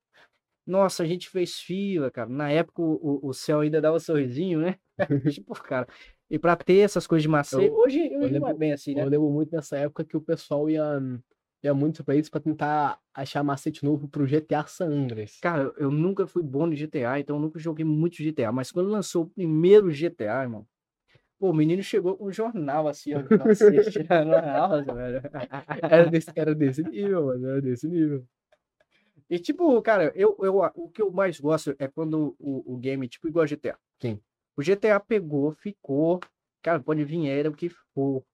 Nossa, 0.66 1.02
a 1.04 1.06
gente 1.06 1.30
fez 1.30 1.58
fila, 1.58 2.10
cara. 2.10 2.28
Na 2.28 2.50
época 2.50 2.82
o, 2.82 3.20
o- 3.28 3.32
céu 3.32 3.60
ainda 3.60 3.80
dava 3.80 3.98
sorrisinho, 4.00 4.60
né? 4.60 4.76
tipo, 5.40 5.54
cara. 5.54 5.86
E 6.28 6.38
pra 6.38 6.54
ter 6.56 6.78
essas 6.80 7.06
coisas 7.06 7.22
de 7.22 7.28
macete. 7.28 7.64
Eu- 7.66 7.74
hoje, 7.76 7.98
hoje 8.00 8.16
não 8.18 8.24
é 8.26 8.30
lembro- 8.30 8.56
bem 8.58 8.72
assim, 8.72 8.94
né? 8.94 9.02
Eu 9.02 9.08
lembro 9.08 9.30
muito 9.30 9.54
nessa 9.54 9.78
época 9.78 10.04
que 10.04 10.16
o 10.16 10.20
pessoal 10.20 10.68
ia, 10.68 11.00
ia 11.62 11.74
muito 11.74 12.04
pra 12.04 12.16
isso 12.16 12.30
pra 12.30 12.40
tentar 12.40 12.98
achar 13.14 13.42
macete 13.42 13.84
novo 13.84 14.08
pro 14.08 14.26
GTA 14.26 14.66
San 14.66 14.86
Andreas. 14.86 15.38
Cara, 15.40 15.72
eu 15.76 15.90
nunca 15.90 16.26
fui 16.26 16.42
bom 16.42 16.66
no 16.66 16.74
GTA, 16.74 17.18
então 17.18 17.36
eu 17.36 17.42
nunca 17.42 17.58
joguei 17.58 17.84
muito 17.84 18.22
GTA. 18.22 18.52
Mas 18.52 18.70
quando 18.70 18.88
lançou 18.88 19.24
o 19.24 19.28
primeiro 19.28 19.90
GTA, 19.90 20.42
irmão. 20.42 20.66
Pô, 21.38 21.50
o 21.50 21.54
menino 21.54 21.82
chegou 21.82 22.16
com 22.16 22.26
um 22.26 22.32
jornal 22.32 22.88
assim, 22.88 23.12
ó, 23.12 23.18
aula, 24.58 24.82
velho. 24.94 25.22
Era 25.82 26.06
desse, 26.08 26.30
era 26.34 26.54
desse 26.54 26.82
nível, 26.82 27.26
mano. 27.26 27.46
Era 27.46 27.60
desse 27.60 27.86
nível. 27.86 28.26
E 29.28 29.38
tipo, 29.38 29.82
cara, 29.82 30.12
eu, 30.14 30.36
eu, 30.40 30.56
o 30.74 30.88
que 30.88 31.02
eu 31.02 31.10
mais 31.10 31.38
gosto 31.38 31.74
é 31.78 31.88
quando 31.88 32.34
o, 32.38 32.74
o 32.74 32.76
game, 32.78 33.06
tipo, 33.08 33.28
igual 33.28 33.42
a 33.42 33.46
GTA. 33.46 33.76
Sim. 34.00 34.20
O 34.56 34.62
GTA 34.62 34.98
pegou, 34.98 35.52
ficou, 35.52 36.20
cara, 36.62 36.80
pode 36.80 37.04
vir 37.04 37.26
era 37.28 37.50
o 37.50 37.54
que 37.54 37.68
for. 37.68 38.24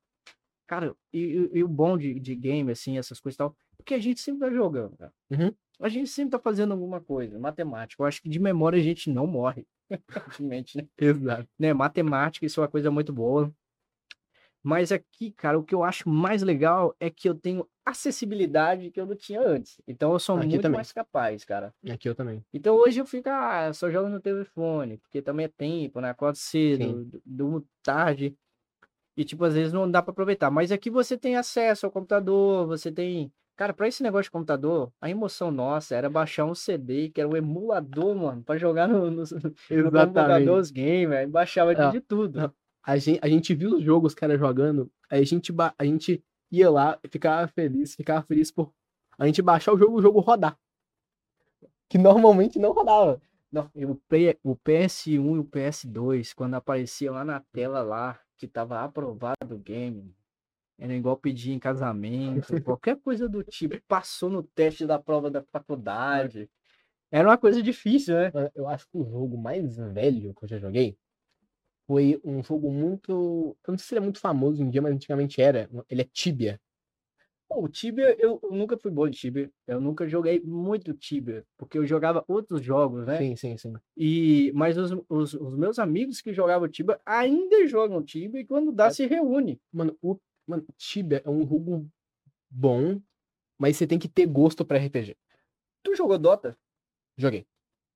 Cara, 0.72 0.96
e, 1.12 1.50
e- 1.52 1.62
o 1.62 1.68
bom 1.68 1.98
de, 1.98 2.18
de 2.18 2.34
game, 2.34 2.72
assim, 2.72 2.96
essas 2.96 3.20
coisas 3.20 3.34
e 3.34 3.38
tal, 3.38 3.54
porque 3.76 3.92
a 3.92 3.98
gente 3.98 4.20
sempre 4.22 4.40
tá 4.40 4.50
jogando, 4.50 4.96
cara. 4.96 5.12
Uhum. 5.30 5.52
A 5.78 5.88
gente 5.90 6.08
sempre 6.08 6.30
tá 6.30 6.38
fazendo 6.38 6.72
alguma 6.72 6.98
coisa, 6.98 7.38
matemática. 7.38 8.02
Eu 8.02 8.06
acho 8.06 8.22
que 8.22 8.28
de 8.30 8.38
memória 8.38 8.78
a 8.78 8.82
gente 8.82 9.10
não 9.10 9.26
morre. 9.26 9.66
Praticamente, 10.06 10.78
né? 10.78 10.88
Exato. 10.96 11.46
né? 11.58 11.74
Matemática, 11.74 12.46
isso 12.46 12.58
é 12.58 12.62
uma 12.62 12.70
coisa 12.70 12.90
muito 12.90 13.12
boa. 13.12 13.52
Mas 14.62 14.92
aqui, 14.92 15.30
cara, 15.32 15.58
o 15.58 15.62
que 15.62 15.74
eu 15.74 15.84
acho 15.84 16.08
mais 16.08 16.40
legal 16.40 16.94
é 16.98 17.10
que 17.10 17.28
eu 17.28 17.34
tenho 17.34 17.68
acessibilidade 17.84 18.90
que 18.92 18.98
eu 19.00 19.04
não 19.04 19.16
tinha 19.16 19.40
antes. 19.46 19.78
Então 19.86 20.12
eu 20.12 20.18
sou 20.18 20.36
Aqui 20.38 20.46
muito 20.46 20.62
também. 20.62 20.76
mais 20.78 20.90
capaz, 20.92 21.44
cara. 21.44 21.74
Aqui 21.90 22.08
eu 22.08 22.14
também. 22.14 22.42
Então 22.54 22.76
hoje 22.76 22.98
eu 23.00 23.04
fico, 23.04 23.28
ah, 23.28 23.72
só 23.74 23.90
jogo 23.90 24.08
no 24.08 24.20
telefone, 24.20 24.96
porque 24.98 25.20
também 25.20 25.44
é 25.44 25.48
tempo, 25.48 26.00
né? 26.00 26.08
Acordo 26.10 26.36
cedo, 26.38 26.82
Sim. 26.84 27.04
du- 27.04 27.22
durmo 27.26 27.66
tarde. 27.82 28.34
E, 29.16 29.24
tipo, 29.24 29.44
às 29.44 29.54
vezes 29.54 29.72
não 29.72 29.90
dá 29.90 30.00
pra 30.02 30.10
aproveitar. 30.12 30.50
Mas 30.50 30.72
aqui 30.72 30.88
você 30.90 31.16
tem 31.18 31.36
acesso 31.36 31.84
ao 31.86 31.92
computador, 31.92 32.66
você 32.66 32.90
tem. 32.90 33.30
Cara, 33.54 33.74
pra 33.74 33.86
esse 33.86 34.02
negócio 34.02 34.24
de 34.24 34.30
computador, 34.30 34.90
a 35.00 35.10
emoção 35.10 35.50
nossa 35.50 35.94
era 35.94 36.08
baixar 36.08 36.46
um 36.46 36.54
CD, 36.54 37.10
que 37.10 37.20
era 37.20 37.28
um 37.28 37.36
emulador, 37.36 38.14
mano, 38.16 38.42
pra 38.42 38.56
jogar 38.56 38.88
no, 38.88 39.10
no, 39.10 39.22
no 39.84 39.90
computador 40.06 40.58
os 40.58 40.70
games, 40.70 41.12
aí 41.12 41.26
baixava 41.26 41.74
de, 41.74 41.80
Ah, 41.80 41.90
de 41.90 42.00
tudo. 42.00 42.52
A 42.84 42.96
gente, 42.96 43.20
a 43.22 43.28
gente 43.28 43.54
viu 43.54 43.76
os 43.76 43.84
jogos, 43.84 44.14
cara, 44.14 44.36
jogando, 44.38 44.90
aí 45.10 45.20
a 45.20 45.24
gente, 45.24 45.52
a 45.78 45.84
gente 45.84 46.24
ia 46.50 46.70
lá, 46.70 46.98
ficava 47.10 47.46
feliz, 47.46 47.94
ficava 47.94 48.22
feliz 48.26 48.50
por 48.50 48.72
a 49.18 49.26
gente 49.26 49.42
baixar 49.42 49.72
o 49.74 49.78
jogo, 49.78 49.98
o 49.98 50.02
jogo 50.02 50.18
rodar. 50.20 50.58
Que 51.88 51.98
normalmente 51.98 52.58
não 52.58 52.72
rodava. 52.72 53.20
Não, 53.52 53.70
o, 53.74 53.94
P- 54.08 54.38
o 54.42 54.56
PS1 54.56 55.12
e 55.36 55.38
o 55.38 55.44
PS2, 55.44 56.32
quando 56.34 56.54
aparecia 56.54 57.12
lá 57.12 57.22
na 57.24 57.40
tela 57.52 57.82
lá, 57.82 58.18
que 58.42 58.48
tava 58.48 58.82
aprovado 58.82 59.54
o 59.54 59.58
game, 59.58 60.12
era 60.76 60.92
igual 60.92 61.16
pedir 61.16 61.52
em 61.52 61.60
casamento, 61.60 62.60
qualquer 62.60 62.96
coisa 62.96 63.28
do 63.28 63.44
tipo, 63.44 63.80
passou 63.86 64.28
no 64.28 64.42
teste 64.42 64.84
da 64.84 64.98
prova 64.98 65.30
da 65.30 65.44
faculdade. 65.44 66.50
Era 67.08 67.28
uma 67.28 67.38
coisa 67.38 67.62
difícil, 67.62 68.16
né? 68.16 68.32
Eu 68.52 68.66
acho 68.66 68.88
que 68.88 68.98
o 68.98 69.04
jogo 69.04 69.38
mais 69.38 69.76
velho 69.76 70.34
que 70.34 70.44
eu 70.44 70.48
já 70.48 70.58
joguei 70.58 70.98
foi 71.86 72.20
um 72.24 72.42
jogo 72.42 72.68
muito. 72.72 73.56
Eu 73.64 73.70
não 73.70 73.78
sei 73.78 73.86
se 73.86 73.94
ele 73.94 74.00
é 74.00 74.02
muito 74.02 74.18
famoso 74.18 74.54
hoje 74.54 74.62
em 74.64 74.70
dia, 74.70 74.82
mas 74.82 74.92
antigamente 74.92 75.40
era. 75.40 75.70
Ele 75.88 76.02
é 76.02 76.04
Tibia. 76.04 76.60
O 77.56 77.68
Tibia, 77.68 78.16
eu, 78.18 78.40
nunca 78.50 78.76
fui 78.76 78.90
bom 78.90 79.08
de 79.08 79.18
Tibia. 79.18 79.50
Eu 79.66 79.80
nunca 79.80 80.08
joguei 80.08 80.40
muito 80.40 80.94
Tibia, 80.94 81.44
porque 81.58 81.78
eu 81.78 81.86
jogava 81.86 82.24
outros 82.28 82.62
jogos, 82.62 83.06
né? 83.06 83.18
Sim, 83.18 83.36
sim, 83.36 83.56
sim. 83.56 83.72
E, 83.96 84.50
mas 84.54 84.76
os, 84.78 84.90
os, 85.08 85.34
os 85.34 85.56
meus 85.56 85.78
amigos 85.78 86.20
que 86.20 86.32
jogavam 86.32 86.68
Tibia 86.68 87.00
ainda 87.04 87.66
jogam 87.66 88.02
Tibia 88.02 88.40
e 88.40 88.44
quando 88.46 88.72
dá 88.72 88.86
É. 88.86 88.90
se 88.90 89.06
reúne. 89.06 89.60
Mano, 89.72 89.96
o 90.02 90.16
mano, 90.46 90.64
Tibia 90.76 91.22
é 91.24 91.30
um 91.30 91.46
jogo 91.46 91.86
bom, 92.50 93.00
mas 93.58 93.76
você 93.76 93.86
tem 93.86 93.98
que 93.98 94.08
ter 94.08 94.26
gosto 94.26 94.64
pra 94.64 94.78
RPG. 94.78 95.16
Tu 95.82 95.94
jogou 95.94 96.18
Dota? 96.18 96.56
Joguei. 97.16 97.46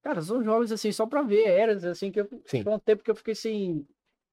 Cara, 0.02 0.20
são 0.22 0.42
jogos 0.44 0.70
assim, 0.70 0.92
só 0.92 1.06
pra 1.06 1.22
ver, 1.22 1.48
eras 1.48 1.84
assim, 1.84 2.12
que 2.12 2.20
eu, 2.20 2.28
Sim. 2.44 2.62
foi 2.62 2.72
um 2.72 2.78
tempo 2.78 3.02
que 3.02 3.10
eu 3.10 3.14
fiquei 3.16 3.34
sem 3.34 3.86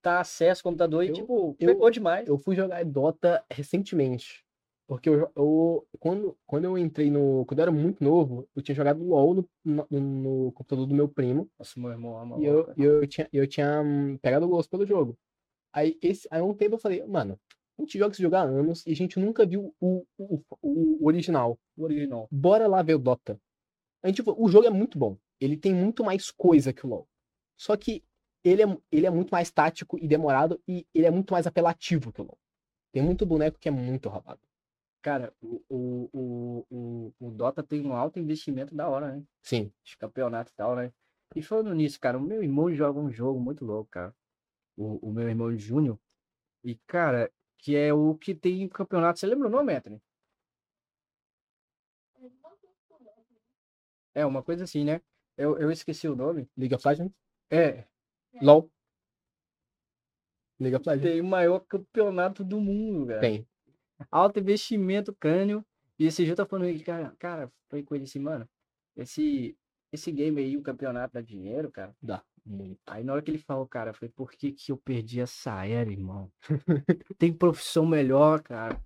dar 0.03 0.19
acesso 0.19 0.59
ao 0.61 0.71
computador 0.71 1.03
e, 1.03 1.07
Eu- 1.07 1.13
tipo, 1.13 1.55
eu- 1.59 1.67
pegou 1.67 1.89
demais. 1.89 2.27
Eu 2.27 2.37
fui 2.37 2.55
jogar 2.55 2.83
Dota 2.85 3.43
recentemente. 3.49 4.42
Porque 4.87 5.09
eu, 5.09 5.31
eu- 5.35 5.87
quando, 5.99 6.37
quando 6.45 6.65
eu 6.65 6.77
entrei 6.77 7.09
no. 7.09 7.45
Quando 7.45 7.59
eu 7.59 7.63
era 7.63 7.71
muito 7.71 8.03
novo, 8.03 8.47
eu 8.55 8.61
tinha 8.61 8.75
jogado 8.75 9.03
LOL 9.03 9.35
no, 9.35 9.49
no, 9.63 9.87
no 9.99 10.51
computador 10.51 10.85
do 10.85 10.93
meu 10.95 11.07
primo. 11.07 11.49
Nossa, 11.57 11.79
meu 11.79 11.91
irmão 11.91 12.17
ama 12.17 12.39
E 12.39 12.45
eu, 12.45 12.69
e 12.77 12.83
eu 12.83 13.07
tinha, 13.07 13.29
eu 13.31 13.47
tinha 13.47 13.81
hum, 13.81 14.17
pegado 14.17 14.47
gosto 14.47 14.69
pelo 14.69 14.85
jogo. 14.85 15.17
Aí, 15.73 15.97
esse, 16.01 16.27
aí 16.29 16.41
um 16.41 16.53
tempo 16.53 16.75
eu 16.75 16.79
falei, 16.79 17.03
mano, 17.05 17.39
a 17.77 17.81
gente 17.81 17.97
joga 17.97 18.13
esse 18.13 18.21
jogo 18.21 18.35
há 18.35 18.41
anos 18.43 18.85
e 18.85 18.91
a 18.91 18.95
gente 18.95 19.19
nunca 19.19 19.45
viu 19.45 19.73
o, 19.79 20.05
o, 20.17 20.41
o, 20.61 21.03
o 21.03 21.07
original. 21.07 21.57
O 21.77 21.83
original. 21.83 22.27
Bora 22.31 22.67
lá 22.67 22.81
ver 22.83 22.95
o 22.95 22.99
Dota. 22.99 23.39
A 24.03 24.07
gente, 24.07 24.21
o 24.25 24.47
jogo 24.49 24.67
é 24.67 24.69
muito 24.69 24.97
bom. 24.97 25.17
Ele 25.39 25.57
tem 25.57 25.73
muito 25.73 26.03
mais 26.03 26.29
coisa 26.31 26.73
que 26.73 26.85
o 26.85 26.89
LoL. 26.89 27.07
Só 27.57 27.75
que 27.75 28.03
ele 28.43 28.61
é, 28.63 28.77
ele 28.91 29.05
é 29.05 29.09
muito 29.09 29.31
mais 29.31 29.51
tático 29.51 29.97
e 29.99 30.07
demorado 30.07 30.61
e 30.67 30.85
ele 30.93 31.05
é 31.07 31.11
muito 31.11 31.33
mais 31.33 31.47
apelativo 31.47 32.11
que 32.11 32.21
o 32.21 32.25
LoL. 32.25 32.37
Tem 32.91 33.03
muito 33.03 33.25
boneco 33.25 33.59
que 33.59 33.69
é 33.69 33.71
muito 33.71 34.09
roubado. 34.09 34.41
Cara, 35.03 35.33
o, 35.41 35.61
o, 35.69 36.65
o, 36.71 37.13
o, 37.19 37.31
Dota 37.31 37.61
tem 37.61 37.85
um 37.85 37.93
alto 37.93 38.19
investimento 38.19 38.73
da 38.73 38.87
hora, 38.87 39.17
né? 39.17 39.23
Sim. 39.41 39.69
De 39.83 39.97
campeonato 39.97 40.49
e 40.49 40.55
tal, 40.55 40.77
né? 40.77 40.93
E 41.35 41.41
falando 41.43 41.75
nisso, 41.75 41.99
cara, 41.99 42.17
o 42.17 42.21
meu 42.21 42.41
irmão 42.41 42.73
joga 42.73 43.01
um 43.01 43.11
jogo 43.11 43.37
muito 43.37 43.65
louco, 43.65 43.91
cara. 43.91 44.15
O, 44.77 45.09
o 45.09 45.11
meu 45.11 45.27
irmão 45.27 45.53
Júnior. 45.57 45.99
E, 46.63 46.75
cara, 46.87 47.29
que 47.57 47.75
é 47.75 47.93
o 47.93 48.15
que 48.15 48.33
tem 48.33 48.65
campeonato. 48.69 49.19
Você 49.19 49.27
lembra 49.27 49.49
o 49.49 49.51
nome, 49.51 49.73
Anthony? 49.75 50.01
É, 54.15 54.25
uma 54.25 54.41
coisa 54.41 54.63
assim, 54.63 54.85
né? 54.85 55.01
Eu, 55.35 55.57
eu 55.57 55.69
esqueci 55.69 56.07
o 56.07 56.15
nome. 56.15 56.47
League 56.55 56.75
of 56.75 56.87
Legends? 56.87 57.13
É, 57.51 57.85
LoL. 58.41 58.71
League 60.61 60.77
of 60.77 60.87
Legends. 60.87 61.11
tem 61.11 61.19
o 61.19 61.25
maior 61.25 61.59
campeonato 61.59 62.41
do 62.41 62.61
mundo, 62.61 63.07
cara. 63.07 63.19
Tem. 63.19 63.45
Alto 64.11 64.39
investimento, 64.39 65.13
crânio. 65.13 65.65
E 65.97 66.05
esse 66.05 66.23
dia 66.23 66.33
eu 66.33 66.35
tava 66.35 66.49
falando, 66.49 66.65
aí, 66.65 66.79
cara, 66.79 67.15
cara, 67.19 67.51
foi 67.69 67.83
com 67.83 67.95
ele 67.95 68.05
assim, 68.05 68.19
mano. 68.19 68.47
Esse, 68.95 69.57
esse 69.91 70.11
game 70.11 70.39
aí, 70.41 70.57
o 70.57 70.61
campeonato 70.61 71.13
dá 71.13 71.21
dinheiro, 71.21 71.71
cara. 71.71 71.95
Dá. 72.01 72.23
Muito. 72.45 72.79
Aí 72.85 73.03
na 73.03 73.13
hora 73.13 73.21
que 73.21 73.31
ele 73.31 73.37
falou, 73.37 73.65
cara, 73.65 73.93
falei, 73.93 74.11
por 74.13 74.31
que 74.31 74.51
que 74.51 74.71
eu 74.71 74.77
perdi 74.77 75.21
essa 75.21 75.65
era, 75.65 75.89
irmão? 75.89 76.31
Tem 77.17 77.31
profissão 77.31 77.85
melhor, 77.85 78.41
cara. 78.41 78.81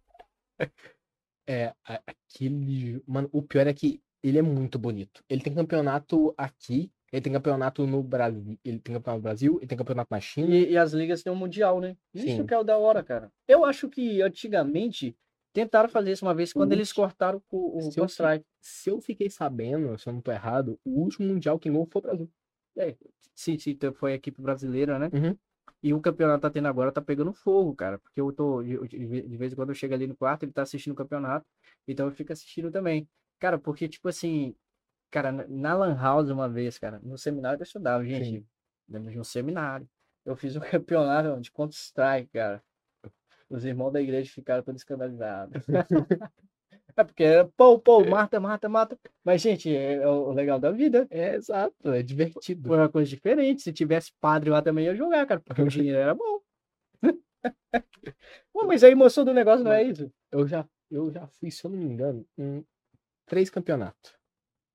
É, 1.47 1.74
aquele. 1.84 3.01
Mano, 3.07 3.30
o 3.32 3.41
pior 3.41 3.65
é 3.65 3.74
que 3.74 4.01
ele 4.22 4.38
é 4.38 4.41
muito 4.41 4.78
bonito. 4.78 5.24
Ele 5.30 5.41
tem 5.41 5.53
campeonato 5.53 6.34
aqui, 6.38 6.91
ele 7.12 7.22
tem 7.22 7.34
campeonato 7.34 7.86
no 7.88 8.03
Brasil. 8.03 8.58
Ele 8.64 8.80
tem 8.80 8.95
campeonato 8.95 9.18
no 9.18 9.24
Brasil, 9.24 9.58
ele 9.60 9.68
tem 9.68 9.78
campeonato 9.78 10.08
na 10.12 10.20
China. 10.20 10.53
E, 10.53 10.72
e 10.72 10.78
as 10.78 10.91
ligas 10.93 11.24
têm 11.24 11.32
um 11.32 11.36
mundial, 11.36 11.80
né? 11.80 11.95
Isso 12.14 12.28
Sim. 12.28 12.45
que 12.45 12.53
é 12.53 12.60
o 12.60 12.64
da 12.64 12.78
hora, 12.78 13.03
cara. 13.03 13.32
Eu 13.47 13.64
acho 13.64 13.89
que 13.89 14.22
antigamente 14.22 15.16
tentaram 15.53 15.89
fazer 15.89 16.12
isso 16.12 16.26
uma 16.26 16.36
vez 16.36 16.53
quando 16.53 16.74
eles 16.74 16.93
cortaram 16.93 17.41
o, 17.49 17.78
o 17.80 17.91
Se 17.91 17.99
eu. 17.99 18.08
Se 18.60 18.89
eu 18.89 19.01
fiquei 19.01 19.30
sabendo, 19.30 19.97
se 19.97 20.08
eu 20.08 20.14
não 20.14 20.22
tô 20.22 20.32
errado, 20.32 20.80
o 20.86 21.01
último 21.01 21.28
mundial 21.28 21.58
quem 21.58 21.72
ganhou 21.72 21.88
foi 21.91 21.99
o 21.99 22.03
Brasil. 22.03 22.30
Sim, 23.34 23.58
sim, 23.58 23.72
então 23.72 23.93
foi 23.93 24.12
a 24.14 24.16
equipe 24.16 24.41
brasileira, 24.41 24.99
né? 24.99 25.10
Uhum. 25.14 25.38
E 25.82 25.93
o 25.93 26.01
campeonato 26.01 26.41
tá 26.41 26.49
tendo 26.49 26.68
agora 26.68 26.91
tá 26.91 27.01
pegando 27.01 27.32
fogo, 27.32 27.76
cara. 27.76 27.99
Porque 27.99 28.20
eu 28.20 28.32
tô. 28.32 28.62
eu- 28.64 28.86
de 28.88 29.38
vez 29.38 29.53
em 29.53 29.55
quando 29.55 29.70
eu 29.70 29.76
chego 29.76 29.93
ali 29.93 30.08
no 30.08 30.16
quarto, 30.16 30.43
ele 30.43 30.51
tá 30.51 30.64
assistindo 30.64 30.93
o 30.93 30.95
campeonato. 30.95 31.45
Então 31.88 32.08
eu 32.08 32.12
fico 32.12 32.34
assistindo 32.34 32.72
também. 32.72 33.08
Cara, 33.39 33.58
porque, 33.58 33.88
tipo 33.88 34.08
assim. 34.10 34.55
Cara, 35.10 35.32
na- 35.32 35.76
Lan 35.76 35.95
House 35.95 36.30
uma 36.30 36.49
vez, 36.49 36.78
cara, 36.78 36.99
no 37.03 37.18
seminário 37.18 37.58
que 37.58 37.64
eu 37.64 37.68
estudava, 37.68 38.03
gente. 38.03 38.45
Dentro 38.88 39.12
de 39.12 39.20
um 39.20 39.24
seminário. 39.24 39.88
Eu 40.26 40.36
fiz 40.36 40.55
um 40.55 40.60
campeonato 40.84 41.39
de 41.41 41.51
Counter-Strike, 41.51 42.30
cara. 42.34 42.64
Os 43.49 43.64
irmãos 43.64 43.91
da 43.91 44.01
igreja 44.01 44.30
ficaram 44.32 44.62
todos 44.64 44.82
escandalizados. 44.82 45.64
é 46.97 47.03
porque 47.03 47.24
era 47.24 47.45
pô, 47.55 47.80
pô, 47.80 48.03
mata, 48.03 48.39
mata, 48.39 48.68
mata. 48.68 48.99
Mas, 49.24 49.41
gente, 49.41 49.74
é, 49.74 49.95
é 49.95 50.08
o 50.08 50.32
legal 50.34 50.60
da 50.60 50.72
vida. 50.72 51.08
É, 51.10 51.36
exato, 51.36 51.91
é 51.91 52.03
divertido. 52.03 52.68
Foi 52.68 52.78
uma 52.78 52.89
coisa 52.89 53.10
diferente. 53.10 53.62
Se 53.62 53.72
tivesse 53.72 54.12
padre 54.20 54.49
lá 54.49 54.62
também 54.62 54.86
ia 54.86 54.95
jogar, 54.95 55.26
cara, 55.26 55.39
porque 55.39 55.62
o 55.62 55.68
dinheiro 55.70 55.97
era 55.97 56.14
bom. 56.14 56.41
Pô, 58.51 58.66
mas 58.66 58.84
a 58.84 58.89
emoção 58.89 59.24
do 59.24 59.34
negócio 59.34 59.64
não 59.64 59.72
é 59.72 59.84
isso. 59.84 60.12
Eu 60.32 60.47
já, 60.47 60.68
eu 60.91 61.12
já 61.12 61.28
fui, 61.28 61.51
se 61.51 61.64
eu 61.64 61.72
não 61.72 61.78
me 61.78 61.86
engano, 61.86 62.26
em 62.38 62.66
três 63.26 63.49
campeonatos. 63.49 64.16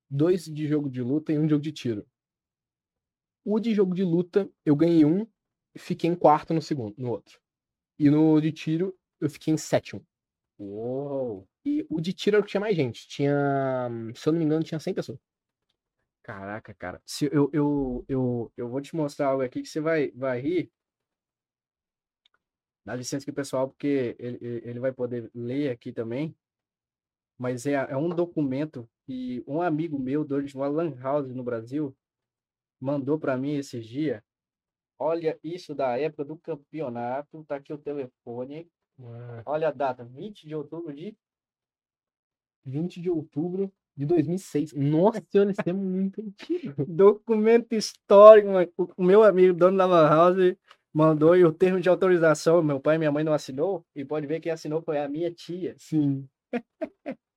Dois 0.09 0.45
de 0.45 0.67
jogo 0.67 0.89
de 0.89 1.01
luta 1.01 1.31
e 1.31 1.39
um 1.39 1.45
de 1.45 1.51
jogo 1.51 1.63
de 1.63 1.71
tiro. 1.71 2.07
O 3.45 3.59
de 3.59 3.73
jogo 3.73 3.93
de 3.93 4.03
luta, 4.03 4.49
eu 4.65 4.75
ganhei 4.75 5.03
um 5.03 5.27
e 5.75 5.79
fiquei 5.79 6.09
em 6.09 6.15
quarto 6.15 6.53
no 6.53 6.61
segundo, 6.61 6.95
no 6.97 7.09
outro. 7.09 7.41
E 7.99 8.09
no 8.09 8.39
de 8.39 8.51
tiro, 8.51 8.97
eu 9.19 9.29
fiquei 9.29 9.53
em 9.53 9.57
sétimo. 9.57 10.05
Uou. 10.57 11.47
E 11.65 11.85
o 11.89 11.99
de 11.99 12.13
tiro 12.13 12.37
era 12.37 12.41
o 12.41 12.45
que 12.45 12.51
tinha 12.51 12.61
mais 12.61 12.75
gente. 12.75 13.07
Tinha, 13.07 13.89
se 14.15 14.27
eu 14.27 14.33
não 14.33 14.39
me 14.39 14.45
engano, 14.45 14.63
tinha 14.63 14.79
100 14.79 14.93
pessoas. 14.93 15.19
Caraca, 16.23 16.73
cara. 16.73 17.01
Se 17.05 17.25
eu, 17.25 17.49
eu, 17.51 18.05
eu, 18.07 18.53
eu 18.55 18.69
vou 18.69 18.81
te 18.81 18.95
mostrar 18.95 19.27
algo 19.27 19.43
aqui 19.43 19.61
que 19.61 19.67
você 19.67 19.81
vai, 19.81 20.11
vai 20.11 20.39
rir. 20.39 20.71
Dá 22.85 22.95
licença 22.95 23.23
aqui, 23.23 23.31
pessoal, 23.31 23.69
porque 23.69 24.15
ele, 24.19 24.39
ele 24.41 24.79
vai 24.79 24.91
poder 24.91 25.29
ler 25.33 25.69
aqui 25.69 25.91
também. 25.91 26.35
Mas 27.37 27.65
é, 27.65 27.73
é 27.73 27.97
um 27.97 28.09
documento 28.09 28.89
que 29.05 29.43
um 29.47 29.61
amigo 29.61 29.99
meu, 29.99 30.23
dono 30.23 30.43
de 30.43 30.55
uma 30.55 30.67
Lan 30.67 30.95
House 30.99 31.33
no 31.33 31.43
Brasil, 31.43 31.95
mandou 32.79 33.19
para 33.19 33.37
mim 33.37 33.55
esses 33.55 33.85
dias. 33.85 34.21
Olha 34.99 35.37
isso 35.43 35.73
da 35.75 35.97
época 35.97 36.23
do 36.25 36.37
campeonato. 36.37 37.43
Tá 37.45 37.55
aqui 37.55 37.73
o 37.73 37.77
telefone. 37.77 38.69
Olha 39.45 39.69
a 39.69 39.71
data, 39.71 40.05
20 40.05 40.47
de 40.47 40.55
outubro 40.55 40.93
de 40.93 41.15
20 42.65 43.01
de 43.01 43.09
outubro 43.09 43.71
de 43.95 44.05
2006. 44.05 44.73
Nossa 44.73 45.21
senhora, 45.29 45.51
isso 45.51 45.61
é 45.65 45.73
muito 45.73 46.21
antigo. 46.21 46.73
Documento 46.87 47.73
histórico, 47.73 48.49
mano. 48.49 48.71
O 48.77 48.87
o 48.97 49.03
meu 49.03 49.23
amigo, 49.23 49.53
dono 49.53 49.77
da 49.77 49.85
Lan 49.85 50.07
House, 50.07 50.55
mandou 50.93 51.35
e 51.35 51.43
o 51.43 51.51
termo 51.51 51.79
de 51.79 51.89
autorização, 51.89 52.63
meu 52.63 52.79
pai 52.79 52.95
e 52.95 52.99
minha 52.99 53.11
mãe 53.11 53.23
não 53.23 53.33
assinou, 53.33 53.85
e 53.95 54.05
pode 54.05 54.27
ver 54.27 54.39
quem 54.39 54.51
assinou 54.51 54.81
foi 54.81 54.99
a 54.99 55.09
minha 55.09 55.31
tia. 55.31 55.75
Sim. 55.77 56.27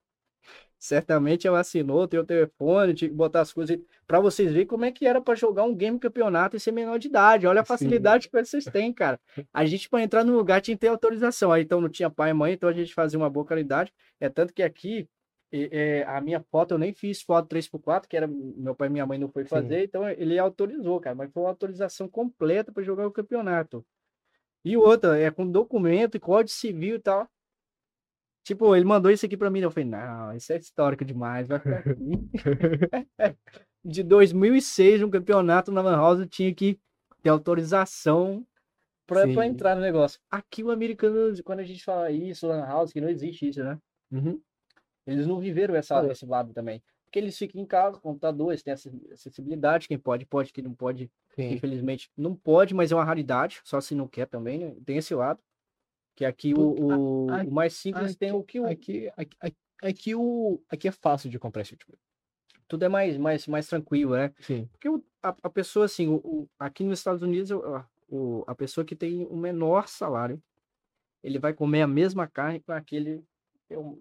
certamente 0.78 1.46
ela 1.46 1.60
assinou, 1.60 2.06
tem 2.06 2.20
o 2.20 2.24
telefone, 2.24 2.94
tinha 2.94 3.08
que 3.08 3.14
botar 3.14 3.40
as 3.40 3.52
coisas 3.52 3.78
para 4.06 4.20
vocês 4.20 4.52
verem 4.52 4.66
como 4.66 4.84
é 4.84 4.92
que 4.92 5.06
era 5.06 5.20
para 5.20 5.34
jogar 5.34 5.64
um 5.64 5.74
game 5.74 5.98
campeonato 5.98 6.56
e 6.56 6.60
ser 6.60 6.72
menor 6.72 6.98
de 6.98 7.08
idade. 7.08 7.46
Olha 7.46 7.62
a 7.62 7.64
facilidade 7.64 8.24
Sim. 8.24 8.30
que 8.30 8.44
vocês 8.44 8.64
têm, 8.64 8.92
cara. 8.92 9.18
A 9.52 9.64
gente 9.64 9.88
para 9.88 10.02
entrar 10.02 10.24
no 10.24 10.36
lugar 10.36 10.60
tinha 10.60 10.76
que 10.76 10.80
ter 10.80 10.88
autorização. 10.88 11.52
Aí 11.52 11.62
então 11.62 11.80
não 11.80 11.88
tinha 11.88 12.10
pai 12.10 12.30
e 12.30 12.34
mãe, 12.34 12.52
então 12.52 12.68
a 12.68 12.72
gente 12.72 12.94
fazia 12.94 13.18
uma 13.18 13.30
boa 13.30 13.46
qualidade. 13.46 13.92
É 14.20 14.28
tanto 14.28 14.52
que 14.52 14.62
aqui 14.62 15.08
é, 15.52 16.04
a 16.06 16.20
minha 16.20 16.40
foto 16.50 16.74
eu 16.74 16.78
nem 16.78 16.92
fiz 16.92 17.22
foto 17.22 17.48
3x4, 17.48 18.06
que 18.08 18.16
era 18.16 18.26
meu 18.26 18.74
pai 18.74 18.88
e 18.88 18.90
minha 18.90 19.06
mãe 19.06 19.18
não 19.18 19.28
foi 19.28 19.44
fazer, 19.44 19.78
Sim. 19.78 19.84
então 19.84 20.08
ele 20.08 20.38
autorizou, 20.38 21.00
cara, 21.00 21.14
mas 21.14 21.30
foi 21.32 21.42
uma 21.42 21.50
autorização 21.50 22.08
completa 22.08 22.72
para 22.72 22.82
jogar 22.82 23.06
o 23.06 23.12
campeonato. 23.12 23.84
E 24.64 24.76
outra, 24.76 25.18
é 25.18 25.30
com 25.30 25.48
documento 25.48 26.16
e 26.16 26.20
código 26.20 26.50
civil 26.50 26.96
e 26.96 26.98
tal. 26.98 27.28
Tipo, 28.46 28.76
ele 28.76 28.84
mandou 28.84 29.10
isso 29.10 29.26
aqui 29.26 29.36
para 29.36 29.50
mim, 29.50 29.58
eu 29.58 29.72
falei, 29.72 29.88
não, 29.88 30.32
isso 30.32 30.52
é 30.52 30.56
histórico 30.56 31.04
demais, 31.04 31.48
vai 31.48 31.58
ficar 31.58 31.78
aqui. 31.78 31.96
De 33.84 34.04
2006, 34.04 35.02
um 35.02 35.10
campeonato 35.10 35.72
na 35.72 35.80
Lan 35.82 35.96
House 35.96 36.26
tinha 36.30 36.54
que 36.54 36.78
ter 37.24 37.30
autorização 37.30 38.46
para 39.04 39.44
entrar 39.44 39.74
no 39.74 39.80
negócio. 39.80 40.20
Aqui 40.30 40.62
o 40.62 40.70
americano, 40.70 41.34
quando 41.42 41.58
a 41.58 41.64
gente 41.64 41.82
fala 41.82 42.08
isso, 42.12 42.46
Lan 42.46 42.64
House, 42.64 42.92
que 42.92 43.00
não 43.00 43.08
existe 43.08 43.48
isso, 43.48 43.64
né? 43.64 43.80
Uhum. 44.12 44.40
Eles 45.04 45.26
não 45.26 45.40
viveram 45.40 45.74
essa, 45.74 46.06
é. 46.06 46.12
esse 46.12 46.24
lado 46.24 46.52
também. 46.52 46.80
Porque 47.04 47.18
eles 47.18 47.36
ficam 47.36 47.60
em 47.60 47.66
casa, 47.66 47.98
computadores, 47.98 48.62
tem 48.62 48.72
acessibilidade, 48.72 49.88
quem 49.88 49.98
pode, 49.98 50.24
pode, 50.24 50.52
quem 50.52 50.62
não 50.62 50.72
pode, 50.72 51.10
Sim. 51.34 51.54
infelizmente, 51.54 52.12
não 52.16 52.36
pode, 52.36 52.74
mas 52.74 52.92
é 52.92 52.94
uma 52.94 53.04
raridade, 53.04 53.60
só 53.64 53.80
se 53.80 53.92
não 53.92 54.06
quer 54.06 54.28
também, 54.28 54.58
né? 54.60 54.76
Tem 54.86 54.98
esse 54.98 55.16
lado. 55.16 55.40
Que 56.16 56.24
aqui 56.24 56.54
o, 56.54 56.60
o, 56.60 57.26
o 57.26 57.50
mais 57.52 57.74
simples 57.74 58.10
aqui, 58.10 58.16
tem 58.16 58.32
o 58.32 58.42
que 58.42 58.58
o. 58.58 58.66
Aqui, 58.66 59.12
aqui, 59.16 59.56
aqui, 59.82 60.14
o, 60.14 60.60
aqui 60.68 60.88
é 60.88 60.92
fácil 60.92 61.30
de 61.30 61.38
comprar 61.38 61.62
esse 61.62 61.76
tipo. 61.76 61.96
Tudo 62.66 62.84
é 62.84 62.88
mais, 62.88 63.16
mais, 63.16 63.46
mais 63.46 63.68
tranquilo, 63.68 64.16
né? 64.16 64.32
Sim. 64.40 64.68
Porque 64.72 64.88
o, 64.88 65.04
a, 65.22 65.36
a 65.44 65.50
pessoa, 65.50 65.84
assim, 65.84 66.08
o, 66.08 66.16
o, 66.16 66.48
aqui 66.58 66.82
nos 66.82 66.98
Estados 66.98 67.22
Unidos, 67.22 67.52
o, 68.08 68.44
a 68.46 68.54
pessoa 68.54 68.84
que 68.84 68.96
tem 68.96 69.24
o 69.26 69.36
menor 69.36 69.86
salário, 69.86 70.42
ele 71.22 71.38
vai 71.38 71.52
comer 71.52 71.82
a 71.82 71.86
mesma 71.86 72.26
carne 72.26 72.60
com 72.60 72.72
aquele 72.72 73.22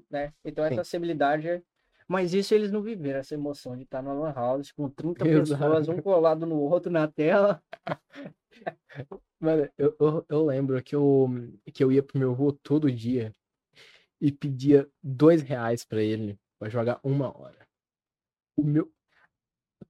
né? 0.10 0.34
Então 0.44 0.64
essa 0.64 0.76
Sim. 0.76 0.82
acessibilidade 0.82 1.48
é... 1.48 1.62
Mas 2.08 2.36
isso 2.36 2.54
eles 2.54 2.72
não 2.72 2.84
viveram, 2.84 3.20
essa 3.20 3.34
emoção 3.34 3.76
de 3.76 3.82
estar 3.82 4.00
na 4.04 4.14
Lan 4.14 4.32
House 4.32 4.72
com 4.72 4.88
30 4.88 5.26
Exato. 5.28 5.60
pessoas, 5.60 5.90
um 5.90 6.00
colado 6.02 6.46
no 6.46 6.60
outro 6.60 6.92
na 6.92 7.08
tela. 7.08 7.64
Mano, 9.46 9.70
eu, 9.78 9.96
eu, 10.00 10.26
eu, 10.28 10.46
lembro 10.46 10.82
que 10.82 10.96
eu, 10.96 11.30
que 11.72 11.84
eu 11.84 11.92
ia 11.92 12.02
pro 12.02 12.18
meu 12.18 12.32
avô 12.32 12.52
todo 12.52 12.92
dia 12.92 13.32
e 14.20 14.32
pedia 14.32 14.90
dois 15.04 15.44
reais 15.44 15.86
pra 15.86 16.02
ele 16.02 16.40
pra 16.58 16.68
jogar 16.68 17.00
uma 17.04 17.36
hora. 17.38 17.68
O 18.58 18.64
meu... 18.64 18.92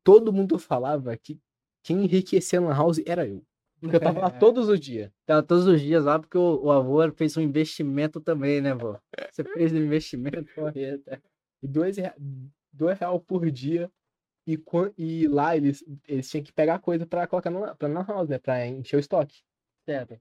Todo 0.03 0.33
mundo 0.33 0.59
falava 0.59 1.15
que 1.15 1.39
quem 1.81 2.03
enriquecia 2.03 2.59
na 2.59 2.73
House 2.73 3.01
era 3.05 3.25
eu. 3.25 3.45
Porque 3.79 3.95
eu 3.95 3.99
tava 4.01 4.19
lá 4.19 4.29
todos 4.39 4.67
os 4.67 4.79
dias. 4.79 5.09
Tava 5.25 5.41
todos 5.41 5.65
os 5.67 5.79
dias 5.79 6.03
lá, 6.03 6.19
porque 6.19 6.37
o, 6.37 6.65
o 6.65 6.71
avô 6.71 7.09
fez 7.13 7.37
um 7.37 7.41
investimento 7.41 8.19
também, 8.19 8.59
né, 8.59 8.73
vô? 8.73 8.97
Você 9.31 9.43
fez 9.43 9.71
um 9.71 9.77
investimento 9.77 10.53
correto. 10.53 11.03
E 11.63 11.67
dois, 11.67 11.95
dois 12.71 12.99
reais 12.99 13.21
por 13.25 13.49
dia. 13.49 13.89
E, 14.47 14.61
e 14.97 15.27
lá 15.27 15.55
eles, 15.57 15.83
eles 16.07 16.29
tinham 16.29 16.43
que 16.43 16.53
pegar 16.53 16.79
coisa 16.79 17.05
pra 17.05 17.25
colocar 17.27 17.49
na, 17.49 17.75
pra 17.75 17.87
na 17.87 18.03
house, 18.03 18.29
né? 18.29 18.37
Pra 18.37 18.65
encher 18.67 18.97
o 18.97 18.99
estoque. 18.99 19.41
Certo. 19.85 20.19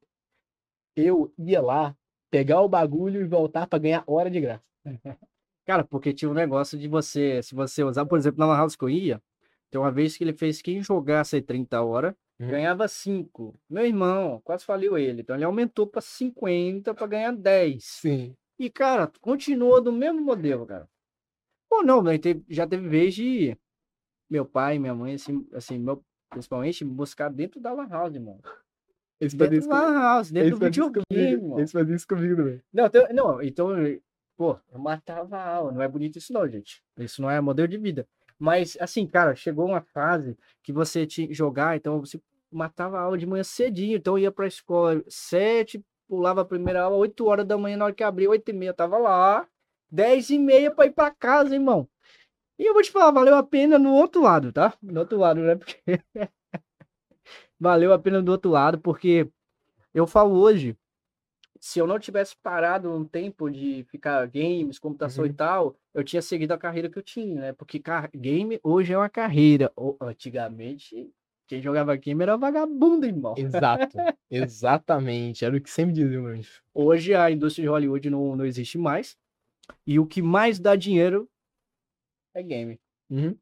Eu 0.97 1.33
ia 1.39 1.61
lá, 1.61 1.97
pegar 2.31 2.61
o 2.61 2.69
bagulho 2.69 3.21
e 3.21 3.27
voltar 3.27 3.67
pra 3.67 3.79
ganhar 3.79 4.05
hora 4.07 4.31
de 4.31 4.41
graça. 4.41 4.65
Cara, 5.67 5.85
porque 5.85 6.13
tinha 6.13 6.31
um 6.31 6.35
negócio 6.35 6.79
de 6.79 6.89
você, 6.89 7.43
se 7.43 7.55
você 7.55 7.83
usar, 7.83 8.05
por 8.07 8.19
exemplo, 8.19 8.39
na 8.39 8.57
house 8.57 8.77
que 8.77 8.85
eu 8.85 8.91
ia, 8.91 9.23
tem 9.71 9.81
uma 9.81 9.91
vez 9.91 10.17
que 10.17 10.25
ele 10.25 10.35
fez 10.35 10.61
quem 10.61 10.83
jogasse 10.83 11.41
30 11.41 11.83
horas, 11.83 12.15
Uhum. 12.39 12.49
Ganhava 12.49 12.89
5. 12.89 13.59
Meu 13.69 13.87
irmão, 13.87 14.41
quase 14.43 14.65
faliu 14.65 14.99
ele. 14.99 15.23
Então 15.23 15.37
ele 15.37 15.45
aumentou 15.45 15.87
para 15.87 16.01
50 16.01 16.95
para 16.95 17.07
ganhar 17.07 17.33
10. 17.33 17.85
Sim. 17.85 18.37
E, 18.59 18.71
cara, 18.71 19.11
continua 19.21 19.81
do 19.81 19.93
mesmo 19.93 20.21
modelo, 20.21 20.67
cara. 20.67 20.89
Ou 21.71 21.85
não, 21.85 22.03
né? 22.03 22.13
já 22.49 22.67
teve 22.67 22.89
vez 22.89 23.15
de 23.15 23.57
meu 24.35 24.45
pai, 24.45 24.81
minha 24.81 24.95
mãe, 24.95 25.15
assim, 25.15 25.47
assim 25.53 25.79
meu, 25.79 26.03
principalmente, 26.29 26.85
buscar 26.85 27.29
dentro 27.29 27.61
da 27.61 27.73
Lan 27.73 27.89
House, 27.89 28.15
irmão. 28.15 28.41
Eles 29.21 29.33
dentro 29.33 29.69
da 29.69 29.81
Lan 29.81 29.95
House, 29.95 30.33
dentro 30.33 30.59
do 30.59 30.65
videogame, 30.67 31.53
Eles 31.57 31.71
faziam 31.71 31.95
isso 31.95 32.09
comigo 32.09 32.35
também. 32.35 32.61
Não, 32.73 32.91
não, 33.13 33.43
então, 33.43 33.69
pô, 34.37 34.59
eu 34.73 34.79
matava 34.81 35.37
a 35.37 35.55
aula. 35.55 35.71
Não 35.73 35.81
é 35.81 35.87
bonito 35.87 36.19
isso 36.19 36.33
não, 36.33 36.49
gente. 36.49 36.83
Isso 36.99 37.23
não 37.23 37.31
é 37.31 37.41
modelo 37.41 37.69
de 37.69 37.79
vida. 37.79 38.09
Mas, 38.37 38.77
assim, 38.81 39.07
cara, 39.07 39.37
chegou 39.37 39.67
uma 39.67 39.81
fase 39.81 40.37
que 40.65 40.73
você 40.73 41.07
tinha 41.07 41.29
que 41.29 41.35
jogar, 41.35 41.77
então 41.77 42.01
você 42.01 42.21
matava 42.51 42.99
a 42.99 43.03
aula 43.03 43.17
de 43.17 43.27
manhã 43.27 43.45
cedinho, 43.45 43.97
então 43.97 44.19
ia 44.19 44.33
pra 44.33 44.49
escola 44.49 45.01
sete, 45.09 45.81
pulava 46.09 46.41
a 46.41 46.45
primeira 46.45 46.83
aula, 46.83 46.97
oito 46.97 47.27
horas 47.27 47.47
da 47.47 47.57
manhã, 47.57 47.77
na 47.77 47.85
hora 47.85 47.95
que 47.95 48.03
abria, 48.03 48.29
oito 48.29 48.49
e 48.49 48.53
meia, 48.53 48.75
tava 48.75 48.99
lá, 48.99 49.47
dez 49.89 50.29
e 50.31 50.39
meia 50.41 50.73
pra 50.73 50.87
ir 50.87 50.91
pra 50.91 51.13
casa, 51.13 51.55
irmão. 51.55 51.89
E 52.59 52.69
eu 52.69 52.73
vou 52.73 52.83
te 52.83 52.91
falar, 52.91 53.11
valeu 53.11 53.35
a 53.35 53.43
pena 53.43 53.79
no 53.79 53.93
outro 53.95 54.23
lado, 54.23 54.53
tá? 54.53 54.77
No 54.83 55.01
outro 55.01 55.19
lado, 55.19 55.41
né? 55.41 55.57
Porque... 55.57 55.81
valeu 57.59 57.93
a 57.93 57.99
pena 57.99 58.23
do 58.23 58.31
outro 58.31 58.51
lado, 58.51 58.79
porque 58.79 59.29
eu 59.93 60.07
falo 60.07 60.37
hoje, 60.39 60.77
se 61.59 61.79
eu 61.79 61.87
não 61.87 61.99
tivesse 61.99 62.37
parado 62.37 62.93
um 62.93 63.05
tempo 63.05 63.49
de 63.49 63.85
ficar 63.85 64.27
games, 64.27 64.79
computação 64.79 65.25
uhum. 65.25 65.31
e 65.31 65.33
tal, 65.33 65.77
eu 65.95 66.05
tinha 66.05 66.21
seguido 66.21 66.53
a 66.53 66.59
carreira 66.59 66.91
que 66.91 66.99
eu 66.99 67.03
tinha, 67.03 67.41
né? 67.41 67.53
Porque 67.53 67.83
game 68.15 68.61
hoje 68.63 68.93
é 68.93 68.99
uma 68.99 69.09
carreira. 69.09 69.73
Antigamente, 70.01 71.11
quem 71.47 71.63
jogava 71.63 71.97
game 71.97 72.23
era 72.23 72.37
vagabundo, 72.37 73.07
irmão. 73.07 73.35
Exato. 73.37 73.97
Exatamente. 74.31 75.45
Era 75.45 75.57
o 75.57 75.61
que 75.61 75.71
sempre 75.71 75.95
diziam, 75.95 76.27
Hoje 76.75 77.15
a 77.15 77.31
indústria 77.31 77.63
de 77.63 77.69
Hollywood 77.69 78.11
não, 78.11 78.37
não 78.37 78.45
existe 78.45 78.77
mais. 78.77 79.17
E 79.87 79.99
o 79.99 80.07
que 80.07 80.21
mais 80.21 80.59
dá 80.59 80.77
dinheiro 80.77 81.29
é 82.35 82.43
game. 82.43 82.81
Uhum. 83.11 83.37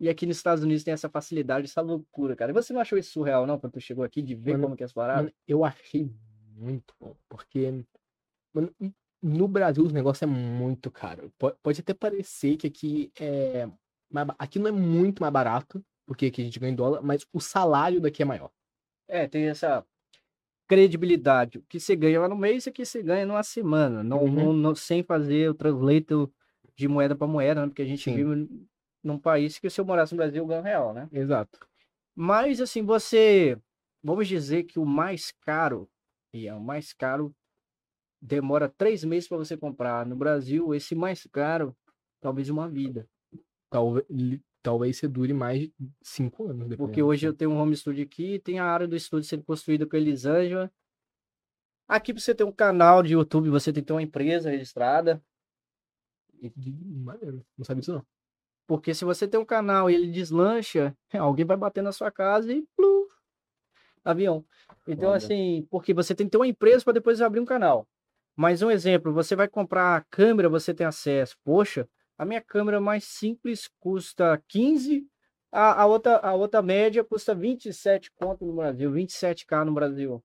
E 0.00 0.08
aqui 0.08 0.26
nos 0.26 0.36
Estados 0.36 0.64
Unidos 0.64 0.82
tem 0.82 0.92
essa 0.92 1.08
facilidade, 1.08 1.66
essa 1.66 1.80
loucura, 1.80 2.34
cara. 2.34 2.50
E 2.50 2.54
você 2.54 2.72
não 2.72 2.80
achou 2.80 2.98
isso 2.98 3.12
surreal, 3.12 3.46
não, 3.46 3.58
quando 3.58 3.74
tu 3.74 3.80
chegou 3.80 4.02
aqui, 4.02 4.20
de 4.20 4.34
ver 4.34 4.52
mano, 4.52 4.64
como 4.64 4.76
que 4.76 4.82
é 4.82 4.86
as 4.86 4.92
paradas? 4.92 5.32
eu 5.46 5.64
achei 5.64 6.10
muito 6.56 6.92
bom, 6.98 7.16
porque 7.28 7.84
mano, 8.52 8.74
no 9.22 9.46
Brasil 9.46 9.84
os 9.84 9.92
negócios 9.92 10.22
é 10.22 10.26
muito 10.26 10.90
caro. 10.90 11.32
Pode 11.62 11.80
até 11.80 11.94
parecer 11.94 12.56
que 12.56 12.66
aqui 12.66 13.12
é. 13.18 13.68
Aqui 14.38 14.58
não 14.58 14.68
é 14.68 14.72
muito 14.72 15.22
mais 15.22 15.32
barato, 15.32 15.82
porque 16.04 16.26
aqui 16.26 16.42
a 16.42 16.44
gente 16.44 16.58
ganha 16.58 16.72
em 16.72 16.76
dólar, 16.76 17.00
mas 17.00 17.26
o 17.32 17.40
salário 17.40 18.00
daqui 18.00 18.22
é 18.22 18.26
maior. 18.26 18.50
É, 19.08 19.26
tem 19.26 19.48
essa 19.48 19.86
credibilidade. 20.66 21.58
O 21.58 21.62
que 21.62 21.78
você 21.78 21.94
ganha 21.94 22.20
lá 22.20 22.28
no 22.28 22.36
mês, 22.36 22.66
aqui 22.66 22.84
você 22.84 23.02
ganha 23.02 23.24
numa 23.24 23.42
semana. 23.42 24.02
Não, 24.02 24.24
uhum. 24.24 24.32
não, 24.32 24.52
não 24.52 24.74
sem 24.74 25.02
fazer 25.02 25.48
o 25.50 25.54
translate 25.54 26.06
de 26.76 26.88
moeda 26.88 27.14
para 27.14 27.26
moeda, 27.26 27.62
né? 27.62 27.66
Porque 27.68 27.82
a 27.82 27.86
gente 27.86 28.04
Sim. 28.04 28.14
vive 28.14 28.68
num 29.02 29.18
país 29.18 29.58
que 29.58 29.68
se 29.68 29.80
eu 29.80 29.84
morasse 29.84 30.12
no 30.12 30.18
Brasil, 30.18 30.42
eu 30.42 30.46
ganho 30.46 30.62
real, 30.62 30.92
né? 30.92 31.08
Exato. 31.12 31.58
Mas, 32.14 32.60
assim, 32.60 32.82
você... 32.82 33.58
Vamos 34.04 34.26
dizer 34.26 34.64
que 34.64 34.80
o 34.80 34.84
mais 34.84 35.32
caro 35.42 35.88
e 36.32 36.48
é 36.48 36.54
o 36.54 36.60
mais 36.60 36.92
caro, 36.92 37.34
demora 38.20 38.68
três 38.68 39.04
meses 39.04 39.28
para 39.28 39.36
você 39.36 39.56
comprar. 39.56 40.06
No 40.06 40.16
Brasil, 40.16 40.74
esse 40.74 40.94
mais 40.94 41.26
caro, 41.30 41.76
talvez 42.20 42.48
uma 42.48 42.68
vida. 42.68 43.06
Talvez, 43.68 44.06
talvez 44.62 44.96
você 44.96 45.08
dure 45.08 45.34
mais 45.34 45.60
de 45.60 45.72
cinco 46.02 46.48
anos. 46.48 46.74
Porque 46.76 47.02
hoje 47.02 47.26
eu 47.26 47.34
tenho 47.34 47.50
um 47.50 47.58
home 47.58 47.76
studio 47.76 48.04
aqui, 48.04 48.38
tem 48.38 48.58
a 48.58 48.64
área 48.64 48.88
do 48.88 48.96
estúdio 48.96 49.28
sendo 49.28 49.44
construída 49.44 49.86
com 49.86 49.96
Elisângela. 49.96 50.72
Aqui 51.86 52.12
você 52.12 52.34
ter 52.34 52.44
um 52.44 52.52
canal 52.52 53.02
de 53.02 53.12
YouTube, 53.12 53.50
você 53.50 53.72
tem 53.72 53.82
que 53.82 53.88
ter 53.88 53.92
uma 53.92 54.02
empresa 54.02 54.50
registrada. 54.50 55.22
Maneiro, 56.56 57.44
não 57.56 57.64
sabe 57.64 57.80
disso 57.80 57.92
não. 57.92 58.04
Porque 58.66 58.94
se 58.94 59.04
você 59.04 59.28
tem 59.28 59.38
um 59.38 59.44
canal 59.44 59.90
e 59.90 59.94
ele 59.94 60.10
deslancha, 60.10 60.96
alguém 61.12 61.44
vai 61.44 61.56
bater 61.56 61.82
na 61.82 61.92
sua 61.92 62.10
casa 62.10 62.52
e 62.52 62.64
plum, 62.76 63.06
avião. 64.04 64.44
Então, 64.86 65.10
Olha. 65.10 65.18
assim, 65.18 65.66
porque 65.70 65.94
você 65.94 66.14
tem 66.14 66.26
que 66.26 66.30
ter 66.30 66.38
uma 66.38 66.46
empresa 66.46 66.84
para 66.84 66.94
depois 66.94 67.20
abrir 67.20 67.40
um 67.40 67.44
canal. 67.44 67.86
Mas 68.34 68.62
um 68.62 68.70
exemplo, 68.70 69.12
você 69.12 69.36
vai 69.36 69.46
comprar 69.46 69.96
a 69.96 70.00
câmera, 70.00 70.48
você 70.48 70.72
tem 70.72 70.86
acesso. 70.86 71.36
Poxa, 71.44 71.88
a 72.16 72.24
minha 72.24 72.40
câmera 72.40 72.80
mais 72.80 73.04
simples 73.04 73.68
custa 73.78 74.42
15, 74.48 75.06
a, 75.50 75.82
a, 75.82 75.86
outra, 75.86 76.16
a 76.16 76.34
outra 76.34 76.62
média 76.62 77.04
custa 77.04 77.34
27 77.34 78.10
conto 78.12 78.46
no 78.46 78.54
Brasil, 78.54 78.90
27k 78.90 79.64
no 79.64 79.72
Brasil. 79.72 80.24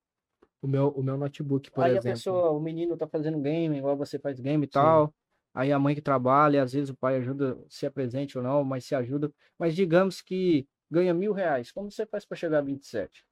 O 0.61 0.67
meu, 0.67 0.87
o 0.89 1.03
meu 1.03 1.17
notebook, 1.17 1.69
por 1.69 1.83
Aí 1.83 1.91
exemplo. 1.91 2.07
Aí 2.07 2.11
a 2.11 2.15
pessoa, 2.15 2.51
o 2.51 2.59
menino 2.59 2.97
tá 2.97 3.07
fazendo 3.07 3.39
game, 3.39 3.77
igual 3.77 3.97
você 3.97 4.17
faz 4.17 4.39
game 4.39 4.65
e 4.65 4.69
tal. 4.69 5.13
Aí 5.57 5.71
a 5.71 5.79
mãe 5.79 5.95
que 5.95 6.01
trabalha, 6.01 6.61
às 6.61 6.73
vezes 6.73 6.91
o 6.91 6.95
pai 6.95 7.15
ajuda, 7.15 7.57
se 7.67 7.83
é 7.83 7.89
presente 7.89 8.37
ou 8.37 8.43
não, 8.43 8.63
mas 8.63 8.85
se 8.85 8.93
ajuda. 8.93 9.33
Mas 9.57 9.75
digamos 9.75 10.21
que 10.21 10.67
ganha 10.87 11.15
mil 11.15 11.33
reais. 11.33 11.71
Como 11.71 11.89
você 11.89 12.05
faz 12.05 12.23
para 12.23 12.37
chegar 12.37 12.59
a 12.59 12.61
27? 12.61 13.25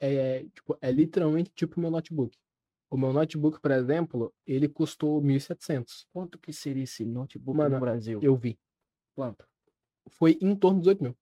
É, 0.00 0.14
é, 0.14 0.44
tipo, 0.44 0.78
é 0.80 0.90
literalmente 0.90 1.50
tipo 1.54 1.78
meu 1.78 1.90
notebook. 1.90 2.34
O 2.90 2.96
meu 2.96 3.12
notebook, 3.12 3.60
por 3.60 3.72
exemplo, 3.72 4.34
ele 4.46 4.66
custou 4.66 5.20
1.700. 5.20 6.06
Quanto 6.10 6.38
que 6.38 6.50
seria 6.50 6.84
esse 6.84 7.04
notebook 7.04 7.58
Mano, 7.58 7.74
no 7.74 7.80
Brasil? 7.80 8.20
Eu 8.22 8.34
vi. 8.34 8.58
Quanto? 9.14 9.46
Foi 10.12 10.38
em 10.40 10.56
torno 10.56 10.78
de 10.78 10.84
18 10.84 11.04
mil. 11.04 11.16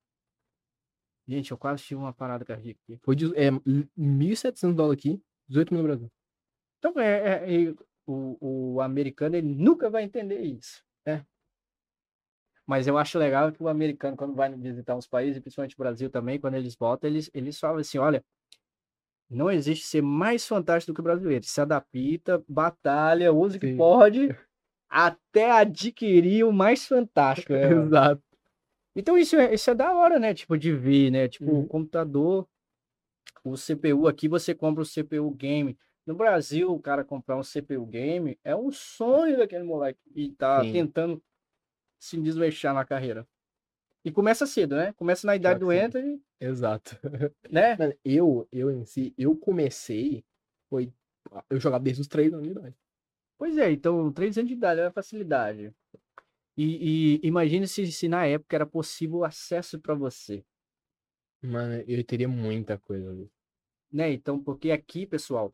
Gente, 1.27 1.51
eu 1.51 1.59
quase 1.59 1.83
tive 1.83 1.99
uma 1.99 2.13
parada 2.13 2.45
cardíaca 2.45 2.79
aqui. 2.85 2.97
Foi 3.03 3.17
de, 3.17 3.27
é, 3.37 3.51
1.700 3.97 4.77
dólares 4.77 5.01
aqui, 5.01 5.21
18 5.49 5.75
mil 5.75 5.83
no 5.83 5.89
Brasil. 5.89 6.13
Então, 6.79 7.01
é, 7.01 7.49
é- 7.49 7.71
é- 7.71 7.75
o, 8.07 8.75
o 8.75 8.81
americano 8.81 9.37
ele 9.37 9.55
nunca 9.55 9.89
vai 9.91 10.03
entender 10.05 10.41
isso. 10.43 10.83
É. 11.07 11.25
Mas 12.67 12.87
eu 12.87 12.97
acho 12.97 13.19
legal 13.19 13.51
que 13.53 13.63
o 13.63 13.69
americano, 13.69 14.17
quando 14.17 14.35
vai 14.35 14.53
visitar 14.55 14.95
uns 14.97 15.07
países, 15.07 15.41
principalmente 15.41 15.75
o 15.75 15.79
Brasil 15.79 16.09
também, 16.09 16.39
quando 16.39 16.55
eles 16.55 16.77
voltam, 16.77 17.11
eles, 17.11 17.31
eles 17.35 17.59
falam 17.59 17.79
assim: 17.79 17.99
olha, 17.99 18.25
não 19.29 19.51
existe 19.51 19.85
ser 19.87 20.03
mais 20.03 20.47
fantástico 20.47 20.93
do 20.93 20.95
que 20.95 21.01
o 21.01 21.05
brasileiro. 21.05 21.45
Se 21.45 21.61
adapta, 21.61 22.43
batalha, 22.49 23.33
usa 23.33 23.57
o 23.57 23.61
que 23.61 23.75
pode, 23.75 24.35
até 24.89 25.51
adquirir 25.51 26.45
o 26.45 26.53
mais 26.53 26.87
fantástico. 26.87 27.53
né? 27.53 27.63
Exato. 27.83 28.23
Então 28.95 29.17
isso 29.17 29.37
é, 29.37 29.55
isso 29.55 29.71
é 29.71 29.75
da 29.75 29.93
hora, 29.95 30.19
né? 30.19 30.35
Tipo, 30.35 30.57
de 30.57 30.73
ver, 30.73 31.11
né? 31.11 31.29
Tipo, 31.29 31.51
Uhum. 31.51 31.61
o 31.63 31.67
computador, 31.67 32.47
o 33.43 33.57
CPU 33.57 34.07
aqui, 34.07 34.29
você 34.29 34.55
compra 34.55 34.83
o 34.83 34.87
CPU 34.87 35.31
game. 35.33 35.77
No 36.07 36.15
Brasil, 36.15 36.73
o 36.73 36.81
cara 36.81 37.05
comprar 37.05 37.37
um 37.37 37.43
CPU 37.43 37.87
game 37.87 38.39
é 38.43 38.55
um 38.57 38.73
sonho 38.73 39.37
daquele 39.37 39.63
moleque 39.65 40.01
e 40.15 40.31
tá 40.33 40.63
Sim. 40.63 40.73
tentando 40.73 41.23
se 41.99 42.21
desleixar 42.21 42.75
na 42.75 42.85
carreira. 42.85 43.27
E 44.05 44.11
começa 44.11 44.47
cedo, 44.47 44.75
né? 44.75 44.93
Começa 44.95 45.27
na 45.27 45.37
idade 45.37 45.61
do. 45.61 45.71
Anthony, 45.71 46.21
Exato. 46.41 46.99
né? 47.49 47.77
Mano, 47.77 47.95
eu, 48.05 48.49
eu 48.51 48.71
em 48.71 48.85
si, 48.85 49.15
eu 49.17 49.37
comecei, 49.37 50.25
foi, 50.69 50.93
eu 51.49 51.61
jogava 51.61 51.85
desde 51.85 52.03
os 52.03 52.09
3 52.09 52.33
anos 52.33 52.47
de 52.47 52.51
idade. 52.51 52.75
Pois 53.39 53.57
é, 53.59 53.71
então, 53.71 54.13
três 54.13 54.37
anos 54.37 54.49
de 54.49 54.55
idade 54.55 54.81
era 54.81 54.91
facilidade. 54.91 55.73
E, 56.57 57.21
e 57.23 57.27
imagine 57.27 57.67
se, 57.67 57.91
se 57.91 58.09
na 58.09 58.27
época 58.27 58.57
era 58.57 58.67
possível 58.67 59.25
acesso 59.25 59.81
para 59.81 59.95
você. 59.95 60.45
Mano, 61.43 61.83
eu 61.89 62.05
teria 62.05 62.29
muita 62.29 62.79
coisa 62.79 63.11
ali. 63.11 63.31
né? 63.91 64.13
Então, 64.13 64.43
porque 64.43 64.71
aqui, 64.71 65.07
pessoal, 65.07 65.53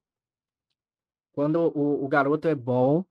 quando 1.39 1.71
o, 1.73 2.05
o 2.05 2.09
garoto 2.09 2.49
é 2.49 2.55
bom, 2.57 3.05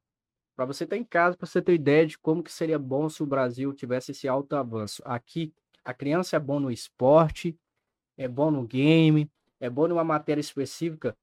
para 0.54 0.66
você 0.66 0.84
estar 0.84 0.98
em 0.98 1.04
casa, 1.06 1.38
para 1.38 1.48
você 1.48 1.62
ter 1.62 1.74
ideia 1.74 2.06
de 2.06 2.18
como 2.18 2.44
que 2.44 2.52
seria 2.52 2.78
bom 2.78 3.08
se 3.08 3.24
o 3.24 3.26
Brasil 3.26 3.74
tivesse 3.74 4.12
esse 4.12 4.28
alto 4.28 4.54
avanço. 4.58 5.02
Aqui, 5.06 5.54
a 5.82 5.94
criança 5.94 6.36
é 6.36 6.40
bom 6.40 6.60
no 6.60 6.70
esporte, 6.70 7.58
é 8.18 8.28
bom 8.28 8.52
no 8.52 8.68
game, 8.68 9.32
é 9.62 9.70
bom 9.70 9.88
numa 9.88 10.04
matéria 10.04 10.42
específica. 10.42 11.16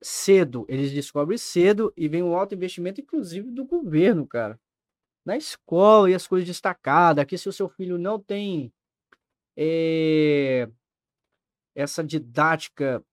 Cedo, 0.00 0.64
eles 0.68 0.92
descobrem 0.92 1.36
cedo 1.36 1.92
e 1.96 2.06
vem 2.06 2.22
um 2.22 2.36
alto 2.36 2.54
investimento, 2.54 3.00
inclusive 3.00 3.50
do 3.50 3.64
governo, 3.64 4.24
cara. 4.24 4.56
Na 5.24 5.36
escola 5.36 6.08
e 6.08 6.14
as 6.14 6.28
coisas 6.28 6.46
destacadas. 6.46 7.22
Aqui, 7.24 7.36
se 7.36 7.48
o 7.48 7.52
seu 7.52 7.68
filho 7.68 7.98
não 7.98 8.20
tem 8.20 8.72
eh, 9.56 10.68
essa 11.74 12.04
didática 12.04 13.04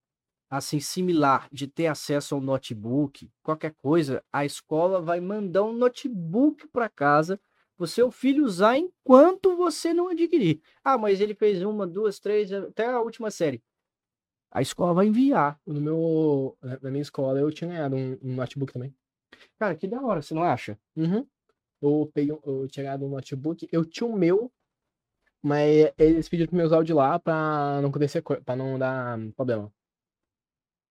assim 0.58 0.80
similar 0.80 1.48
de 1.52 1.68
ter 1.68 1.88
acesso 1.88 2.36
ao 2.36 2.42
notebook, 2.42 3.30
qualquer 3.42 3.74
coisa, 3.82 4.24
a 4.32 4.46
escola 4.46 5.02
vai 5.02 5.20
mandar 5.20 5.64
um 5.64 5.74
notebook 5.74 6.68
para 6.68 6.88
casa 6.88 7.40
para 7.76 7.86
o 7.86 7.88
seu 7.88 8.12
filho 8.12 8.46
usar 8.46 8.78
enquanto 8.78 9.58
você 9.58 9.94
não 9.94 10.10
adquirir. 10.10 10.62
Ah, 10.84 10.96
mas 10.96 11.20
ele 11.20 11.34
fez 11.34 11.64
uma, 11.64 11.88
duas, 11.88 12.20
três, 12.20 12.54
até 12.54 12.86
a 12.86 13.02
última 13.02 13.32
série. 13.32 13.64
A 14.52 14.62
escola 14.62 14.94
vai 14.94 15.08
enviar. 15.08 15.60
No 15.66 15.82
meu, 15.82 16.58
na 16.62 16.80
na 16.84 16.92
minha 16.92 17.02
escola 17.02 17.40
eu 17.40 17.52
tinha 17.52 17.70
ganhado 17.70 17.96
um, 17.96 18.18
um 18.22 18.36
notebook 18.36 18.72
também. 18.72 18.94
Cara, 19.58 19.76
que 19.76 19.88
da 19.88 20.00
hora, 20.02 20.22
você 20.22 20.36
não 20.36 20.44
acha? 20.44 20.78
Uhum. 20.96 21.26
Eu 21.82 22.12
peguei, 22.14 22.38
eu 22.46 22.68
tinha 22.68 22.84
ganhado 22.84 23.06
um 23.06 23.10
notebook, 23.10 23.68
eu 23.72 23.84
tinha 23.84 24.08
o 24.08 24.16
meu, 24.16 24.52
mas 25.42 25.92
eles 25.98 26.30
pediram 26.30 26.52
pra 26.52 26.60
eu 26.60 26.66
usar 26.68 26.78
o 26.78 26.84
de 26.84 26.94
lá 26.94 27.18
pra 27.18 27.80
não 27.82 27.90
acontecer, 27.90 28.22
pra 28.22 28.56
não 28.56 28.78
dar 28.78 29.18
problema. 29.36 29.74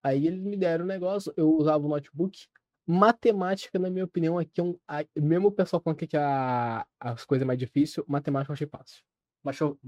Aí 0.03 0.26
eles 0.26 0.42
me 0.42 0.57
deram 0.57 0.84
o 0.84 0.88
negócio, 0.88 1.32
eu 1.36 1.50
usava 1.55 1.84
o 1.84 1.88
notebook. 1.88 2.46
Matemática, 2.86 3.78
na 3.78 3.88
minha 3.88 4.05
opinião, 4.05 4.38
aqui 4.38 4.61
é 4.61 4.64
um. 4.64 4.76
a- 4.88 5.05
Mesmo 5.16 5.48
o 5.48 5.53
pessoal 5.53 5.80
falando 5.80 5.98
que 5.98 6.16
a, 6.16 6.86
as 6.98 7.24
coisas 7.24 7.42
é 7.42 7.46
mais 7.46 7.59
difícil, 7.59 8.05
matemática 8.09 8.50
eu 8.50 8.55
achei 8.55 8.66
fácil. 8.66 9.03
Achou, 9.44 9.78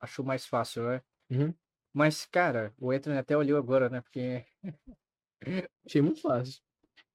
achou 0.00 0.24
mais 0.24 0.46
fácil, 0.46 0.84
né? 0.84 1.02
Uhum. 1.30 1.54
Mas, 1.92 2.26
cara, 2.26 2.72
o 2.78 2.92
Ethan 2.92 3.18
até 3.18 3.36
olhou 3.36 3.58
agora, 3.58 3.88
né? 3.88 4.00
Porque 4.00 4.44
Achei 5.86 6.02
muito 6.02 6.20
fácil. 6.20 6.60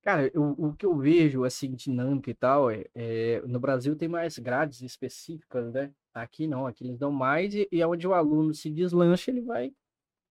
Cara, 0.01 0.31
o, 0.35 0.67
o 0.69 0.75
que 0.75 0.85
eu 0.85 0.95
vejo, 0.97 1.43
assim, 1.43 1.73
dinâmica 1.75 2.31
e 2.31 2.33
tal, 2.33 2.71
é, 2.71 2.85
é, 2.95 3.41
no 3.41 3.59
Brasil 3.59 3.95
tem 3.95 4.07
mais 4.07 4.37
grades 4.39 4.81
específicas, 4.81 5.73
né? 5.73 5.93
Aqui 6.13 6.47
não, 6.47 6.65
aqui 6.65 6.83
eles 6.85 6.97
dão 6.97 7.11
mais 7.11 7.53
e, 7.53 7.67
e 7.71 7.83
onde 7.83 8.07
o 8.07 8.13
aluno 8.13 8.53
se 8.53 8.69
deslancha, 8.71 9.31
ele 9.31 9.41
vai. 9.41 9.73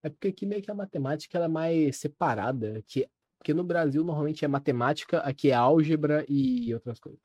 É 0.02 0.08
porque 0.08 0.28
aqui 0.28 0.46
meio 0.46 0.62
que 0.62 0.70
a 0.70 0.74
matemática 0.74 1.36
ela 1.36 1.46
é 1.46 1.48
mais 1.48 1.96
separada. 1.96 2.82
Que, 2.86 3.08
porque 3.38 3.54
no 3.54 3.64
Brasil 3.64 4.04
normalmente 4.04 4.44
é 4.44 4.48
matemática, 4.48 5.20
aqui 5.20 5.50
é 5.50 5.54
álgebra 5.54 6.24
e 6.28 6.72
outras 6.74 6.98
coisas. 6.98 7.20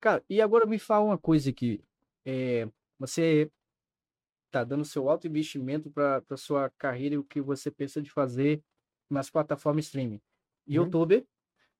Cara, 0.00 0.22
e 0.28 0.40
agora 0.40 0.66
me 0.66 0.78
fala 0.78 1.04
uma 1.04 1.18
coisa 1.18 1.50
aqui. 1.50 1.82
É, 2.24 2.68
você 2.98 3.50
tá 4.50 4.64
dando 4.64 4.84
seu 4.84 5.08
alto 5.08 5.26
investimento 5.26 5.90
para 5.90 6.36
sua 6.36 6.70
carreira 6.78 7.14
e 7.14 7.18
o 7.18 7.24
que 7.24 7.40
você 7.40 7.70
pensa 7.70 8.00
de 8.00 8.10
fazer 8.10 8.62
nas 9.10 9.30
plataformas 9.30 9.86
streaming. 9.86 10.14
Uhum. 10.14 10.74
YouTube, 10.74 11.26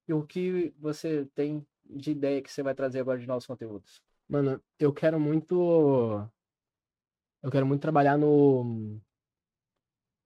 e 0.06 0.12
o 0.12 0.22
que 0.24 0.72
você 0.78 1.26
tem 1.34 1.66
de 1.84 2.12
ideia 2.12 2.42
que 2.42 2.50
você 2.50 2.62
vai 2.62 2.74
trazer 2.74 3.00
agora 3.00 3.18
de 3.18 3.26
novos 3.26 3.46
conteúdos? 3.46 4.02
Mano, 4.26 4.62
eu 4.78 4.92
quero 4.92 5.20
muito. 5.20 6.26
Eu 7.42 7.50
quero 7.50 7.66
muito 7.66 7.82
trabalhar 7.82 8.16
no. 8.18 9.00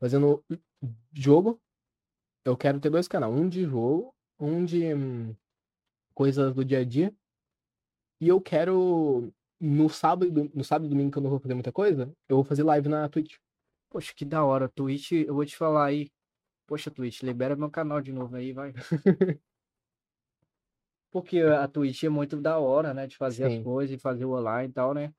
Fazendo 0.02 0.44
jogo. 1.12 1.62
Eu 2.44 2.56
quero 2.56 2.80
ter 2.80 2.90
dois 2.90 3.06
canais. 3.06 3.32
Um 3.32 3.48
de 3.48 3.62
jogo, 3.62 4.12
um 4.36 4.64
de 4.64 4.92
hum, 4.92 5.32
coisas 6.12 6.52
do 6.52 6.64
dia 6.64 6.80
a 6.80 6.84
dia. 6.84 7.14
E 8.20 8.26
eu 8.26 8.40
quero. 8.40 9.32
No 9.60 9.88
sábado, 9.88 10.26
e 10.26 10.56
no 10.56 10.64
sábado 10.64 10.86
e 10.86 10.88
domingo 10.88 11.12
que 11.12 11.18
eu 11.18 11.22
não 11.22 11.30
vou 11.30 11.38
fazer 11.38 11.54
muita 11.54 11.70
coisa, 11.70 12.12
eu 12.28 12.34
vou 12.34 12.44
fazer 12.44 12.64
live 12.64 12.88
na 12.88 13.08
Twitch. 13.08 13.36
Poxa, 13.88 14.12
que 14.12 14.24
da 14.24 14.44
hora. 14.44 14.68
Twitch, 14.68 15.12
eu 15.12 15.34
vou 15.34 15.46
te 15.46 15.56
falar 15.56 15.84
aí. 15.84 16.10
Poxa, 16.66 16.90
Twitch, 16.90 17.22
libera 17.22 17.54
meu 17.54 17.70
canal 17.70 18.00
de 18.00 18.12
novo 18.12 18.34
aí, 18.34 18.52
vai. 18.52 18.72
Porque 21.12 21.38
a 21.42 21.68
Twitch 21.68 22.02
é 22.02 22.08
muito 22.08 22.40
da 22.40 22.58
hora, 22.58 22.92
né? 22.92 23.06
De 23.06 23.16
fazer 23.16 23.48
Sim. 23.48 23.58
as 23.58 23.62
coisas 23.62 23.96
e 23.96 24.00
fazer 24.00 24.24
o 24.24 24.32
online 24.32 24.68
e 24.68 24.72
tal, 24.72 24.94
né? 24.94 25.14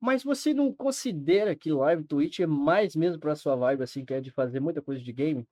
Mas 0.00 0.22
você 0.22 0.52
não 0.54 0.72
considera 0.72 1.56
que 1.56 1.72
live 1.72 2.04
Twitch 2.04 2.40
é 2.40 2.46
mais 2.46 2.94
mesmo 2.94 3.18
pra 3.20 3.34
sua 3.34 3.56
vibe, 3.56 3.82
assim, 3.82 4.04
que 4.04 4.14
é 4.14 4.20
de 4.20 4.30
fazer 4.30 4.60
muita 4.60 4.82
coisa 4.82 5.02
de 5.02 5.12
game? 5.12 5.46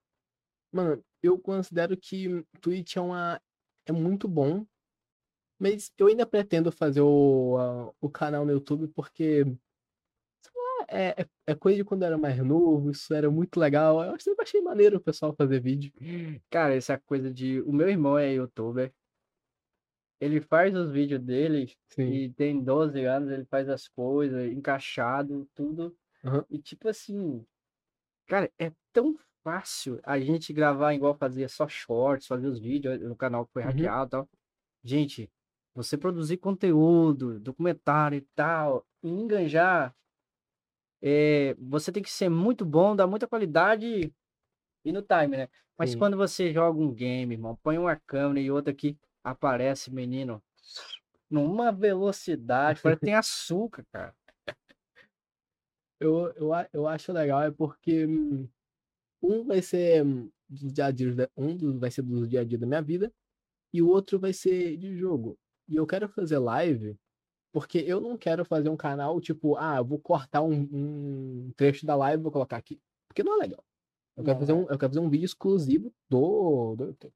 Mano, 0.72 1.02
eu 1.22 1.38
considero 1.38 1.96
que 1.96 2.44
Twitch 2.60 2.96
é 2.96 3.00
uma. 3.00 3.40
É 3.86 3.92
muito 3.92 4.28
bom. 4.28 4.66
Mas 5.58 5.92
eu 5.98 6.08
ainda 6.08 6.26
pretendo 6.26 6.70
fazer 6.72 7.00
o, 7.00 7.56
a- 7.58 7.92
o 8.00 8.10
canal 8.10 8.44
no 8.44 8.52
YouTube 8.52 8.88
porque. 8.88 9.44
sei 10.40 10.52
lá, 10.54 10.86
É, 10.88 11.22
é, 11.22 11.26
é 11.48 11.54
coisa 11.54 11.76
de 11.78 11.84
quando 11.84 12.02
eu 12.02 12.06
era 12.08 12.18
mais 12.18 12.38
novo, 12.44 12.90
isso 12.90 13.12
era 13.14 13.30
muito 13.30 13.58
legal. 13.58 14.02
Eu 14.04 14.18
sempre 14.20 14.42
achei 14.44 14.60
maneiro 14.60 14.96
o 14.98 15.00
pessoal 15.00 15.34
fazer 15.34 15.60
vídeo. 15.60 15.92
Cara, 16.50 16.74
essa 16.74 16.98
coisa 16.98 17.32
de. 17.32 17.60
O 17.62 17.72
meu 17.72 17.88
irmão 17.88 18.18
é 18.18 18.34
youtuber. 18.34 18.92
Ele 20.24 20.40
faz 20.40 20.74
os 20.74 20.90
vídeos 20.90 21.20
dele 21.20 21.70
Sim. 21.90 22.10
e 22.10 22.30
tem 22.30 22.62
12 22.62 23.04
anos, 23.04 23.30
ele 23.30 23.44
faz 23.44 23.68
as 23.68 23.86
coisas, 23.88 24.50
encaixado, 24.50 25.46
tudo. 25.54 25.94
Aham. 26.24 26.44
E 26.50 26.58
tipo 26.58 26.88
assim, 26.88 27.44
cara, 28.26 28.50
é 28.58 28.72
tão 28.90 29.14
fácil 29.42 30.00
a 30.02 30.18
gente 30.18 30.50
gravar 30.50 30.94
igual 30.94 31.14
fazia 31.14 31.46
só 31.46 31.68
shorts, 31.68 32.26
fazer 32.26 32.46
os 32.46 32.58
vídeos 32.58 32.98
no 33.02 33.14
canal 33.14 33.44
que 33.44 33.52
foi 33.52 33.62
Uhum. 33.62 33.68
hackeado 33.68 34.06
e 34.06 34.10
tal. 34.10 34.28
Gente, 34.82 35.30
você 35.74 35.98
produzir 35.98 36.38
conteúdo, 36.38 37.38
documentário 37.38 38.16
e 38.16 38.26
tal, 38.34 38.86
e 39.02 39.08
enganjar, 39.10 39.94
é, 41.02 41.54
você 41.58 41.92
tem 41.92 42.02
que 42.02 42.10
ser 42.10 42.30
muito 42.30 42.64
bom, 42.64 42.96
dar 42.96 43.06
muita 43.06 43.28
qualidade 43.28 44.10
e 44.86 44.90
no 44.92 45.02
time, 45.02 45.36
né? 45.36 45.48
Mas 45.76 45.90
Sim. 45.90 45.98
quando 45.98 46.16
você 46.16 46.50
joga 46.50 46.80
um 46.80 46.94
game, 46.94 47.34
irmão, 47.34 47.58
põe 47.62 47.76
uma 47.76 47.96
câmera 48.06 48.40
e 48.40 48.50
outra 48.50 48.72
aqui, 48.72 48.96
aparece, 49.24 49.90
menino, 49.90 50.42
numa 51.30 51.72
velocidade, 51.72 52.80
parece 52.82 53.00
que 53.00 53.06
tem 53.06 53.14
açúcar, 53.14 53.84
cara. 53.90 54.14
Eu, 55.98 56.32
eu, 56.34 56.50
eu 56.72 56.86
acho 56.86 57.12
legal 57.12 57.42
é 57.42 57.50
porque 57.50 58.06
hum, 58.06 58.48
um 59.22 59.44
vai 59.44 59.62
ser 59.62 60.04
dos 60.48 60.72
dia 60.72 60.86
a 60.86 60.90
dia, 60.90 61.14
da- 61.14 61.30
um 61.36 61.56
dos 61.56 61.78
vai 61.78 61.90
ser 61.90 62.02
dos 62.02 62.28
dia 62.28 62.40
a 62.40 62.44
dia 62.44 62.58
da 62.58 62.66
minha 62.66 62.82
vida 62.82 63.12
e 63.72 63.82
o 63.82 63.88
outro 63.88 64.18
vai 64.18 64.32
ser 64.32 64.76
de 64.76 64.96
jogo. 64.96 65.38
E 65.68 65.76
eu 65.76 65.86
quero 65.86 66.08
fazer 66.08 66.38
live 66.38 66.96
porque 67.52 67.78
eu 67.78 68.00
não 68.00 68.18
quero 68.18 68.44
fazer 68.44 68.68
um 68.68 68.76
canal 68.76 69.20
tipo, 69.20 69.56
ah, 69.56 69.76
eu 69.78 69.84
vou 69.84 69.98
cortar 69.98 70.42
um, 70.42 70.68
um 70.72 71.52
trecho 71.56 71.86
da 71.86 71.96
live 71.96 72.20
e 72.20 72.24
vou 72.24 72.32
colocar 72.32 72.56
aqui. 72.56 72.80
Porque 73.08 73.22
não 73.22 73.36
é 73.36 73.44
legal. 73.44 73.64
Eu 74.16 74.24
quero, 74.24 74.38
fazer 74.38 74.52
um, 74.52 74.62
eu 74.62 74.78
quero 74.78 74.88
fazer 74.92 75.00
um 75.00 75.10
vídeo 75.10 75.24
exclusivo 75.24 75.92
do, 76.08 76.76
do 76.76 76.84
YouTube. 76.86 77.14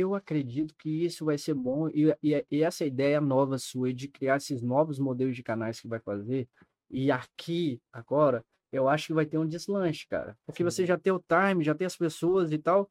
Eu 0.00 0.14
acredito 0.14 0.74
que 0.76 1.04
isso 1.04 1.24
vai 1.24 1.36
ser 1.36 1.54
bom 1.54 1.88
e, 1.88 2.16
e, 2.22 2.46
e 2.50 2.62
essa 2.62 2.86
ideia 2.86 3.20
nova 3.20 3.58
sua 3.58 3.92
de 3.92 4.08
criar 4.08 4.36
esses 4.36 4.62
novos 4.62 4.98
modelos 4.98 5.36
de 5.36 5.42
canais 5.42 5.78
que 5.78 5.86
vai 5.86 6.00
fazer, 6.00 6.48
e 6.90 7.10
aqui, 7.10 7.80
agora, 7.92 8.44
eu 8.72 8.88
acho 8.88 9.08
que 9.08 9.12
vai 9.12 9.26
ter 9.26 9.38
um 9.38 9.46
deslanche, 9.46 10.06
cara. 10.08 10.36
Porque 10.46 10.64
você 10.64 10.82
Sim. 10.82 10.86
já 10.86 10.98
tem 10.98 11.12
o 11.12 11.20
time, 11.20 11.62
já 11.62 11.74
tem 11.74 11.86
as 11.86 11.96
pessoas 11.96 12.50
e 12.50 12.58
tal. 12.58 12.90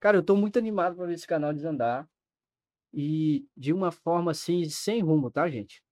Cara, 0.00 0.18
eu 0.18 0.22
tô 0.22 0.36
muito 0.36 0.58
animado 0.58 0.96
para 0.96 1.06
ver 1.06 1.14
esse 1.14 1.26
canal 1.26 1.52
desandar. 1.52 2.08
E 2.92 3.46
de 3.56 3.72
uma 3.72 3.92
forma 3.92 4.32
assim, 4.32 4.64
sem 4.64 5.00
rumo, 5.00 5.30
tá, 5.30 5.48
gente? 5.48 5.82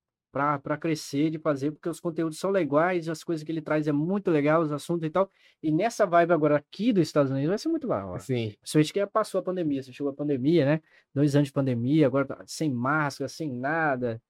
Pra 0.62 0.76
crescer, 0.76 1.30
de 1.30 1.38
fazer, 1.38 1.72
porque 1.72 1.88
os 1.88 2.00
conteúdos 2.00 2.38
são 2.38 2.50
legais, 2.50 3.08
as 3.08 3.24
coisas 3.24 3.44
que 3.44 3.50
ele 3.50 3.60
traz 3.60 3.88
é 3.88 3.92
muito 3.92 4.30
legal, 4.30 4.62
os 4.62 4.70
assuntos 4.70 5.06
e 5.06 5.10
tal. 5.10 5.30
E 5.62 5.72
nessa 5.72 6.06
vibe 6.06 6.32
agora 6.32 6.56
aqui 6.56 6.92
dos 6.92 7.02
Estados 7.02 7.30
Unidos 7.30 7.48
vai 7.48 7.58
ser 7.58 7.68
muito 7.68 7.86
da 7.86 8.06
hora. 8.06 8.20
Sim. 8.20 8.54
Principalmente 8.60 8.92
que 8.92 9.06
passou 9.06 9.40
a 9.40 9.42
pandemia, 9.42 9.82
você 9.82 9.92
chegou 9.92 10.12
a 10.12 10.14
pandemia, 10.14 10.64
né? 10.64 10.82
Dois 11.14 11.34
anos 11.34 11.48
de 11.48 11.52
pandemia, 11.52 12.06
agora 12.06 12.24
tá 12.24 12.44
sem 12.46 12.70
máscara, 12.70 13.28
sem 13.28 13.52
nada. 13.52 14.22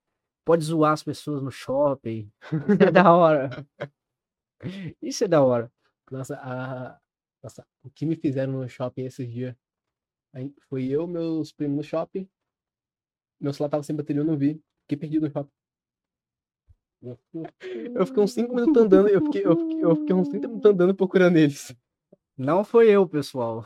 Pode 0.45 0.65
zoar 0.65 0.93
as 0.93 1.03
pessoas 1.03 1.43
no 1.43 1.51
shopping. 1.51 2.31
Isso 2.43 2.83
é 2.83 2.91
da 2.91 3.13
hora. 3.13 3.67
Isso 5.03 5.25
é 5.25 5.29
da 5.29 5.43
hora. 5.43 5.71
Nossa, 6.11 6.37
a... 6.37 6.99
Nossa, 7.43 7.67
o 7.85 7.91
que 7.91 8.07
me 8.07 8.17
fizeram 8.17 8.55
no 8.55 8.69
shopping 8.69 9.05
esses 9.05 9.31
dias? 9.31 9.55
Foi 10.69 10.87
eu, 10.87 11.07
meus 11.07 11.53
primos 11.53 11.77
no 11.77 11.83
shopping. 11.83 12.29
Meu 13.41 13.53
celular 13.53 13.71
tava 13.71 13.83
sem 13.83 13.95
bateria, 13.95 14.23
eu 14.23 14.27
não 14.27 14.37
vi. 14.37 14.61
Fiquei 14.83 14.97
perdido 14.97 15.27
no 15.27 15.33
shopping. 15.33 15.53
Eu 17.03 18.07
fiquei 18.07 18.23
uns 18.23 18.33
5 18.33 18.55
minutos 18.55 18.83
andando, 18.83 19.09
eu 19.09 19.23
fiquei, 19.23 19.45
eu, 19.47 19.57
fiquei, 19.57 19.85
eu 19.85 19.97
fiquei 19.97 20.15
uns 20.17 20.29
30 20.29 20.49
minutos 20.49 20.71
andando 20.71 20.95
procurando 20.95 21.37
eles. 21.37 21.75
Não 22.37 22.65
foi 22.65 22.89
eu, 22.91 23.07
pessoal. 23.09 23.65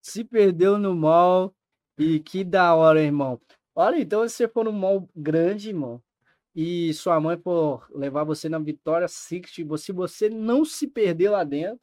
Se 0.00 0.24
perdeu 0.24 0.78
no 0.78 0.94
mall. 0.94 1.54
E 1.98 2.18
que 2.20 2.42
da 2.42 2.74
hora, 2.74 3.02
irmão. 3.02 3.38
Olha, 3.74 4.00
então 4.00 4.26
se 4.26 4.34
você 4.34 4.48
for 4.48 4.64
num 4.64 4.72
mall 4.72 5.08
grande, 5.14 5.68
irmão, 5.68 6.02
e 6.54 6.92
sua 6.94 7.20
mãe 7.20 7.38
for 7.38 7.86
levar 7.90 8.24
você 8.24 8.48
na 8.48 8.58
Vitória 8.58 9.06
vo- 9.64 9.78
se 9.78 9.92
você 9.92 10.28
não 10.30 10.64
se 10.64 10.88
perder 10.88 11.28
lá 11.30 11.44
dentro, 11.44 11.78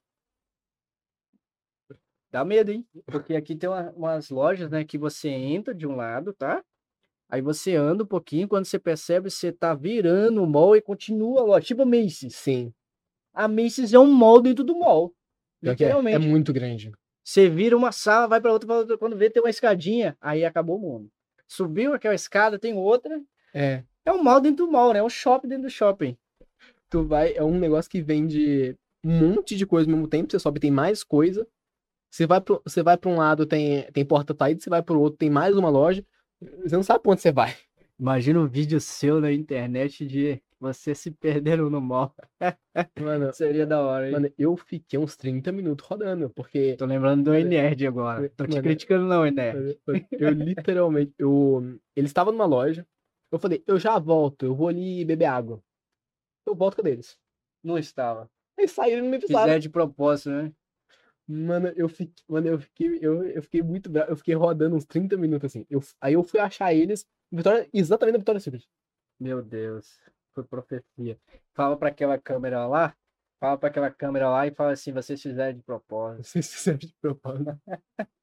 dá 2.32 2.44
medo, 2.44 2.72
hein? 2.72 2.86
Porque 3.06 3.36
aqui 3.36 3.56
tem 3.56 3.70
uma- 3.70 3.92
umas 3.92 4.30
lojas, 4.30 4.70
né, 4.70 4.84
que 4.84 4.98
você 4.98 5.30
entra 5.30 5.74
de 5.74 5.88
um 5.88 5.96
lado, 5.96 6.34
tá? 6.34 6.64
Aí 7.30 7.42
você 7.42 7.76
anda 7.76 8.04
um 8.04 8.08
pouquinho, 8.08 8.48
quando 8.48 8.66
você 8.66 8.80
percebe, 8.80 9.30
você 9.30 9.52
tá 9.52 9.76
virando 9.76 10.42
o 10.42 10.48
mall 10.48 10.76
e 10.76 10.82
continua 10.82 11.44
loja, 11.44 11.68
tipo 11.68 11.84
a 11.84 11.86
Macy's. 11.86 12.36
Sim. 12.36 12.74
A 13.34 13.48
Macy's 13.48 13.94
é 13.94 14.00
um 14.00 14.12
mall 14.12 14.42
dentro 14.42 14.64
do 14.64 14.78
mall. 14.78 15.14
Que 15.62 15.68
é, 15.68 15.70
é 15.70 15.74
Literalmente. 15.74 16.28
muito 16.28 16.52
grande. 16.52 16.92
Você 17.24 17.48
vira 17.48 17.78
uma 17.78 17.92
sala, 17.92 18.28
vai 18.28 18.42
para 18.42 18.52
outra, 18.52 18.66
pra 18.66 18.78
outra, 18.78 18.98
quando 18.98 19.16
vê 19.16 19.30
tem 19.30 19.44
uma 19.44 19.50
escadinha, 19.50 20.18
aí 20.20 20.44
acabou 20.44 20.78
o 20.78 20.82
mundo. 20.82 21.12
Subiu 21.48 21.94
aquela 21.94 22.16
escada, 22.16 22.58
tem 22.58 22.74
outra. 22.74 23.22
É. 23.54 23.84
É 24.04 24.12
um 24.12 24.24
mall 24.24 24.42
dentro 24.42 24.66
do 24.66 24.72
mall, 24.72 24.92
né? 24.94 25.00
É 25.00 25.04
um 25.04 25.10
shopping 25.10 25.48
dentro 25.48 25.66
do 25.66 25.70
shopping. 25.70 26.18
Tu 26.90 27.04
vai, 27.04 27.34
é 27.36 27.44
um 27.44 27.60
negócio 27.60 27.92
que 27.92 28.02
vende 28.02 28.76
um 29.06 29.36
monte 29.36 29.56
de 29.56 29.66
coisa 29.66 29.88
ao 29.88 29.96
mesmo 29.96 30.08
tempo, 30.08 30.32
você 30.32 30.40
sobe, 30.40 30.60
tem 30.60 30.72
mais 30.72 31.04
coisa. 31.04 31.48
Você 32.12 32.26
vai 32.26 32.42
pro, 32.42 32.60
você 32.66 32.82
vai 32.82 32.98
para 32.98 33.10
um 33.12 33.18
lado, 33.18 33.46
tem, 33.46 33.84
tem 33.92 34.04
porta 34.04 34.36
saída, 34.38 34.60
você 34.60 34.70
vai 34.70 34.82
pro 34.82 35.00
outro, 35.00 35.18
tem 35.20 35.30
mais 35.30 35.56
uma 35.56 35.70
loja. 35.70 36.04
Você 36.42 36.76
não 36.76 36.84
sabe 36.84 37.02
pra 37.02 37.12
onde 37.12 37.22
você 37.22 37.32
vai. 37.32 37.56
Imagina 38.00 38.40
um 38.40 38.48
vídeo 38.48 38.80
seu 38.80 39.20
na 39.20 39.32
internet 39.32 40.08
de 40.08 40.42
você 40.60 40.96
se 40.96 41.12
perdendo 41.12 41.70
no 41.70 41.82
mall. 41.82 42.14
Mano, 43.00 43.32
Seria 43.34 43.66
da 43.66 43.82
hora, 43.82 44.08
hein? 44.08 44.12
mano, 44.14 44.32
eu 44.38 44.56
fiquei 44.56 44.98
uns 44.98 45.18
30 45.18 45.52
minutos 45.52 45.86
rodando, 45.86 46.30
porque 46.30 46.76
Tô 46.78 46.86
lembrando 46.86 47.24
do 47.26 47.32
Nerd 47.32 47.86
agora. 47.88 48.30
Tô 48.30 48.46
te 48.46 48.52
Mano, 48.52 48.64
criticando 48.64 49.06
não, 49.06 49.24
Nerd. 49.26 49.78
eu, 49.86 49.96
eu 50.12 50.30
literalmente, 50.30 51.14
eu, 51.18 51.80
ele 51.96 52.08
estava 52.08 52.32
numa 52.32 52.46
loja, 52.46 52.86
eu 53.32 53.40
falei, 53.40 53.64
eu 53.68 53.78
já 53.78 54.00
volto, 54.00 54.46
eu 54.46 54.56
vou 54.56 54.70
ali 54.70 55.04
beber 55.04 55.26
água. 55.26 55.62
Eu 56.46 56.56
volto 56.56 56.82
com 56.82 56.88
eles. 56.88 57.18
Não 57.64 57.78
estava. 57.78 58.30
Eles 58.58 58.72
saíram 58.72 59.06
e 59.06 59.10
me 59.10 59.18
avisaram. 59.18 59.46
Fizer 59.46 59.60
de 59.60 59.70
propósito, 59.70 60.30
né? 60.32 60.52
Mano, 61.32 61.68
eu 61.76 61.88
fiquei, 61.88 62.26
mano, 62.28 62.48
eu 62.48 62.60
fiquei, 62.60 62.98
eu, 63.04 63.24
eu 63.24 63.44
fiquei 63.44 63.62
muito 63.62 63.88
bravo. 63.88 64.12
Eu 64.12 64.18
fiquei 64.18 64.34
rodando 64.34 64.76
uns 64.76 64.84
30 64.84 65.16
minutos 65.16 65.46
assim. 65.46 65.64
Eu, 65.70 65.80
aí 66.02 66.14
eu 66.14 66.24
fui 66.24 66.40
achar 66.40 66.74
eles, 66.74 67.06
Vitória, 67.32 67.70
exatamente 67.72 68.14
na 68.14 68.20
Vitória 68.20 68.42
Secret. 68.42 68.68
Meu 69.20 69.44
Deus. 69.44 70.00
Foi 70.34 70.44
profecia. 70.44 71.20
Fala 71.54 71.78
pra 71.78 71.90
aquela 71.90 72.18
câmera 72.18 72.66
lá. 72.66 72.96
Fala 73.40 73.60
pra 73.60 73.70
aquela 73.70 73.92
câmera 73.92 74.28
lá 74.28 74.48
e 74.48 74.52
fala 74.52 74.72
assim, 74.72 74.92
vocês 74.92 75.22
fizeram 75.22 75.56
de 75.56 75.64
propósito. 75.64 76.24
Vocês 76.24 76.52
fizeram 76.52 76.80
de 76.80 76.96
propósito. 77.00 77.62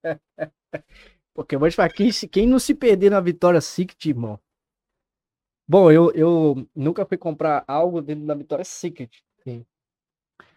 Porque 1.32 1.54
eu 1.54 1.60
vou 1.60 1.70
te 1.70 1.76
falar, 1.76 1.92
quem, 1.92 2.10
quem 2.10 2.46
não 2.46 2.58
se 2.58 2.74
perder 2.74 3.10
na 3.10 3.20
Vitória 3.20 3.60
Secret, 3.60 4.08
irmão. 4.08 4.40
Bom, 5.68 5.92
eu, 5.92 6.10
eu 6.12 6.68
nunca 6.74 7.06
fui 7.06 7.16
comprar 7.16 7.64
algo 7.68 8.02
dentro 8.02 8.26
da 8.26 8.34
Vitória 8.34 8.64
Secret. 8.64 9.22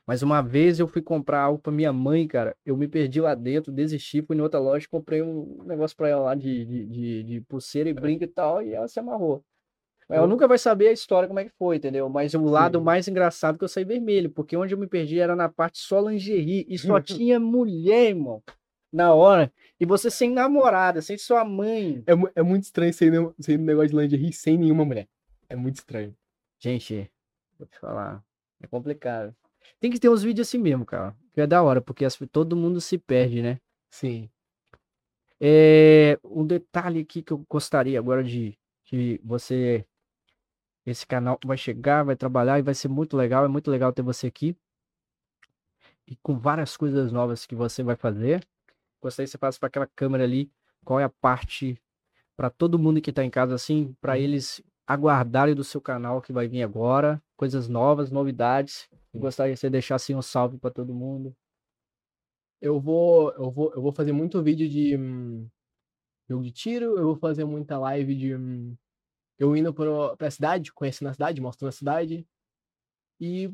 Mas 0.10 0.24
uma 0.24 0.42
vez 0.42 0.80
eu 0.80 0.88
fui 0.88 1.04
comprar 1.04 1.40
algo 1.40 1.60
pra 1.60 1.72
minha 1.72 1.94
mãe, 1.94 2.28
cara. 2.28 2.58
Eu 2.66 2.76
me 2.76 2.88
perdi 2.88 3.22
lá 3.22 3.36
dentro, 3.36 3.72
desisti, 3.72 4.24
fui 4.24 4.36
em 4.36 4.42
outra 4.42 4.60
loja, 4.60 4.88
comprei 4.90 5.22
um 5.22 5.64
negócio 5.64 5.96
pra 5.96 6.10
ela 6.10 6.24
lá 6.24 6.34
de, 6.34 6.66
de, 6.66 6.86
de, 6.88 7.24
de 7.24 7.42
pulseira 7.42 7.88
e 7.88 7.94
brinco 7.94 8.24
e 8.24 8.28
tal, 8.28 8.60
e 8.64 8.74
ela 8.74 8.88
se 8.88 9.00
amarrou. 9.00 9.46
Ela 10.10 10.26
nunca 10.26 10.48
vai 10.48 10.58
saber 10.58 10.88
a 10.88 10.92
história 10.92 11.28
como 11.28 11.40
é 11.40 11.46
que 11.46 11.52
foi, 11.52 11.76
entendeu? 11.76 12.10
Mas 12.10 12.34
o 12.34 12.44
lado 12.44 12.80
Sim. 12.80 12.86
mais 12.86 13.08
engraçado 13.08 13.54
é 13.54 13.58
que 13.60 13.64
eu 13.64 13.68
saí 13.68 13.86
vermelho, 13.86 14.32
porque 14.32 14.58
onde 14.58 14.74
eu 14.74 14.80
me 14.80 14.88
perdi 14.88 15.20
era 15.20 15.36
na 15.36 15.48
parte 15.48 15.78
só 15.78 16.02
lingerie 16.02 16.66
e 16.68 16.76
só 16.80 17.00
tinha 17.00 17.40
mulher, 17.40 18.08
irmão, 18.08 18.42
na 18.92 19.14
hora. 19.14 19.54
E 19.80 19.86
você 19.86 20.10
sem 20.10 20.32
namorada, 20.32 21.04
sem 21.04 21.20
sua 21.20 21.46
mãe. 21.46 22.04
É, 22.08 22.40
é 22.40 22.42
muito 22.42 22.64
estranho 22.64 22.92
ser 22.92 23.12
no 23.12 23.36
negócio 23.64 23.90
de 23.90 23.96
lingerie 23.96 24.34
sem 24.34 24.58
nenhuma 24.58 24.84
mulher. 24.84 25.08
É 25.48 25.56
muito 25.56 25.76
estranho. 25.76 26.16
Gente, 26.58 27.12
vou 27.60 27.68
te 27.68 27.78
falar, 27.78 28.24
é 28.60 28.66
complicado. 28.66 29.36
Tem 29.80 29.92
que 29.92 30.00
ter 30.00 30.10
uns 30.10 30.24
vídeos 30.24 30.48
assim 30.48 30.58
mesmo, 30.58 30.86
cara, 30.86 31.16
que 31.34 31.42
é 31.42 31.48
da 31.48 31.62
hora, 31.62 31.82
porque 31.82 32.06
as- 32.06 32.18
todo 32.32 32.56
mundo 32.56 32.80
se 32.82 32.98
perde, 32.98 33.42
né? 33.42 33.60
Sim. 33.90 34.30
É, 35.40 36.20
um 36.24 36.46
detalhe 36.46 37.00
aqui 37.00 37.22
que 37.22 37.32
eu 37.32 37.46
gostaria 37.50 37.98
agora 37.98 38.24
de, 38.24 38.58
de 38.86 39.20
você. 39.24 39.86
Esse 40.86 41.06
canal 41.06 41.40
vai 41.46 41.58
chegar, 41.58 42.04
vai 42.04 42.16
trabalhar 42.16 42.60
e 42.60 42.62
vai 42.62 42.74
ser 42.74 42.88
muito 42.88 43.16
legal. 43.16 43.46
É 43.46 43.48
muito 43.48 43.70
legal 43.70 43.94
ter 43.94 44.02
você 44.02 44.28
aqui. 44.28 44.56
E 46.08 46.16
com 46.18 46.38
várias 46.38 46.76
coisas 46.76 47.12
novas 47.12 47.46
que 47.46 47.56
você 47.56 47.84
vai 47.84 47.96
fazer. 47.96 48.46
Gostaria 49.02 49.28
que 49.28 49.32
você 49.32 49.38
passe 49.38 49.60
para 49.60 49.68
aquela 49.68 49.88
câmera 49.88 50.24
ali. 50.24 50.52
Qual 50.84 51.00
é 51.00 51.04
a 51.04 51.10
parte 51.10 51.80
para 52.36 52.50
todo 52.50 52.80
mundo 52.80 53.02
que 53.02 53.10
está 53.10 53.24
em 53.24 53.30
casa, 53.30 53.54
assim, 53.54 53.94
para 54.02 54.14
Uhum. 54.14 54.20
eles 54.20 54.62
aguardarem 54.88 55.54
do 55.54 55.64
seu 55.64 55.80
canal 55.80 56.22
que 56.22 56.34
vai 56.34 56.48
vir 56.48 56.64
agora. 56.64 57.22
Coisas 57.38 57.68
novas, 57.68 58.10
novidades. 58.10 58.90
Gostaria 59.14 59.54
que 59.54 59.60
você 59.60 59.70
deixasse 59.70 60.14
um 60.14 60.22
salve 60.22 60.58
para 60.58 60.72
todo 60.72 60.94
mundo. 60.94 61.36
Eu 62.62 62.80
vou, 62.80 63.32
eu 63.34 63.50
vou, 63.52 63.74
eu 63.74 63.82
vou 63.82 63.92
fazer 63.92 64.12
muito 64.12 64.42
vídeo 64.44 64.70
de 64.70 64.98
hum, 64.98 65.50
jogo 66.30 66.44
de 66.44 66.52
tiro, 66.52 66.98
eu 66.98 67.06
vou 67.06 67.16
fazer 67.16 67.46
muita 67.46 67.78
live 67.80 68.16
de 68.16 68.36
hum, 68.36 68.76
eu 69.38 69.56
indo 69.56 69.74
pro, 69.74 70.16
pra 70.18 70.30
cidade, 70.30 70.74
conhecendo 70.74 71.10
a 71.10 71.14
cidade, 71.14 71.42
mostrando 71.42 71.70
a 71.70 71.72
cidade. 71.72 72.28
E 73.20 73.52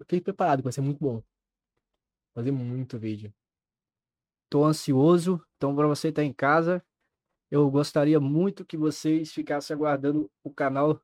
fiquei 0.00 0.20
preparado, 0.20 0.62
vai 0.62 0.72
ser 0.72 0.82
muito 0.82 0.98
bom. 1.00 1.22
Fazer 2.34 2.52
muito 2.52 2.98
vídeo. 2.98 3.32
Tô 4.50 4.64
ansioso, 4.64 5.42
então 5.56 5.74
para 5.74 5.86
você 5.86 6.08
que 6.08 6.14
tá 6.14 6.22
em 6.22 6.32
casa, 6.32 6.84
eu 7.50 7.70
gostaria 7.70 8.20
muito 8.20 8.64
que 8.64 8.76
vocês 8.76 9.32
ficassem 9.32 9.74
aguardando 9.74 10.30
o 10.42 10.52
canal 10.52 11.00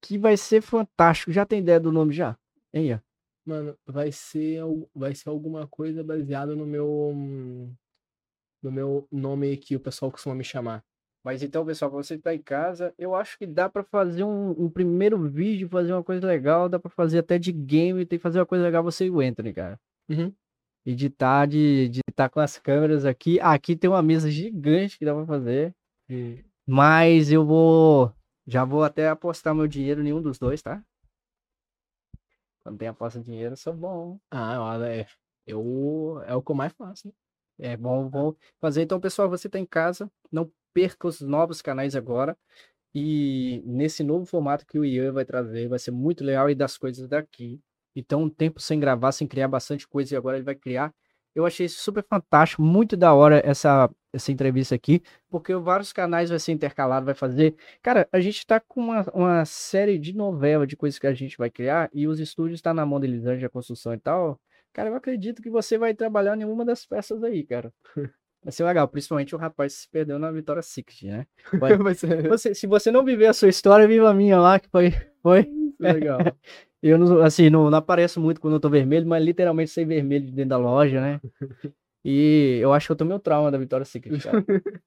que 0.00 0.18
vai 0.18 0.36
ser 0.36 0.62
fantástico. 0.62 1.32
Já 1.32 1.46
tem 1.46 1.60
ideia 1.60 1.80
do 1.80 1.92
nome 1.92 2.12
já? 2.12 2.36
Hein, 2.74 2.94
ó? 2.94 2.98
Mano, 3.46 3.78
vai 3.86 4.10
ser, 4.10 4.60
vai 4.94 5.14
ser 5.14 5.28
alguma 5.28 5.66
coisa 5.68 6.02
baseada 6.02 6.56
no 6.56 6.66
meu 6.66 7.14
no 8.62 8.72
meu 8.72 9.06
nome 9.12 9.56
que 9.58 9.76
o 9.76 9.80
pessoal 9.80 10.10
costuma 10.10 10.34
me 10.34 10.42
chamar. 10.42 10.82
Mas 11.22 11.42
então, 11.42 11.64
pessoal, 11.64 11.90
pra 11.90 12.02
você 12.02 12.16
que 12.16 12.22
tá 12.22 12.34
em 12.34 12.42
casa, 12.42 12.92
eu 12.98 13.14
acho 13.14 13.38
que 13.38 13.46
dá 13.46 13.68
para 13.68 13.84
fazer 13.84 14.24
um, 14.24 14.50
um 14.50 14.68
primeiro 14.68 15.18
vídeo, 15.18 15.68
fazer 15.68 15.92
uma 15.92 16.02
coisa 16.02 16.26
legal, 16.26 16.68
dá 16.68 16.78
para 16.78 16.90
fazer 16.90 17.18
até 17.18 17.38
de 17.38 17.52
game, 17.52 18.04
tem 18.04 18.18
que 18.18 18.22
fazer 18.22 18.40
uma 18.40 18.46
coisa 18.46 18.64
legal 18.64 18.82
você 18.82 19.06
e 19.06 19.10
o 19.10 19.20
Anthony, 19.20 19.52
cara. 19.54 19.78
Uhum. 20.08 20.32
Editar 20.84 21.46
de, 21.46 21.88
de 21.88 22.00
tá 22.14 22.28
com 22.28 22.40
as 22.40 22.58
câmeras 22.58 23.06
aqui. 23.06 23.38
Ah, 23.40 23.52
aqui 23.52 23.76
tem 23.76 23.88
uma 23.88 24.02
mesa 24.02 24.30
gigante 24.30 24.98
que 24.98 25.04
dá 25.04 25.14
para 25.14 25.24
fazer. 25.24 25.74
Mas 26.66 27.30
eu 27.30 27.44
vou. 27.44 28.12
Já 28.46 28.64
vou 28.64 28.82
até 28.82 29.08
apostar 29.08 29.54
meu 29.54 29.66
dinheiro 29.66 30.00
em 30.00 30.04
nenhum 30.04 30.20
dos 30.20 30.38
dois, 30.38 30.60
tá? 30.60 30.82
Quando 32.64 32.78
tem 32.78 32.88
aposta 32.88 33.20
de 33.20 33.26
dinheiro, 33.26 33.52
eu 33.52 33.56
sou 33.56 33.74
bom. 33.74 34.18
Ah, 34.30 34.60
olha, 34.62 34.86
é, 35.02 35.06
eu 35.46 36.22
é 36.26 36.34
o 36.34 36.42
que 36.42 36.50
eu 36.50 36.56
mais 36.56 36.72
faço. 36.72 37.08
né? 37.08 37.14
É 37.58 37.76
bom, 37.76 38.08
bom 38.08 38.34
fazer. 38.60 38.82
Então, 38.82 39.00
pessoal, 39.00 39.28
você 39.28 39.48
tá 39.48 39.58
em 39.58 39.66
casa, 39.66 40.10
não 40.32 40.50
perca 40.72 41.06
os 41.06 41.20
novos 41.20 41.62
canais 41.62 41.94
agora. 41.94 42.36
E 42.94 43.62
nesse 43.66 44.04
novo 44.04 44.24
formato 44.26 44.66
que 44.66 44.78
o 44.78 44.84
Ian 44.84 45.12
vai 45.12 45.24
trazer, 45.24 45.68
vai 45.68 45.78
ser 45.78 45.90
muito 45.90 46.24
legal 46.24 46.48
e 46.50 46.54
das 46.54 46.78
coisas 46.78 47.08
daqui. 47.08 47.60
Então, 47.96 48.22
um 48.24 48.30
tempo 48.30 48.60
sem 48.60 48.80
gravar, 48.80 49.12
sem 49.12 49.26
criar 49.28 49.48
bastante 49.48 49.86
coisa, 49.88 50.14
e 50.14 50.16
agora 50.16 50.36
ele 50.36 50.44
vai 50.44 50.54
criar. 50.54 50.94
Eu 51.34 51.44
achei 51.44 51.66
isso 51.66 51.80
super 51.82 52.04
fantástico, 52.08 52.62
muito 52.62 52.96
da 52.96 53.12
hora 53.12 53.42
essa, 53.44 53.90
essa 54.12 54.30
entrevista 54.30 54.74
aqui, 54.74 55.02
porque 55.28 55.54
vários 55.56 55.92
canais 55.92 56.30
vai 56.30 56.38
ser 56.38 56.52
intercalado, 56.52 57.04
vai 57.06 57.14
fazer. 57.14 57.56
Cara, 57.82 58.08
a 58.12 58.20
gente 58.20 58.46
tá 58.46 58.60
com 58.60 58.80
uma, 58.80 59.02
uma 59.12 59.44
série 59.44 59.98
de 59.98 60.14
novela 60.14 60.66
de 60.66 60.76
coisas 60.76 60.98
que 60.98 61.06
a 61.06 61.12
gente 61.14 61.36
vai 61.36 61.50
criar, 61.50 61.90
e 61.92 62.06
os 62.06 62.20
estúdios 62.20 62.60
tá 62.62 62.72
na 62.72 62.86
mão 62.86 63.00
da 63.00 63.06
Elisângela, 63.06 63.46
a 63.46 63.50
construção 63.50 63.92
e 63.94 63.98
tal. 63.98 64.40
Cara, 64.72 64.90
eu 64.90 64.94
acredito 64.94 65.42
que 65.42 65.50
você 65.50 65.76
vai 65.78 65.92
trabalhar 65.94 66.36
em 66.38 66.44
uma 66.44 66.64
das 66.64 66.84
peças 66.86 67.22
aí, 67.22 67.44
cara. 67.44 67.72
Vai 68.42 68.52
ser 68.52 68.64
legal, 68.64 68.86
principalmente 68.86 69.34
o 69.34 69.38
rapaz 69.38 69.72
se 69.72 69.88
perdeu 69.88 70.18
na 70.18 70.30
Vitória 70.30 70.60
Secret, 70.62 71.06
né? 71.06 71.26
Vai- 71.58 71.72
Você, 72.28 72.54
se 72.54 72.66
você 72.66 72.90
não 72.90 73.04
viver 73.04 73.26
a 73.26 73.32
sua 73.32 73.48
história, 73.48 73.88
viva 73.88 74.10
a 74.10 74.14
minha 74.14 74.38
lá, 74.38 74.60
que 74.60 74.68
foi. 74.68 74.92
foi. 75.22 75.48
legal. 75.80 76.18
Eu 76.86 76.98
não, 76.98 77.22
assim, 77.22 77.48
não, 77.48 77.70
não 77.70 77.78
apareço 77.78 78.20
muito 78.20 78.38
quando 78.38 78.54
eu 78.54 78.60
tô 78.60 78.68
vermelho, 78.68 79.06
mas 79.06 79.24
literalmente 79.24 79.70
sei 79.70 79.86
vermelho 79.86 80.26
de 80.26 80.32
dentro 80.32 80.50
da 80.50 80.58
loja, 80.58 81.00
né? 81.00 81.20
E 82.06 82.58
eu 82.60 82.70
acho 82.74 82.86
que 82.86 82.92
eu 82.92 82.96
tomei 82.96 83.16
o 83.16 83.18
trauma 83.18 83.50
da 83.50 83.56
Vitória 83.56 83.86
Secret, 83.86 84.20
cara. 84.22 84.44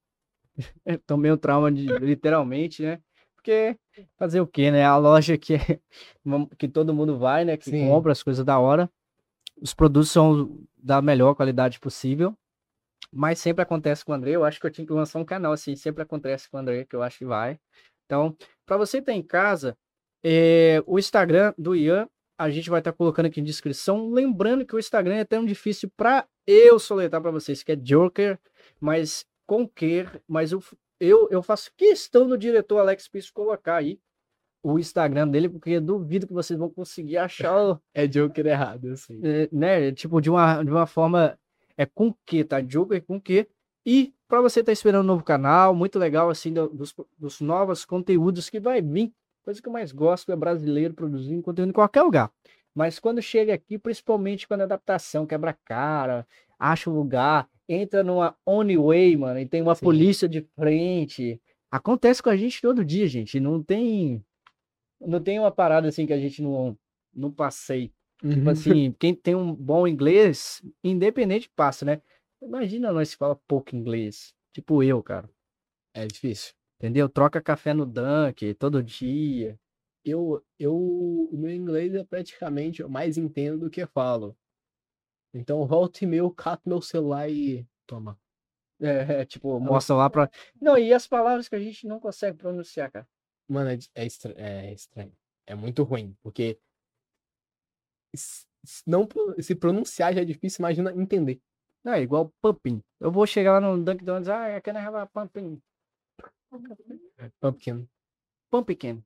Tomei 1.07 1.31
o 1.31 1.37
trauma 1.37 1.71
de, 1.71 1.87
literalmente, 1.87 2.83
né? 2.83 3.01
Porque 3.35 3.75
fazer 4.19 4.39
o 4.39 4.45
quê, 4.45 4.69
né? 4.69 4.85
A 4.85 4.97
loja 4.97 5.35
que, 5.35 5.55
é- 5.55 5.79
que 6.59 6.67
todo 6.67 6.93
mundo 6.93 7.17
vai, 7.17 7.43
né? 7.43 7.57
Que 7.57 7.71
Sim. 7.71 7.87
compra 7.87 8.11
as 8.11 8.21
coisas 8.21 8.45
da 8.45 8.59
hora. 8.59 8.87
Os 9.59 9.73
produtos 9.73 10.11
são 10.11 10.59
da 10.77 11.01
melhor 11.01 11.33
qualidade 11.33 11.79
possível. 11.79 12.37
Mas 13.11 13.39
sempre 13.39 13.63
acontece 13.63 14.05
com 14.05 14.11
o 14.11 14.15
André. 14.15 14.31
Eu 14.31 14.45
acho 14.45 14.59
que 14.59 14.67
eu 14.67 14.71
tinha 14.71 14.85
que 14.85 14.93
lançar 14.93 15.17
um 15.17 15.25
canal 15.25 15.53
assim. 15.53 15.75
Sempre 15.75 16.03
acontece 16.03 16.47
com 16.47 16.57
o 16.57 16.59
André, 16.59 16.85
que 16.85 16.95
eu 16.95 17.01
acho 17.01 17.17
que 17.17 17.25
vai. 17.25 17.59
Então, 18.05 18.37
para 18.63 18.77
você 18.77 18.99
estar 18.99 19.13
em 19.13 19.23
casa, 19.23 19.75
é, 20.23 20.81
o 20.85 20.97
Instagram 20.99 21.53
do 21.57 21.75
Ian, 21.75 22.07
a 22.37 22.49
gente 22.49 22.69
vai 22.69 22.79
estar 22.79 22.93
colocando 22.93 23.25
aqui 23.27 23.39
em 23.39 23.43
descrição. 23.43 24.09
Lembrando 24.11 24.65
que 24.65 24.75
o 24.75 24.79
Instagram 24.79 25.15
é 25.15 25.25
tão 25.25 25.45
difícil 25.45 25.89
para 25.95 26.27
eu 26.45 26.77
soletrar 26.79 27.21
para 27.21 27.31
vocês, 27.31 27.63
que 27.63 27.71
é 27.71 27.75
Joker, 27.75 28.39
mas 28.79 29.25
com 29.45 29.67
que, 29.67 30.05
mas 30.27 30.51
eu, 30.51 30.61
eu, 30.99 31.27
eu 31.31 31.41
faço 31.41 31.71
questão 31.75 32.27
do 32.27 32.37
diretor 32.37 32.79
Alex 32.79 33.07
Pisso 33.07 33.31
colocar 33.33 33.77
aí 33.77 33.99
o 34.63 34.77
Instagram 34.77 35.27
dele, 35.27 35.47
porque 35.47 35.71
eu 35.71 35.81
duvido 35.81 36.27
que 36.27 36.33
vocês 36.33 36.59
vão 36.59 36.69
conseguir 36.69 37.17
achar 37.17 37.55
o, 37.71 37.79
É 37.93 38.05
Joker 38.05 38.45
errado, 38.45 38.91
assim. 38.91 39.19
é, 39.23 39.47
né? 39.51 39.91
Tipo, 39.93 40.19
de 40.19 40.29
uma, 40.29 40.63
de 40.63 40.69
uma 40.69 40.85
forma. 40.85 41.37
É 41.77 41.85
com 41.85 42.13
que, 42.25 42.43
tá? 42.43 42.59
Joker 42.59 43.01
com 43.05 43.21
que. 43.21 43.47
E 43.85 44.13
para 44.27 44.41
você 44.41 44.59
estar 44.59 44.71
esperando 44.73 45.03
um 45.03 45.07
novo 45.07 45.23
canal, 45.23 45.73
muito 45.73 45.97
legal, 45.97 46.29
assim, 46.29 46.51
do- 46.51 46.67
dos, 46.69 46.93
dos 47.17 47.39
novos 47.39 47.85
conteúdos 47.85 48.49
que 48.49 48.59
vai 48.59 48.81
vir. 48.81 49.13
Coisa 49.47 49.61
que 49.61 49.69
eu 49.69 49.71
mais 49.71 49.93
gosto 49.93 50.29
é 50.29 50.35
brasileiro 50.35 50.93
produzindo 50.93 51.41
conteúdo 51.41 51.69
em 51.69 51.73
qualquer 51.73 52.01
lugar. 52.01 52.29
Mas 52.75 52.99
quando 52.99 53.21
chega 53.21 53.53
aqui, 53.53 53.77
principalmente 53.77 54.45
quando 54.45 54.59
é 54.59 54.63
adaptação, 54.63 55.25
quebra 55.25 55.51
a 55.51 55.53
cara, 55.53 56.27
acha 56.59 56.89
um 56.89 56.93
lugar, 56.93 57.49
entra 57.65 58.03
numa 58.03 58.35
Only 58.45 58.75
mano, 59.15 59.39
e 59.39 59.45
tem 59.45 59.61
uma 59.61 59.73
Sim. 59.73 59.85
polícia 59.85 60.27
de 60.27 60.41
frente. 60.53 61.41
Acontece 61.71 62.21
com 62.21 62.29
a 62.29 62.35
gente 62.35 62.61
todo 62.61 62.83
dia, 62.83 63.07
gente. 63.07 63.39
Não 63.39 63.63
tem. 63.63 64.21
Não 64.99 65.23
tem 65.23 65.39
uma 65.39 65.49
parada 65.49 65.87
assim 65.87 66.05
que 66.05 66.11
a 66.11 66.19
gente 66.19 66.41
não, 66.41 66.77
não 67.15 67.31
passei. 67.31 67.93
Tipo 68.19 68.41
Uhum. 68.41 68.49
assim, 68.49 68.95
quem 68.99 69.15
tem 69.15 69.33
um 69.33 69.55
bom 69.55 69.87
inglês, 69.87 70.61
independente 70.83 71.49
passa, 71.55 71.85
né? 71.85 72.01
Imagina 72.41 72.91
nós 72.91 73.11
que 73.11 73.17
fala 73.17 73.39
pouco 73.47 73.73
inglês. 73.73 74.33
Tipo 74.51 74.83
eu, 74.83 75.01
cara. 75.01 75.29
É 75.93 76.05
difícil. 76.05 76.56
Entendeu? 76.77 77.09
Troca 77.09 77.41
café 77.41 77.73
no 77.73 77.85
Dunk 77.85 78.53
todo 78.55 78.83
dia. 78.83 79.59
Eu, 80.05 80.43
eu, 80.57 80.75
o 80.75 81.35
meu 81.37 81.51
inglês 81.51 81.93
é 81.93 82.03
praticamente 82.03 82.81
eu 82.81 82.89
mais 82.89 83.17
entendo 83.17 83.59
do 83.59 83.69
que 83.69 83.85
falo. 83.85 84.37
Então, 85.33 85.65
volta 85.67 86.03
e 86.03 86.07
meia, 86.07 86.19
eu 86.19 86.31
cato 86.31 86.69
meu 86.69 86.81
celular 86.81 87.29
e 87.29 87.67
toma. 87.85 88.17
É, 88.79 89.21
é, 89.21 89.25
tipo, 89.25 89.59
mostra 89.59 89.95
lá 89.95 90.09
pra. 90.09 90.29
Não, 90.61 90.77
e 90.77 90.93
as 90.93 91.07
palavras 91.07 91.49
que 91.49 91.55
a 91.55 91.59
gente 91.59 91.87
não 91.87 91.99
consegue 91.99 92.37
pronunciar, 92.37 92.91
cara. 92.91 93.07
Mano, 93.47 93.71
é, 93.71 93.77
é 93.95 94.05
estra- 94.05 94.33
é 94.37 94.73
estranho. 94.73 95.11
É 95.45 95.55
muito 95.55 95.83
ruim, 95.83 96.15
porque 96.21 96.59
não 98.85 99.07
se 99.39 99.55
pronunciar 99.55 100.13
já 100.13 100.21
é 100.21 100.25
difícil, 100.25 100.61
imagina 100.61 100.91
entender. 100.91 101.39
Não, 101.83 101.93
é 101.93 102.01
igual 102.01 102.33
pumping. 102.41 102.81
Eu 102.99 103.11
vou 103.11 103.25
chegar 103.25 103.53
lá 103.53 103.61
no 103.61 103.81
Dunkin' 103.83 104.05
Donuts, 104.05 104.29
ah, 104.29 104.59
can 104.61 104.73
I 104.73 104.77
have 104.77 104.97
a 104.97 105.05
pumping? 105.05 105.61
Pumpkin. 107.41 107.87
Pumpkin. 108.51 109.03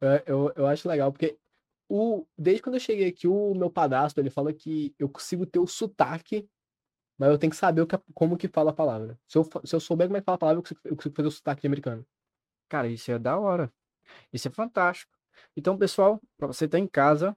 Eu, 0.00 0.10
eu, 0.26 0.52
eu 0.56 0.66
acho 0.66 0.88
legal, 0.88 1.12
porque 1.12 1.38
o, 1.88 2.26
desde 2.38 2.62
quando 2.62 2.76
eu 2.76 2.80
cheguei 2.80 3.08
aqui, 3.08 3.26
o 3.28 3.54
meu 3.54 3.70
padrasto, 3.70 4.20
ele 4.20 4.30
fala 4.30 4.52
que 4.52 4.94
eu 4.98 5.08
consigo 5.08 5.44
ter 5.46 5.58
o 5.58 5.66
sotaque, 5.66 6.48
mas 7.18 7.30
eu 7.30 7.38
tenho 7.38 7.50
que 7.50 7.56
saber 7.56 7.82
o 7.82 7.86
que, 7.86 7.98
como 8.14 8.36
que 8.36 8.48
fala 8.48 8.70
a 8.70 8.74
palavra. 8.74 9.18
Se 9.28 9.38
eu, 9.38 9.44
se 9.64 9.74
eu 9.76 9.80
souber 9.80 10.08
como 10.08 10.16
é 10.16 10.20
que 10.20 10.24
fala 10.24 10.36
a 10.36 10.38
palavra, 10.38 10.58
eu 10.58 10.62
consigo, 10.62 10.80
eu 10.84 10.96
consigo 10.96 11.16
fazer 11.16 11.28
o 11.28 11.30
sotaque 11.30 11.62
de 11.62 11.66
americano. 11.68 12.06
Cara, 12.68 12.88
isso 12.88 13.10
é 13.10 13.18
da 13.18 13.38
hora. 13.38 13.72
Isso 14.32 14.48
é 14.48 14.50
fantástico. 14.50 15.12
Então, 15.56 15.78
pessoal, 15.78 16.20
pra 16.36 16.46
você 16.48 16.66
estar 16.66 16.78
em 16.78 16.86
casa, 16.86 17.36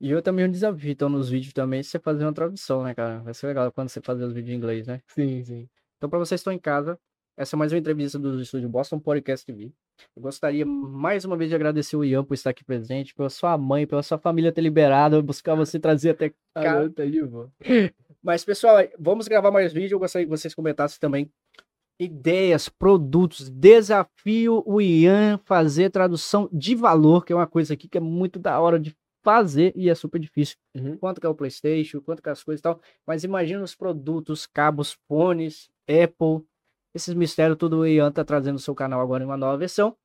e 0.00 0.10
eu 0.10 0.20
também 0.20 0.44
um 0.44 0.50
desafio, 0.50 0.90
então, 0.90 1.08
nos 1.08 1.28
vídeos 1.30 1.52
também, 1.52 1.82
você 1.82 1.98
fazer 1.98 2.24
uma 2.24 2.32
tradução, 2.32 2.82
né, 2.82 2.94
cara? 2.94 3.20
Vai 3.20 3.32
ser 3.32 3.46
legal 3.46 3.72
quando 3.72 3.88
você 3.88 4.00
fazer 4.00 4.24
os 4.24 4.32
vídeos 4.32 4.54
em 4.54 4.58
inglês, 4.58 4.86
né? 4.86 5.00
Sim, 5.06 5.42
sim. 5.42 5.68
Então, 5.96 6.10
para 6.10 6.18
vocês 6.18 6.38
que 6.38 6.42
estão 6.42 6.52
em 6.52 6.58
casa, 6.58 6.98
essa 7.36 7.56
é 7.56 7.58
mais 7.58 7.72
uma 7.72 7.78
entrevista 7.78 8.18
do 8.18 8.40
Estúdio 8.40 8.68
Boston 8.68 8.98
Podcast 8.98 9.44
TV. 9.44 9.72
Eu 10.14 10.22
gostaria 10.22 10.66
mais 10.66 11.24
uma 11.24 11.36
vez 11.36 11.50
de 11.50 11.54
agradecer 11.54 11.96
o 11.96 12.04
Ian 12.04 12.24
por 12.24 12.34
estar 12.34 12.50
aqui 12.50 12.64
presente, 12.64 13.14
pela 13.14 13.30
sua 13.30 13.56
mãe, 13.56 13.86
pela 13.86 14.02
sua 14.02 14.18
família 14.18 14.52
ter 14.52 14.60
liberado, 14.60 15.22
buscar 15.22 15.54
você 15.54 15.78
trazer 15.78 16.10
até 16.10 16.30
cá. 16.30 16.36
Agora 16.54 16.90
tá. 16.90 17.02
Mas, 18.22 18.44
pessoal, 18.44 18.76
vamos 18.98 19.28
gravar 19.28 19.50
mais 19.50 19.72
vídeo. 19.72 19.94
Eu 19.94 19.98
gostaria 19.98 20.26
que 20.26 20.30
vocês 20.30 20.54
comentassem 20.54 20.98
também 20.98 21.30
ideias, 21.98 22.68
produtos, 22.68 23.48
desafio 23.48 24.62
o 24.66 24.80
Ian 24.80 25.38
fazer 25.44 25.90
tradução 25.90 26.48
de 26.52 26.74
valor, 26.74 27.24
que 27.24 27.32
é 27.32 27.36
uma 27.36 27.46
coisa 27.46 27.74
aqui 27.74 27.88
que 27.88 27.96
é 27.96 28.00
muito 28.00 28.38
da 28.38 28.60
hora 28.60 28.78
de 28.78 28.94
fazer 29.26 29.72
e 29.74 29.90
é 29.90 29.94
super 29.96 30.20
difícil. 30.20 30.56
Uhum. 30.72 30.96
Quanto 30.98 31.20
que 31.20 31.26
é 31.26 31.28
o 31.28 31.34
PlayStation, 31.34 32.00
quanto 32.00 32.22
que 32.22 32.28
é 32.28 32.32
as 32.32 32.44
coisas 32.44 32.60
e 32.60 32.62
tal. 32.62 32.80
Mas 33.04 33.24
imagina 33.24 33.60
os 33.60 33.74
produtos, 33.74 34.46
cabos, 34.46 34.96
fones, 35.08 35.68
Apple, 35.88 36.46
esses 36.94 37.12
mistérios, 37.12 37.58
tudo 37.58 37.80
o 37.80 37.86
Ian 37.86 38.12
tá 38.12 38.24
trazendo 38.24 38.54
no 38.54 38.60
seu 38.60 38.72
canal 38.72 39.00
agora 39.00 39.24
em 39.24 39.26
uma 39.26 39.36
nova 39.36 39.58
versão. 39.58 39.96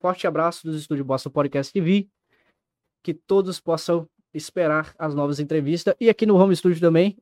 Forte 0.00 0.24
abraço 0.24 0.64
dos 0.64 0.76
Estúdio 0.76 1.04
Boston 1.04 1.30
Podcast 1.30 1.72
TV. 1.72 2.08
Que 3.02 3.12
todos 3.12 3.58
possam 3.58 4.08
esperar 4.32 4.94
as 4.96 5.16
novas 5.16 5.40
entrevistas. 5.40 5.96
E 6.00 6.08
aqui 6.08 6.24
no 6.24 6.36
Home 6.36 6.54
Studio 6.54 6.80
também. 6.80 7.18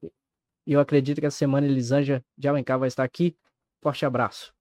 E 0.67 0.75
eu 0.75 0.81
acredito 0.81 1.19
que 1.19 1.27
essa 1.27 1.39
semana 1.39 1.67
Elisângela 1.67 2.23
de 2.37 2.47
Alencar 2.47 2.79
vai 2.79 2.89
estar 2.89 3.05
aqui. 3.05 3.35
Forte 3.83 4.05
abraço. 4.05 4.51